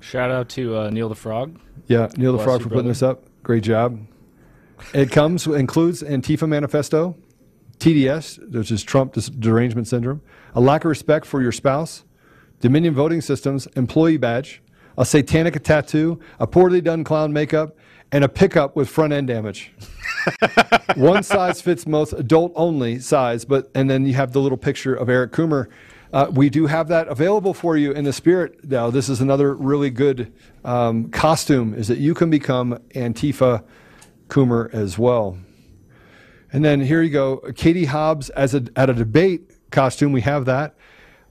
Shout 0.00 0.30
out 0.30 0.48
to 0.50 0.76
uh, 0.76 0.90
Neil 0.90 1.08
the 1.08 1.14
Frog. 1.14 1.60
Yeah, 1.86 2.08
Neil 2.16 2.36
the 2.36 2.42
Frog 2.42 2.60
for 2.62 2.68
putting 2.68 2.78
brother. 2.78 2.88
this 2.88 3.02
up. 3.02 3.24
Great 3.42 3.62
job. 3.62 4.00
It 4.92 5.10
comes 5.12 5.46
includes 5.46 6.02
Antifa 6.02 6.48
manifesto, 6.48 7.16
TDS, 7.78 8.52
which 8.52 8.70
is 8.72 8.82
Trump 8.82 9.14
derangement 9.38 9.86
syndrome, 9.86 10.22
a 10.54 10.60
lack 10.60 10.84
of 10.84 10.88
respect 10.88 11.26
for 11.26 11.42
your 11.42 11.52
spouse, 11.52 12.04
Dominion 12.60 12.94
voting 12.94 13.20
systems, 13.20 13.66
employee 13.76 14.18
badge, 14.18 14.62
a 14.98 15.04
satanic 15.04 15.62
tattoo, 15.62 16.20
a 16.38 16.46
poorly 16.46 16.80
done 16.80 17.04
clown 17.04 17.32
makeup, 17.32 17.76
and 18.12 18.22
a 18.22 18.28
pickup 18.28 18.76
with 18.76 18.88
front 18.88 19.12
end 19.12 19.28
damage. 19.28 19.72
One 20.96 21.22
size 21.22 21.62
fits 21.62 21.86
most, 21.86 22.12
adult 22.12 22.52
only 22.54 22.98
size, 22.98 23.44
but 23.44 23.70
and 23.74 23.88
then 23.88 24.06
you 24.06 24.14
have 24.14 24.32
the 24.32 24.40
little 24.40 24.58
picture 24.58 24.94
of 24.94 25.08
Eric 25.08 25.32
Coomer. 25.32 25.68
Uh, 26.12 26.26
we 26.32 26.50
do 26.50 26.66
have 26.66 26.88
that 26.88 27.06
available 27.08 27.54
for 27.54 27.76
you 27.76 27.92
in 27.92 28.04
the 28.04 28.12
spirit. 28.12 28.64
Now, 28.64 28.90
this 28.90 29.08
is 29.08 29.20
another 29.20 29.54
really 29.54 29.90
good 29.90 30.32
um, 30.64 31.10
costume: 31.10 31.74
is 31.74 31.88
that 31.88 31.98
you 31.98 32.14
can 32.14 32.30
become 32.30 32.78
Antifa 32.94 33.62
Coomer 34.28 34.72
as 34.74 34.98
well. 34.98 35.38
And 36.52 36.64
then 36.64 36.80
here 36.80 37.02
you 37.02 37.10
go, 37.10 37.36
Katie 37.54 37.84
Hobbs 37.84 38.30
as 38.30 38.54
a 38.54 38.64
at 38.76 38.90
a 38.90 38.94
debate 38.94 39.52
costume. 39.70 40.12
We 40.12 40.22
have 40.22 40.46
that. 40.46 40.74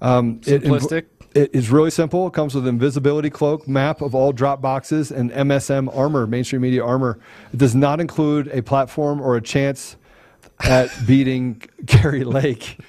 Um, 0.01 0.39
Simplistic. 0.39 0.91
it 0.91 1.18
is 1.33 1.69
really 1.69 1.91
simple. 1.91 2.27
It 2.27 2.33
comes 2.33 2.55
with 2.55 2.67
invisibility 2.67 3.29
cloak, 3.29 3.67
map 3.67 4.01
of 4.01 4.15
all 4.15 4.31
drop 4.31 4.61
boxes, 4.61 5.11
and 5.11 5.31
MSM 5.31 5.95
armor, 5.95 6.25
mainstream 6.27 6.61
media 6.61 6.83
armor. 6.83 7.19
It 7.53 7.57
does 7.57 7.75
not 7.75 7.99
include 7.99 8.47
a 8.49 8.61
platform 8.61 9.21
or 9.21 9.35
a 9.35 9.41
chance 9.41 9.95
at 10.59 10.89
beating 11.07 11.61
Kari 11.87 12.23
Lake. 12.23 12.79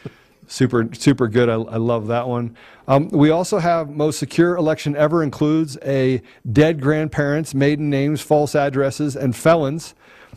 Super, 0.47 0.89
super 0.95 1.29
good. 1.29 1.49
I, 1.49 1.55
I 1.55 1.77
love 1.77 2.09
that 2.09 2.27
one. 2.27 2.57
Um, 2.89 3.09
we 3.11 3.31
also 3.31 3.59
have 3.59 3.89
most 3.89 4.19
secure 4.19 4.57
election 4.57 4.97
ever 4.97 5.23
includes 5.23 5.79
a 5.85 6.23
dead 6.51 6.81
grandparents, 6.81 7.55
maiden 7.55 7.89
names, 7.89 8.21
false 8.21 8.57
addresses, 8.57 9.15
and 9.15 9.37
felons. 9.37 9.95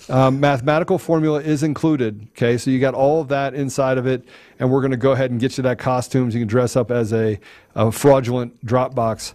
Um, 0.10 0.39
mathematical 0.39 0.98
formula 0.98 1.41
is 1.41 1.64
included. 1.64 2.28
Okay, 2.32 2.58
so 2.58 2.72
you 2.72 2.80
got 2.80 2.94
all 2.94 3.22
of 3.22 3.30
that 3.30 3.54
inside 3.54 3.98
of 3.98 4.06
it, 4.06 4.26
and 4.60 4.72
we're 4.72 4.82
going 4.82 4.91
to 4.91 4.98
go 4.98 5.12
ahead 5.12 5.32
and 5.32 5.39
get 5.39 5.58
you 5.58 5.64
that 5.64 5.80
costumes. 5.80 6.34
You 6.34 6.41
can 6.41 6.48
dress 6.48 6.76
up 6.76 6.91
as 6.91 7.14
a, 7.14 7.39
a 7.76 7.91
fraudulent 7.91 8.66
Dropbox, 8.66 9.34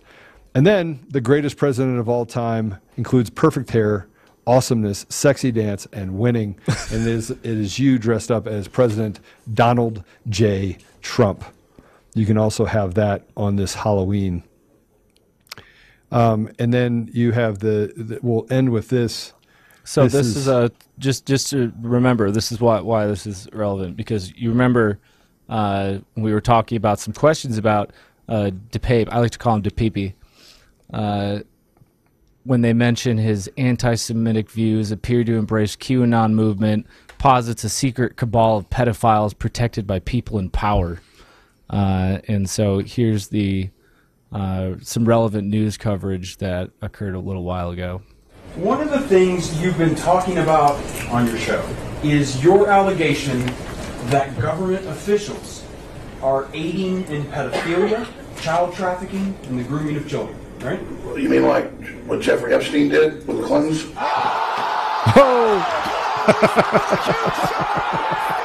and 0.55 0.67
then 0.67 1.05
the 1.09 1.21
greatest 1.21 1.57
president 1.57 1.99
of 1.99 2.09
all 2.09 2.27
time 2.27 2.79
includes 2.97 3.31
perfect 3.31 3.71
hair, 3.71 4.09
awesomeness, 4.47 5.07
sexy 5.09 5.53
dance, 5.53 5.87
and 5.93 6.19
winning. 6.19 6.59
and 6.91 7.03
it 7.03 7.07
is 7.07 7.31
it 7.31 7.45
is 7.45 7.79
you 7.79 7.99
dressed 7.99 8.31
up 8.31 8.47
as 8.47 8.69
President 8.69 9.21
Donald 9.53 10.05
J. 10.29 10.79
Trump. 11.03 11.45
You 12.15 12.27
can 12.27 12.37
also 12.37 12.65
have 12.65 12.95
that 12.95 13.25
on 13.37 13.57
this 13.57 13.75
Halloween. 13.75 14.43
Um, 16.11 16.51
and 16.59 16.73
then 16.73 17.11
you 17.13 17.33
have 17.33 17.59
the, 17.59 17.93
the. 17.97 18.19
We'll 18.23 18.47
end 18.51 18.71
with 18.71 18.89
this. 18.89 19.33
So 19.89 20.03
This 20.03 20.12
this, 20.12 20.26
is- 20.26 20.36
is, 20.36 20.49
a 20.49 20.70
just 20.99 21.24
just 21.24 21.49
to 21.49 21.72
remember 21.80 22.30
this 22.30 22.53
is 22.53 22.61
why 22.61 22.78
why 22.82 23.07
this 23.07 23.26
is 23.26 23.49
relevant 23.55 23.97
because 23.97 24.30
you 24.36 24.51
remember 24.51 24.99
uh, 25.49 26.01
we 26.14 26.30
were 26.34 26.43
talking 26.43 26.76
about 26.76 27.01
some 27.01 27.14
questions 27.14 27.57
about 27.57 27.95
uh, 28.28 28.51
DePape. 28.70 29.09
I 29.11 29.18
like 29.18 29.30
to 29.30 29.39
call 29.39 29.55
him 29.57 29.62
DePepe. 29.62 30.12
Uh, 30.93 31.39
when 32.45 32.61
they 32.61 32.74
mention 32.74 33.16
his 33.16 33.51
anti-Semitic 33.57 34.51
views, 34.51 34.91
appear 34.91 35.24
to 35.24 35.36
embrace 35.36 35.74
QAnon 35.74 36.34
movement, 36.34 36.86
posits 37.16 37.64
a 37.64 37.70
secret 37.70 38.16
cabal 38.16 38.59
of 38.59 38.68
pedophiles 38.68 39.39
protected 39.39 39.86
by 39.86 40.01
people 40.01 40.39
in 40.39 40.51
power. 40.51 41.01
Uh, 41.70 42.18
and 42.28 42.49
so 42.51 42.80
here's 42.80 43.28
the 43.28 43.70
uh, 44.32 44.74
some 44.82 45.07
relevant 45.07 45.49
news 45.49 45.78
coverage 45.78 46.36
that 46.36 46.70
occurred 46.82 47.14
a 47.14 47.20
little 47.20 47.45
while 47.45 47.70
ago. 47.70 48.03
One 48.57 48.80
of 48.80 48.90
the 48.90 49.01
things 49.01 49.61
you've 49.62 49.78
been 49.78 49.94
talking 49.94 50.38
about 50.38 50.74
on 51.11 51.26
your 51.26 51.38
show 51.38 51.64
is 52.03 52.42
your 52.42 52.68
allegation 52.68 53.44
that 54.07 54.36
government 54.40 54.86
officials 54.86 55.64
are 56.22 56.49
aiding 56.53 57.05
in 57.05 57.22
pedophilia, 57.24 58.07
child 58.40 58.74
trafficking, 58.74 59.36
and 59.44 59.59
the 59.59 59.62
grooming 59.62 59.96
of 59.96 60.09
children, 60.09 60.36
right? 60.61 60.80
You 61.16 61.28
mean 61.28 61.42
like 61.42 61.70
what 62.07 62.20
Jeffrey 62.20 62.53
Epstein 62.53 62.88
did 62.88 63.26
with 63.28 63.38
the 63.38 63.46
Clintons? 63.46 63.84
Oh, 65.14 65.64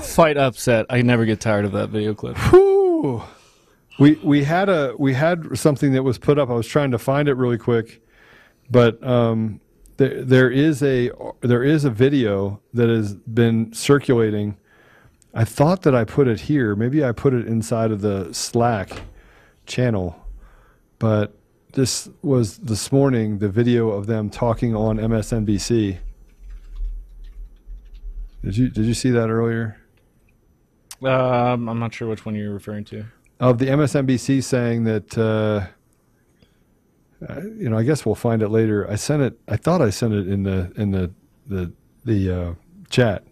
fight 0.00 0.36
upset. 0.36 0.86
I 0.90 1.02
never 1.02 1.24
get 1.24 1.40
tired 1.40 1.64
of 1.64 1.72
that 1.72 1.88
video 1.88 2.14
clip. 2.14 2.36
Whew. 2.50 3.22
We 3.98 4.14
we 4.22 4.44
had 4.44 4.68
a 4.68 4.94
we 4.98 5.14
had 5.14 5.56
something 5.56 5.92
that 5.92 6.02
was 6.02 6.18
put 6.18 6.38
up. 6.38 6.50
I 6.50 6.54
was 6.54 6.66
trying 6.66 6.90
to 6.90 6.98
find 6.98 7.28
it 7.28 7.34
really 7.34 7.58
quick, 7.58 8.02
but 8.70 9.02
um, 9.06 9.60
there 9.96 10.24
there 10.24 10.50
is 10.50 10.82
a 10.82 11.10
there 11.40 11.62
is 11.62 11.84
a 11.84 11.90
video 11.90 12.60
that 12.72 12.88
has 12.88 13.14
been 13.14 13.72
circulating. 13.72 14.56
I 15.32 15.44
thought 15.44 15.82
that 15.82 15.94
I 15.94 16.04
put 16.04 16.28
it 16.28 16.40
here. 16.40 16.74
Maybe 16.74 17.04
I 17.04 17.12
put 17.12 17.34
it 17.34 17.46
inside 17.46 17.90
of 17.90 18.00
the 18.00 18.32
Slack 18.32 19.02
channel, 19.66 20.16
but 20.98 21.36
this 21.72 22.08
was 22.22 22.58
this 22.58 22.90
morning. 22.90 23.38
The 23.38 23.48
video 23.48 23.90
of 23.90 24.06
them 24.06 24.30
talking 24.30 24.74
on 24.74 24.98
MSNBC. 24.98 25.98
Did 28.44 28.58
you 28.58 28.70
did 28.70 28.86
you 28.86 28.94
see 28.94 29.10
that 29.12 29.30
earlier? 29.30 29.78
Um, 31.02 31.68
I'm 31.68 31.80
not 31.80 31.94
sure 31.94 32.08
which 32.08 32.26
one 32.26 32.36
you're 32.36 32.54
referring 32.54 32.84
to. 32.86 33.06
of 33.40 33.58
the 33.58 33.66
MSNBC 33.66 34.42
saying 34.44 34.84
that, 34.84 35.18
uh, 35.18 35.66
uh, 37.28 37.40
you 37.58 37.68
know, 37.70 37.78
I 37.78 37.84
guess 37.84 38.06
we'll 38.06 38.14
find 38.16 38.42
it 38.42 38.48
later. 38.50 38.90
I 38.90 38.96
sent 38.96 39.22
it. 39.22 39.38
I 39.48 39.56
thought 39.56 39.82
I 39.82 39.90
sent 39.90 40.14
it 40.14 40.28
in 40.28 40.44
the 40.44 40.72
in 40.76 40.92
the 40.92 41.12
the 41.46 41.72
the 42.04 42.30
uh, 42.32 42.54
chat, 42.90 43.24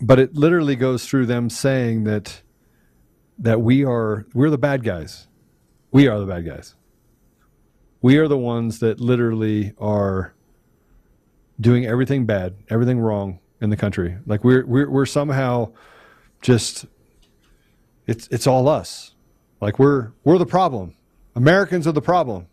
but 0.00 0.18
it 0.20 0.34
literally 0.34 0.76
goes 0.76 1.06
through 1.06 1.26
them 1.26 1.50
saying 1.50 2.04
that 2.04 2.42
that 3.38 3.62
we 3.62 3.84
are 3.84 4.26
we're 4.34 4.50
the 4.50 4.58
bad 4.58 4.84
guys. 4.84 5.28
We 5.92 6.08
are 6.08 6.20
the 6.20 6.26
bad 6.26 6.46
guys. 6.46 6.74
We 8.02 8.18
are 8.18 8.28
the 8.28 8.38
ones 8.38 8.80
that 8.80 9.00
literally 9.00 9.74
are 9.78 10.34
doing 11.60 11.86
everything 11.86 12.26
bad, 12.26 12.54
everything 12.68 12.98
wrong 13.00 13.38
in 13.60 13.70
the 13.70 13.76
country. 13.76 14.16
Like 14.26 14.44
we're 14.44 14.64
we're 14.66 14.90
we're 14.90 15.06
somehow 15.06 15.72
just 16.42 16.86
it's 18.06 18.28
it's 18.28 18.46
all 18.46 18.68
us. 18.68 19.14
Like 19.60 19.78
we're 19.78 20.12
we're 20.24 20.38
the 20.38 20.46
problem. 20.46 20.94
Americans 21.34 21.86
are 21.86 21.92
the 21.92 22.02
problem. 22.02 22.46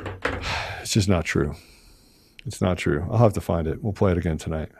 It's 0.80 0.94
just 0.94 1.08
not 1.08 1.26
true. 1.26 1.54
It's 2.46 2.62
not 2.62 2.78
true. 2.78 3.06
I'll 3.10 3.18
have 3.18 3.34
to 3.34 3.42
find 3.42 3.66
it. 3.68 3.84
We'll 3.84 3.92
play 3.92 4.12
it 4.12 4.16
again 4.16 4.38
tonight. 4.38 4.70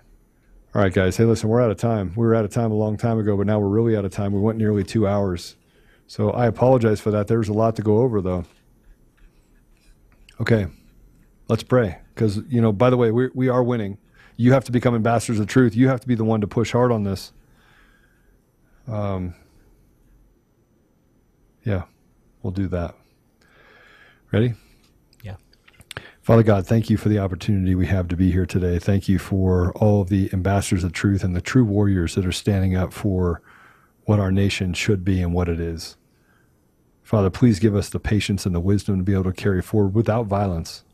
All 0.74 0.80
right, 0.80 0.90
guys. 0.90 1.18
Hey, 1.18 1.24
listen, 1.24 1.51
we're 1.51 1.61
out 1.61 1.70
of 1.70 1.76
time. 1.76 2.14
We 2.16 2.24
were 2.26 2.34
out 2.34 2.46
of 2.46 2.51
time 2.51 2.72
a 2.72 2.74
long 2.74 2.96
time 2.96 3.18
ago, 3.18 3.36
but 3.36 3.46
now 3.46 3.59
we're 3.59 3.68
really 3.68 3.94
out 3.94 4.07
of 4.07 4.11
time. 4.11 4.32
We 4.32 4.40
went 4.40 4.57
nearly 4.57 4.84
two 4.84 5.07
hours. 5.07 5.57
So 6.07 6.30
I 6.30 6.46
apologize 6.46 6.99
for 6.99 7.11
that. 7.11 7.26
There's 7.26 7.51
a 7.51 7.53
lot 7.53 7.76
to 7.76 7.82
go 7.82 7.99
over, 7.99 8.22
though. 8.22 8.44
Okay, 10.40 10.68
let's 11.49 11.62
pray. 11.62 11.99
Because, 12.14 12.40
you 12.49 12.61
know, 12.61 12.72
by 12.72 12.90
the 12.90 12.96
way, 12.96 13.11
we, 13.11 13.28
we 13.34 13.49
are 13.49 13.62
winning. 13.62 13.99
You 14.36 14.53
have 14.53 14.64
to 14.64 14.72
become 14.72 14.94
ambassadors 14.94 15.40
of 15.40 15.46
truth. 15.46 15.74
You 15.74 15.88
have 15.88 16.01
to 16.01 16.09
be 16.09 16.14
the 16.14 16.24
one 16.24 16.40
to 16.40 16.46
push 16.46 16.72
hard 16.72 16.92
on 16.92 17.03
this. 17.03 17.32
Um, 18.86 19.34
yeah, 21.64 21.82
we'll 22.42 22.53
do 22.53 22.68
that. 22.68 22.94
Ready? 24.32 24.55
Yeah. 25.22 25.36
Father 26.22 26.42
God, 26.42 26.66
thank 26.66 26.88
you 26.88 26.96
for 26.96 27.09
the 27.09 27.18
opportunity 27.18 27.74
we 27.74 27.86
have 27.86 28.09
to 28.09 28.16
be 28.16 28.30
here 28.30 28.46
today. 28.46 28.78
Thank 28.78 29.09
you 29.09 29.18
for 29.18 29.72
all 29.72 30.03
of 30.03 30.09
the 30.09 30.30
ambassadors 30.32 30.84
of 30.84 30.92
truth 30.92 31.24
and 31.24 31.34
the 31.34 31.40
true 31.40 31.64
warriors 31.64 32.14
that 32.14 32.26
are 32.26 32.32
standing 32.32 32.76
up 32.76 32.92
for 32.92 33.42
what 34.05 34.20
our 34.20 34.32
nation 34.32 34.72
should 34.72 35.05
be 35.05 35.20
and 35.20 35.34
what 35.34 35.49
it 35.49 35.61
is. 35.61 35.96
Father, 37.03 37.30
please 37.30 37.59
give 37.59 37.74
us 37.74 37.88
the 37.88 38.01
patience 38.01 38.46
and 38.46 38.55
the 38.55 38.61
wisdom 38.61 38.99
to 38.99 39.03
be 39.03 39.14
able 39.14 39.24
to 39.24 39.32
carry 39.32 39.62
forward 39.62 39.94
without 39.94 40.26
violence. 40.26 40.84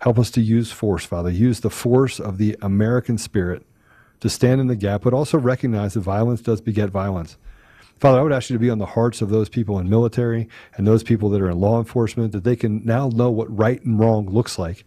Help 0.00 0.18
us 0.18 0.30
to 0.32 0.40
use 0.40 0.70
force, 0.70 1.04
Father. 1.04 1.30
Use 1.30 1.60
the 1.60 1.70
force 1.70 2.20
of 2.20 2.38
the 2.38 2.56
American 2.62 3.18
spirit 3.18 3.66
to 4.20 4.28
stand 4.28 4.60
in 4.60 4.66
the 4.66 4.76
gap, 4.76 5.02
but 5.02 5.12
also 5.12 5.38
recognize 5.38 5.94
that 5.94 6.00
violence 6.00 6.40
does 6.40 6.60
beget 6.60 6.90
violence. 6.90 7.36
Father, 7.98 8.20
I 8.20 8.22
would 8.22 8.32
ask 8.32 8.48
you 8.48 8.54
to 8.54 8.60
be 8.60 8.70
on 8.70 8.78
the 8.78 8.86
hearts 8.86 9.20
of 9.22 9.28
those 9.28 9.48
people 9.48 9.78
in 9.78 9.90
military 9.90 10.48
and 10.76 10.86
those 10.86 11.02
people 11.02 11.28
that 11.30 11.40
are 11.40 11.50
in 11.50 11.58
law 11.58 11.78
enforcement, 11.78 12.30
that 12.32 12.44
they 12.44 12.54
can 12.54 12.84
now 12.84 13.08
know 13.08 13.30
what 13.30 13.54
right 13.56 13.82
and 13.84 13.98
wrong 13.98 14.28
looks 14.28 14.56
like. 14.58 14.84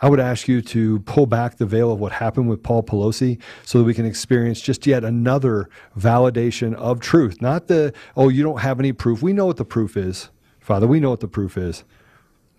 I 0.00 0.08
would 0.08 0.18
ask 0.18 0.48
you 0.48 0.62
to 0.62 1.00
pull 1.00 1.26
back 1.26 1.58
the 1.58 1.66
veil 1.66 1.92
of 1.92 2.00
what 2.00 2.12
happened 2.12 2.48
with 2.48 2.62
Paul 2.62 2.82
Pelosi 2.82 3.38
so 3.64 3.78
that 3.78 3.84
we 3.84 3.94
can 3.94 4.06
experience 4.06 4.60
just 4.60 4.86
yet 4.86 5.04
another 5.04 5.68
validation 5.96 6.74
of 6.74 7.00
truth. 7.00 7.40
Not 7.40 7.68
the, 7.68 7.92
oh, 8.16 8.30
you 8.30 8.42
don't 8.42 8.60
have 8.60 8.80
any 8.80 8.92
proof. 8.92 9.22
We 9.22 9.32
know 9.32 9.46
what 9.46 9.58
the 9.58 9.64
proof 9.64 9.96
is, 9.96 10.30
Father. 10.58 10.86
We 10.86 11.00
know 11.00 11.10
what 11.10 11.20
the 11.20 11.28
proof 11.28 11.56
is. 11.56 11.84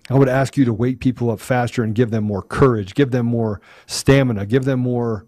I 0.09 0.15
would 0.15 0.29
ask 0.29 0.57
you 0.57 0.65
to 0.65 0.73
wake 0.73 0.99
people 0.99 1.29
up 1.29 1.39
faster 1.39 1.83
and 1.83 1.95
give 1.95 2.11
them 2.11 2.23
more 2.23 2.41
courage, 2.41 2.95
give 2.95 3.11
them 3.11 3.25
more 3.25 3.61
stamina, 3.85 4.45
give 4.45 4.65
them 4.65 4.79
more 4.79 5.25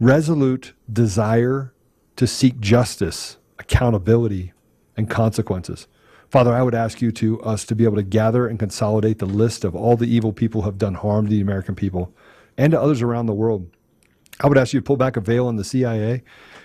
resolute 0.00 0.72
desire 0.92 1.72
to 2.16 2.26
seek 2.26 2.60
justice, 2.60 3.38
accountability, 3.58 4.52
and 4.96 5.10
consequences. 5.10 5.86
Father, 6.30 6.52
I 6.52 6.62
would 6.62 6.74
ask 6.74 7.00
you 7.00 7.12
to 7.12 7.40
us 7.42 7.64
to 7.66 7.76
be 7.76 7.84
able 7.84 7.96
to 7.96 8.02
gather 8.02 8.48
and 8.48 8.58
consolidate 8.58 9.18
the 9.18 9.26
list 9.26 9.64
of 9.64 9.76
all 9.76 9.96
the 9.96 10.12
evil 10.12 10.32
people 10.32 10.62
who 10.62 10.68
have 10.68 10.78
done 10.78 10.94
harm 10.94 11.26
to 11.26 11.30
the 11.30 11.40
American 11.40 11.74
people 11.74 12.12
and 12.56 12.72
to 12.72 12.80
others 12.80 13.02
around 13.02 13.26
the 13.26 13.34
world. 13.34 13.70
I 14.40 14.48
would 14.48 14.58
ask 14.58 14.72
you 14.72 14.80
to 14.80 14.84
pull 14.84 14.96
back 14.96 15.16
a 15.16 15.20
veil 15.20 15.46
on 15.46 15.56
the 15.56 15.64
CIA 15.64 16.22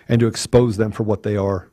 and 0.07 0.19
to 0.21 0.27
expose 0.27 0.77
them 0.77 0.91
for 0.91 1.03
what 1.03 1.23
they 1.23 1.36
are. 1.36 1.69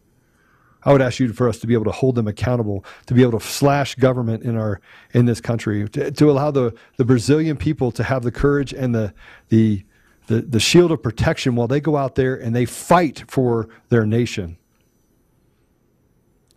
I 0.86 0.92
would 0.92 1.02
ask 1.02 1.18
you 1.18 1.32
for 1.32 1.48
us 1.48 1.58
to 1.58 1.66
be 1.66 1.74
able 1.74 1.84
to 1.86 1.90
hold 1.90 2.14
them 2.14 2.28
accountable, 2.28 2.84
to 3.06 3.14
be 3.14 3.22
able 3.22 3.40
to 3.40 3.44
slash 3.44 3.96
government 3.96 4.44
in 4.44 4.56
our 4.56 4.80
in 5.12 5.26
this 5.26 5.40
country, 5.40 5.88
to, 5.88 6.12
to 6.12 6.30
allow 6.30 6.52
the, 6.52 6.74
the 6.96 7.04
Brazilian 7.04 7.56
people 7.56 7.90
to 7.90 8.04
have 8.04 8.22
the 8.22 8.30
courage 8.30 8.72
and 8.72 8.94
the 8.94 9.12
the 9.48 9.84
the, 10.28 10.42
the 10.42 10.60
shield 10.60 10.92
of 10.92 11.02
protection 11.02 11.56
while 11.56 11.68
they 11.68 11.80
go 11.80 11.96
out 11.96 12.14
there 12.14 12.34
and 12.34 12.54
they 12.54 12.64
fight 12.64 13.24
for 13.28 13.68
their 13.90 14.06
nation. 14.06 14.58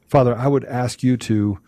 Father, 0.08 0.36
I 0.36 0.48
would 0.48 0.66
ask 0.66 1.04
you 1.04 1.18
to 1.18 1.60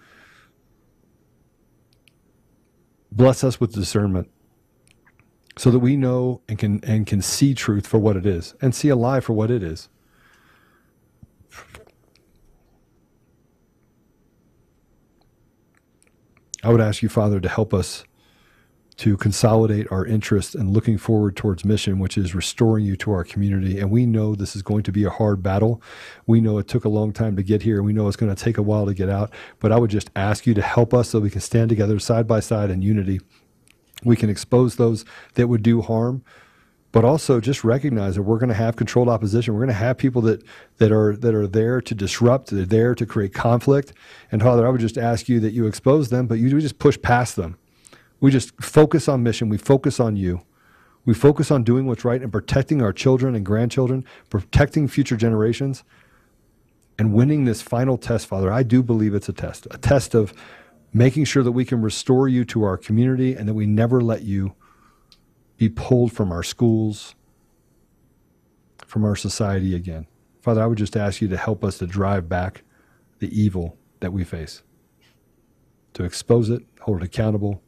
bless 3.12 3.44
us 3.44 3.60
with 3.60 3.74
discernment 3.74 4.30
so 5.58 5.70
that 5.72 5.80
we 5.80 5.96
know 5.96 6.42
and 6.48 6.60
can 6.60 6.84
and 6.84 7.08
can 7.08 7.24
see 7.24 7.56
truth 7.56 7.88
for 7.88 7.98
what 7.98 8.16
it 8.16 8.26
is 8.26 8.54
and 8.62 8.74
see 8.76 8.90
a 8.90 8.96
lie 8.96 9.20
for 9.20 9.34
what 9.34 9.50
it 9.50 9.64
is. 9.64 9.90
I 16.64 16.72
would 16.72 16.82
ask 16.82 17.02
you, 17.02 17.10
Father, 17.10 17.40
to 17.40 17.50
help 17.50 17.74
us 17.74 18.04
to 18.98 19.18
consolidate 19.18 19.88
our 19.92 20.06
interest 20.06 20.54
and 20.54 20.70
looking 20.70 20.98
forward 20.98 21.36
towards 21.36 21.66
mission, 21.66 21.98
which 21.98 22.18
is 22.18 22.36
restoring 22.36 22.86
you 22.86 22.96
to 22.98 23.12
our 23.12 23.24
community. 23.24 23.80
And 23.80 23.90
we 23.90 24.06
know 24.06 24.36
this 24.36 24.56
is 24.56 24.62
going 24.62 24.84
to 24.84 24.92
be 24.92 25.04
a 25.06 25.10
hard 25.10 25.42
battle. 25.42 25.82
We 26.28 26.40
know 26.40 26.60
it 26.60 26.68
took 26.68 26.86
a 26.86 26.90
long 26.90 27.12
time 27.12 27.36
to 27.36 27.42
get 27.42 27.64
here, 27.64 27.78
and 27.78 27.86
we 27.86 27.94
know 27.94 28.08
it's 28.08 28.18
going 28.18 28.34
to 28.34 28.44
take 28.44 28.60
a 28.60 28.62
while 28.62 28.86
to 28.86 28.94
get 28.94 29.10
out. 29.10 29.34
But 29.60 29.72
I 29.72 29.80
would 29.80 29.90
just 29.90 30.12
ask 30.16 30.46
you 30.46 30.54
to 30.54 30.62
help 30.62 30.94
us 30.94 31.10
so 31.10 31.20
we 31.20 31.32
can 31.32 31.42
stand 31.42 31.70
together 31.70 31.98
side 31.98 32.28
by 32.28 32.42
side 32.42 32.70
in 32.70 32.84
unity. 32.84 33.22
We 34.04 34.16
can 34.16 34.30
expose 34.30 34.76
those 34.76 35.04
that 35.34 35.48
would 35.48 35.64
do 35.64 35.82
harm, 35.82 36.24
but 36.92 37.06
also 37.06 37.40
just 37.40 37.64
recognize 37.64 38.16
that 38.16 38.24
we're 38.24 38.38
going 38.38 38.50
to 38.50 38.56
have 38.56 38.76
controlled 38.76 39.08
opposition. 39.10 39.54
We're 39.54 39.62
going 39.62 39.70
to 39.70 39.74
have 39.74 39.98
people 39.98 40.22
that 40.24 40.44
that 40.78 40.92
are 40.92 41.16
that 41.16 41.34
are 41.34 41.48
there 41.48 41.82
to 41.82 41.96
disrupt. 41.96 42.52
They're 42.52 42.66
there 42.66 42.96
to 42.96 43.06
create 43.06 43.34
conflict. 43.34 43.94
And 44.32 44.42
Father, 44.42 44.68
I 44.68 44.70
would 44.70 44.82
just 44.82 44.98
ask 44.98 45.30
you 45.30 45.40
that 45.40 45.54
you 45.54 45.68
expose 45.68 46.10
them, 46.10 46.28
but 46.28 46.40
you 46.40 46.60
just 46.60 46.80
push 46.80 47.02
past 47.02 47.36
them. 47.36 47.58
We 48.20 48.30
just 48.32 48.52
focus 48.62 49.08
on 49.08 49.24
mission. 49.24 49.50
We 49.50 49.58
focus 49.58 50.00
on 50.00 50.16
you. 50.16 50.42
we 51.06 51.14
focus 51.14 51.50
on 51.52 51.64
doing 51.64 51.88
what's 51.88 52.06
right 52.06 52.22
and 52.22 52.32
protecting 52.32 52.82
our 52.82 52.94
children 52.94 53.36
and 53.36 53.46
grandchildren, 53.46 54.06
protecting 54.30 54.88
future 54.88 55.18
generations, 55.18 55.84
and 57.00 57.14
winning 57.14 57.46
this 57.46 57.62
final 57.62 57.98
test, 57.98 58.28
Father, 58.28 58.52
I 58.52 58.64
do 58.64 58.84
believe 58.84 59.16
it's 59.16 59.30
a 59.30 59.34
test, 59.34 59.68
a 59.72 59.78
test 59.78 60.14
of 60.14 60.34
making 60.94 61.26
sure 61.26 61.42
that 61.42 61.54
we 61.54 61.66
can 61.66 61.82
restore 61.82 62.28
you 62.28 62.46
to 62.46 62.64
our 62.64 62.78
community 62.78 63.34
and 63.34 63.48
that 63.48 63.54
we 63.54 63.66
never 63.66 64.02
let 64.02 64.24
you 64.24 64.54
be 65.62 65.70
pulled 65.70 66.12
from 66.12 66.32
our 66.32 66.42
schools, 66.42 67.14
from 68.84 69.06
our 69.06 69.16
society 69.16 69.76
again. 69.76 70.08
Father, 70.42 70.60
I 70.60 70.66
would 70.66 70.80
just 70.80 70.98
ask 70.98 71.22
you 71.22 71.28
to 71.28 71.38
help 71.38 71.64
us 71.64 71.78
to 71.78 71.86
drive 71.86 72.28
back 72.28 72.64
the 73.20 73.30
evil 73.40 73.78
that 74.00 74.12
we 74.12 74.24
face, 74.24 74.64
to 75.94 76.04
expose 76.04 76.50
it, 76.50 76.64
hold 76.80 77.04
it 77.04 77.06
accountable, 77.06 77.62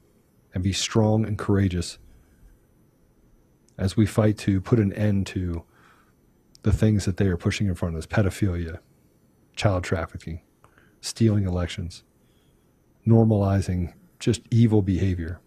and 0.55 0.63
be 0.63 0.73
strong 0.73 1.23
and 1.23 1.37
courageous 1.37 1.99
as 3.77 3.95
we 3.95 4.07
fight 4.07 4.39
to 4.39 4.59
put 4.59 4.79
an 4.79 4.91
end 4.93 5.27
to 5.27 5.63
the 6.63 6.73
things 6.73 7.05
that 7.05 7.17
they 7.17 7.27
are 7.27 7.37
pushing 7.37 7.67
in 7.67 7.75
front 7.75 7.93
of 7.93 7.99
us 7.99 8.07
pedophilia, 8.07 8.79
child 9.55 9.83
trafficking, 9.83 10.41
stealing 10.99 11.45
elections, 11.45 12.03
normalizing 13.05 13.93
just 14.17 14.41
evil 14.49 14.81
behavior. 14.81 15.39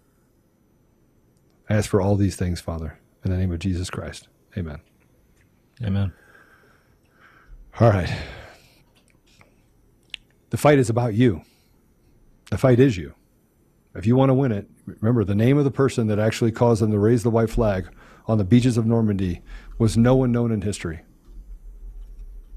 I 1.69 1.75
ask 1.75 1.91
for 1.91 2.01
all 2.01 2.17
these 2.17 2.37
things, 2.37 2.61
Father, 2.61 2.99
in 3.25 3.31
the 3.31 3.37
name 3.37 3.53
of 3.53 3.59
Jesus 3.59 3.91
Christ. 3.91 4.29
Amen. 4.57 4.81
Amen. 5.83 6.13
All 7.81 7.91
right. 7.91 8.15
The 10.51 10.57
fight 10.57 10.79
is 10.79 10.89
about 10.89 11.15
you. 11.15 11.43
The 12.51 12.59
fight 12.59 12.79
is 12.79 12.97
you. 12.97 13.15
If 13.95 14.07
you 14.07 14.15
want 14.15 14.31
to 14.31 14.35
win 14.35 14.53
it, 14.53 14.69
remember 14.87 15.25
the 15.25 15.35
name 15.35 15.59
of 15.59 15.65
the 15.65 15.71
person 15.71 16.07
that 16.07 16.19
actually 16.19 16.53
caused 16.53 16.83
them 16.83 16.93
to 16.93 16.99
raise 16.99 17.23
the 17.23 17.31
white 17.31 17.51
flag 17.51 17.89
on 18.27 18.39
the 18.39 18.45
beaches 18.45 18.77
of 18.77 18.87
Normandy 18.87 19.43
was 19.79 19.97
no 19.97 20.15
one 20.15 20.33
known 20.33 20.53
in 20.53 20.63
history. 20.63 21.01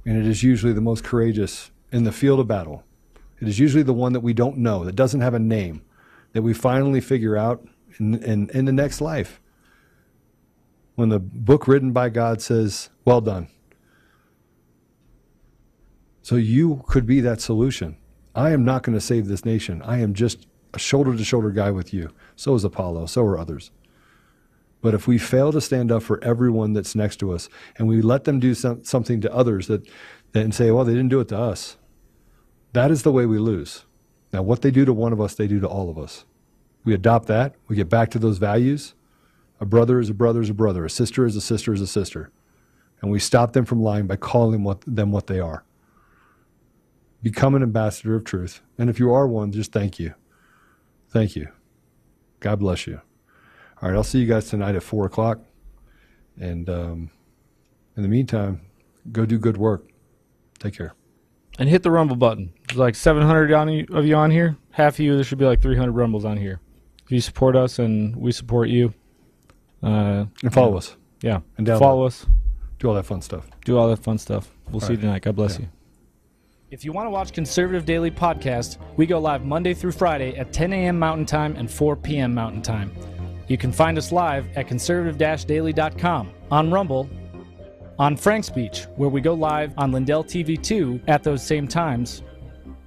And 0.06 0.18
it 0.18 0.26
is 0.26 0.44
usually 0.44 0.74
the 0.74 0.82
most 0.82 1.04
courageous 1.04 1.72
in 1.92 2.04
the 2.04 2.12
field 2.12 2.40
of 2.40 2.48
battle. 2.48 2.84
It 3.42 3.48
is 3.48 3.60
usually 3.60 3.84
the 3.84 3.94
one 3.94 4.14
that 4.14 4.20
we 4.20 4.34
don't 4.34 4.58
know, 4.58 4.84
that 4.84 4.96
doesn't 4.96 5.22
have 5.22 5.34
a 5.34 5.40
name, 5.40 5.82
that 6.34 6.42
we 6.42 6.54
finally 6.54 7.02
figure 7.02 7.38
out 7.38 7.66
in, 7.98 8.16
in, 8.24 8.50
in 8.52 8.66
the 8.66 8.72
next 8.72 9.02
life. 9.02 9.40
When 10.96 11.10
the 11.10 11.20
book 11.20 11.68
written 11.68 11.92
by 11.92 12.10
God 12.10 12.42
says, 12.42 12.90
Well 13.06 13.22
done. 13.22 13.48
So 16.22 16.36
you 16.36 16.84
could 16.88 17.06
be 17.06 17.22
that 17.22 17.42
solution. 17.42 17.98
I 18.36 18.52
am 18.52 18.64
not 18.64 18.84
going 18.84 18.98
to 18.98 19.02
save 19.02 19.28
this 19.28 19.46
nation. 19.46 19.82
I 19.82 20.00
am 20.00 20.14
just 20.14 20.48
a 20.74 20.80
shoulder 20.80 21.16
to 21.16 21.24
shoulder 21.24 21.52
guy 21.52 21.72
with 21.72 21.94
you. 21.94 22.12
So 22.36 22.54
is 22.56 22.64
Apollo. 22.64 23.08
So 23.08 23.24
are 23.24 23.38
others. 23.38 23.72
But 24.82 24.94
if 24.94 25.08
we 25.08 25.18
fail 25.18 25.52
to 25.52 25.60
stand 25.60 25.92
up 25.92 26.04
for 26.04 26.24
everyone 26.24 26.74
that's 26.74 26.96
next 26.96 27.18
to 27.18 27.34
us 27.34 27.50
and 27.78 27.88
we 27.88 28.02
let 28.02 28.24
them 28.24 28.40
do 28.40 28.54
some, 28.54 28.84
something 28.84 29.20
to 29.22 29.34
others 29.34 29.68
that, 29.68 29.88
that 30.32 30.44
and 30.44 30.56
say, 30.56 30.72
well, 30.72 30.86
they 30.86 30.94
didn't 30.94 31.10
do 31.10 31.20
it 31.20 31.28
to 31.30 31.38
us, 31.38 31.78
that 32.74 32.92
is 32.92 33.04
the 33.04 33.12
way 33.12 33.26
we 33.26 33.40
lose. 33.40 33.86
Now, 34.32 34.44
what 34.44 34.62
they 34.62 34.72
do 34.72 34.86
to 34.86 34.94
one 34.94 35.12
of 35.12 35.20
us, 35.20 35.36
they 35.36 35.48
do 35.48 35.60
to 35.60 35.68
all 35.68 35.90
of 35.90 35.98
us. 35.98 36.24
We 36.90 36.96
adopt 36.96 37.28
that. 37.28 37.54
We 37.68 37.76
get 37.76 37.88
back 37.88 38.10
to 38.10 38.18
those 38.18 38.40
values. 38.40 38.96
A 39.62 39.66
brother 39.66 40.00
is 40.00 40.10
a 40.10 40.14
brother 40.16 40.42
is 40.42 40.50
a 40.50 40.56
brother. 40.56 40.86
A 40.86 40.90
sister 40.90 41.24
is 41.24 41.36
a 41.36 41.42
sister 41.42 41.72
is 41.72 41.82
a 41.82 41.86
sister. 41.86 42.32
And 43.00 43.12
we 43.12 43.20
stop 43.20 43.54
them 43.54 43.64
from 43.64 43.80
lying 43.80 44.08
by 44.08 44.16
calling 44.16 44.64
what, 44.64 44.82
them 44.88 45.12
what 45.12 45.28
they 45.28 45.40
are. 45.40 45.64
Become 47.22 47.54
an 47.54 47.62
ambassador 47.62 48.16
of 48.16 48.24
truth. 48.24 48.62
And 48.80 48.90
if 48.90 48.98
you 48.98 49.14
are 49.14 49.28
one, 49.28 49.52
just 49.52 49.72
thank 49.72 50.00
you. 50.00 50.16
Thank 51.10 51.36
you. 51.36 51.50
God 52.40 52.58
bless 52.58 52.88
you. 52.88 53.02
All 53.84 53.90
right, 53.90 53.96
I'll 53.96 54.04
see 54.04 54.18
you 54.18 54.26
guys 54.26 54.50
tonight 54.50 54.74
at 54.74 54.82
four 54.82 55.06
o'clock. 55.06 55.42
And 56.40 56.68
um, 56.72 57.12
in 57.96 58.02
the 58.02 58.10
meantime, 58.10 58.62
go 59.12 59.28
do 59.28 59.38
good 59.38 59.58
work. 59.58 59.88
Take 60.58 60.74
care. 60.74 60.96
And 61.60 61.70
hit 61.70 61.84
the 61.84 61.92
rumble 61.92 62.16
button. 62.16 62.52
There's 62.68 62.80
like 62.80 62.96
700 62.96 63.54
on 63.54 63.70
you, 63.70 63.86
of 63.92 64.08
you 64.08 64.16
on 64.16 64.32
here. 64.32 64.58
Half 64.72 64.96
of 64.96 65.02
you, 65.02 65.14
there 65.14 65.24
should 65.24 65.38
be 65.38 65.46
like 65.46 65.62
300 65.62 65.92
rumbles 65.92 66.26
on 66.26 66.36
here. 66.36 66.60
If 67.10 67.14
you 67.14 67.22
support 67.22 67.56
us 67.56 67.80
and 67.80 68.16
we 68.16 68.32
support 68.32 68.70
you, 68.70 68.94
uh, 69.82 70.26
And 70.44 70.54
follow 70.54 70.78
us. 70.78 70.96
yeah, 71.24 71.40
And 71.58 71.66
download. 71.66 71.80
follow 71.80 72.06
us. 72.06 72.28
Do 72.78 72.88
all 72.88 72.94
that 72.94 73.08
fun 73.08 73.24
stuff. 73.24 73.50
Do 73.66 73.80
all 73.80 73.90
that 73.90 73.98
fun 73.98 74.20
stuff. 74.20 74.52
We'll 74.68 74.76
All 74.76 74.82
see 74.82 74.94
you 74.94 75.00
tonight. 75.00 75.24
God 75.24 75.36
bless 75.36 75.56
Yeah. 75.56 75.62
you. 75.62 75.68
If 76.70 76.86
you 76.86 76.92
want 76.92 77.08
to 77.08 77.10
watch 77.10 77.34
Conservative 77.34 77.84
Daily 77.84 78.12
Podcast, 78.12 78.78
we 78.96 79.08
go 79.08 79.18
live 79.18 79.44
Monday 79.44 79.74
through 79.74 79.94
Friday 79.94 80.38
at 80.38 80.54
10 80.54 80.72
a.m. 80.72 81.00
Mountain 81.00 81.26
Time 81.26 81.56
and 81.58 81.68
4 81.72 81.96
p.m. 81.96 82.32
Mountain 82.36 82.62
Time. 82.62 82.92
You 83.48 83.58
can 83.58 83.72
find 83.72 83.98
us 83.98 84.12
live 84.12 84.46
at 84.56 84.68
conservative-daily.com, 84.68 86.30
on 86.52 86.70
Rumble, 86.70 87.10
on 87.98 88.16
FrankSpeech, 88.18 88.86
where 88.98 89.10
we 89.10 89.20
go 89.20 89.34
live 89.34 89.74
on 89.80 89.92
Lindell 89.92 90.24
TV 90.24 90.62
2 90.62 91.02
at 91.08 91.24
those 91.24 91.42
same 91.42 91.68
times, 91.68 92.22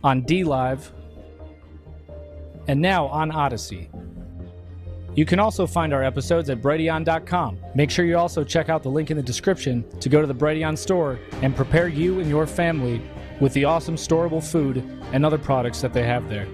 on 0.04 0.22
DLive, 0.22 0.92
and 2.68 2.80
now 2.80 3.06
on 3.08 3.32
Odysee. 3.32 3.88
You 5.14 5.26
can 5.26 5.38
also 5.38 5.66
find 5.66 5.92
our 5.92 6.02
episodes 6.02 6.48
at 6.48 6.62
Brighteon.com. 6.62 7.58
Make 7.74 7.90
sure 7.90 8.04
you 8.06 8.16
also 8.16 8.44
check 8.44 8.68
out 8.70 8.82
the 8.82 8.88
link 8.88 9.10
in 9.10 9.16
the 9.16 9.22
description 9.22 9.84
to 10.00 10.08
go 10.08 10.22
to 10.22 10.26
the 10.26 10.34
Brighteon 10.34 10.76
store 10.76 11.18
and 11.42 11.54
prepare 11.54 11.88
you 11.88 12.20
and 12.20 12.30
your 12.30 12.46
family 12.46 13.02
with 13.40 13.52
the 13.52 13.64
awesome 13.64 13.96
storable 13.96 14.42
food 14.42 14.78
and 15.12 15.26
other 15.26 15.38
products 15.38 15.80
that 15.82 15.92
they 15.92 16.04
have 16.04 16.28
there. 16.30 16.46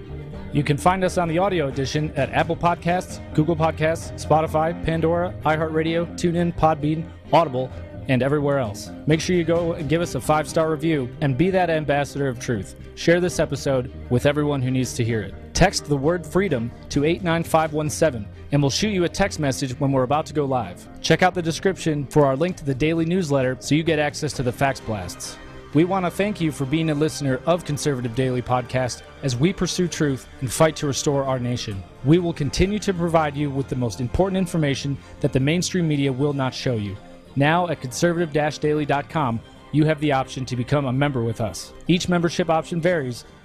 You 0.51 0.63
can 0.63 0.77
find 0.77 1.03
us 1.03 1.17
on 1.17 1.27
the 1.27 1.37
audio 1.37 1.67
edition 1.67 2.11
at 2.15 2.31
Apple 2.31 2.57
Podcasts, 2.57 3.21
Google 3.33 3.55
Podcasts, 3.55 4.11
Spotify, 4.13 4.83
Pandora, 4.83 5.33
iHeartRadio, 5.45 6.07
TuneIn, 6.15 6.57
Podbean, 6.57 7.07
Audible, 7.31 7.71
and 8.09 8.23
everywhere 8.23 8.57
else. 8.57 8.89
Make 9.05 9.21
sure 9.21 9.35
you 9.35 9.43
go 9.43 9.73
and 9.73 9.87
give 9.87 10.01
us 10.01 10.15
a 10.15 10.21
five 10.21 10.49
star 10.49 10.71
review 10.71 11.07
and 11.21 11.37
be 11.37 11.51
that 11.51 11.69
ambassador 11.69 12.27
of 12.27 12.39
truth. 12.39 12.75
Share 12.95 13.21
this 13.21 13.39
episode 13.39 13.93
with 14.09 14.25
everyone 14.25 14.61
who 14.61 14.71
needs 14.71 14.95
to 14.95 15.03
hear 15.03 15.21
it. 15.21 15.35
Text 15.59 15.87
the 15.87 15.97
word 15.97 16.25
freedom 16.25 16.71
to 16.87 17.03
89517 17.03 18.25
and 18.53 18.63
we'll 18.63 18.69
shoot 18.69 18.91
you 18.91 19.03
a 19.03 19.09
text 19.09 19.41
message 19.41 19.77
when 19.77 19.91
we're 19.91 20.03
about 20.03 20.25
to 20.27 20.33
go 20.33 20.45
live. 20.45 20.87
Check 21.01 21.21
out 21.21 21.33
the 21.33 21.41
description 21.41 22.07
for 22.07 22.25
our 22.25 22.37
link 22.37 22.55
to 22.55 22.63
the 22.63 22.73
daily 22.73 23.03
newsletter 23.03 23.57
so 23.59 23.75
you 23.75 23.83
get 23.83 23.99
access 23.99 24.31
to 24.31 24.41
the 24.41 24.53
fax 24.53 24.79
blasts. 24.79 25.37
We 25.73 25.83
want 25.83 26.05
to 26.05 26.11
thank 26.11 26.39
you 26.39 26.53
for 26.53 26.63
being 26.63 26.91
a 26.91 26.95
listener 26.95 27.41
of 27.45 27.65
Conservative 27.65 28.15
Daily 28.15 28.41
Podcast 28.41 29.01
as 29.21 29.35
we 29.35 29.51
pursue 29.51 29.89
truth 29.89 30.29
and 30.39 30.49
fight 30.49 30.77
to 30.77 30.87
restore 30.87 31.25
our 31.25 31.39
nation. 31.39 31.83
We 32.05 32.19
will 32.19 32.31
continue 32.31 32.79
to 32.79 32.93
provide 32.93 33.35
you 33.35 33.49
with 33.49 33.67
the 33.67 33.75
most 33.75 33.99
important 33.99 34.37
information 34.37 34.97
that 35.19 35.33
the 35.33 35.41
mainstream 35.41 35.89
media 35.89 36.13
will 36.13 36.31
not 36.31 36.53
show 36.53 36.75
you. 36.75 36.95
Now 37.35 37.67
at 37.67 37.81
conservative 37.81 38.31
daily.com, 38.31 39.41
you 39.73 39.83
have 39.83 39.99
the 39.99 40.13
option 40.13 40.45
to 40.45 40.55
become 40.55 40.85
a 40.85 40.93
member 40.93 41.21
with 41.21 41.41
us. 41.41 41.73
Each 41.87 42.07
membership 42.07 42.49
option 42.49 42.79
varies 42.79 43.25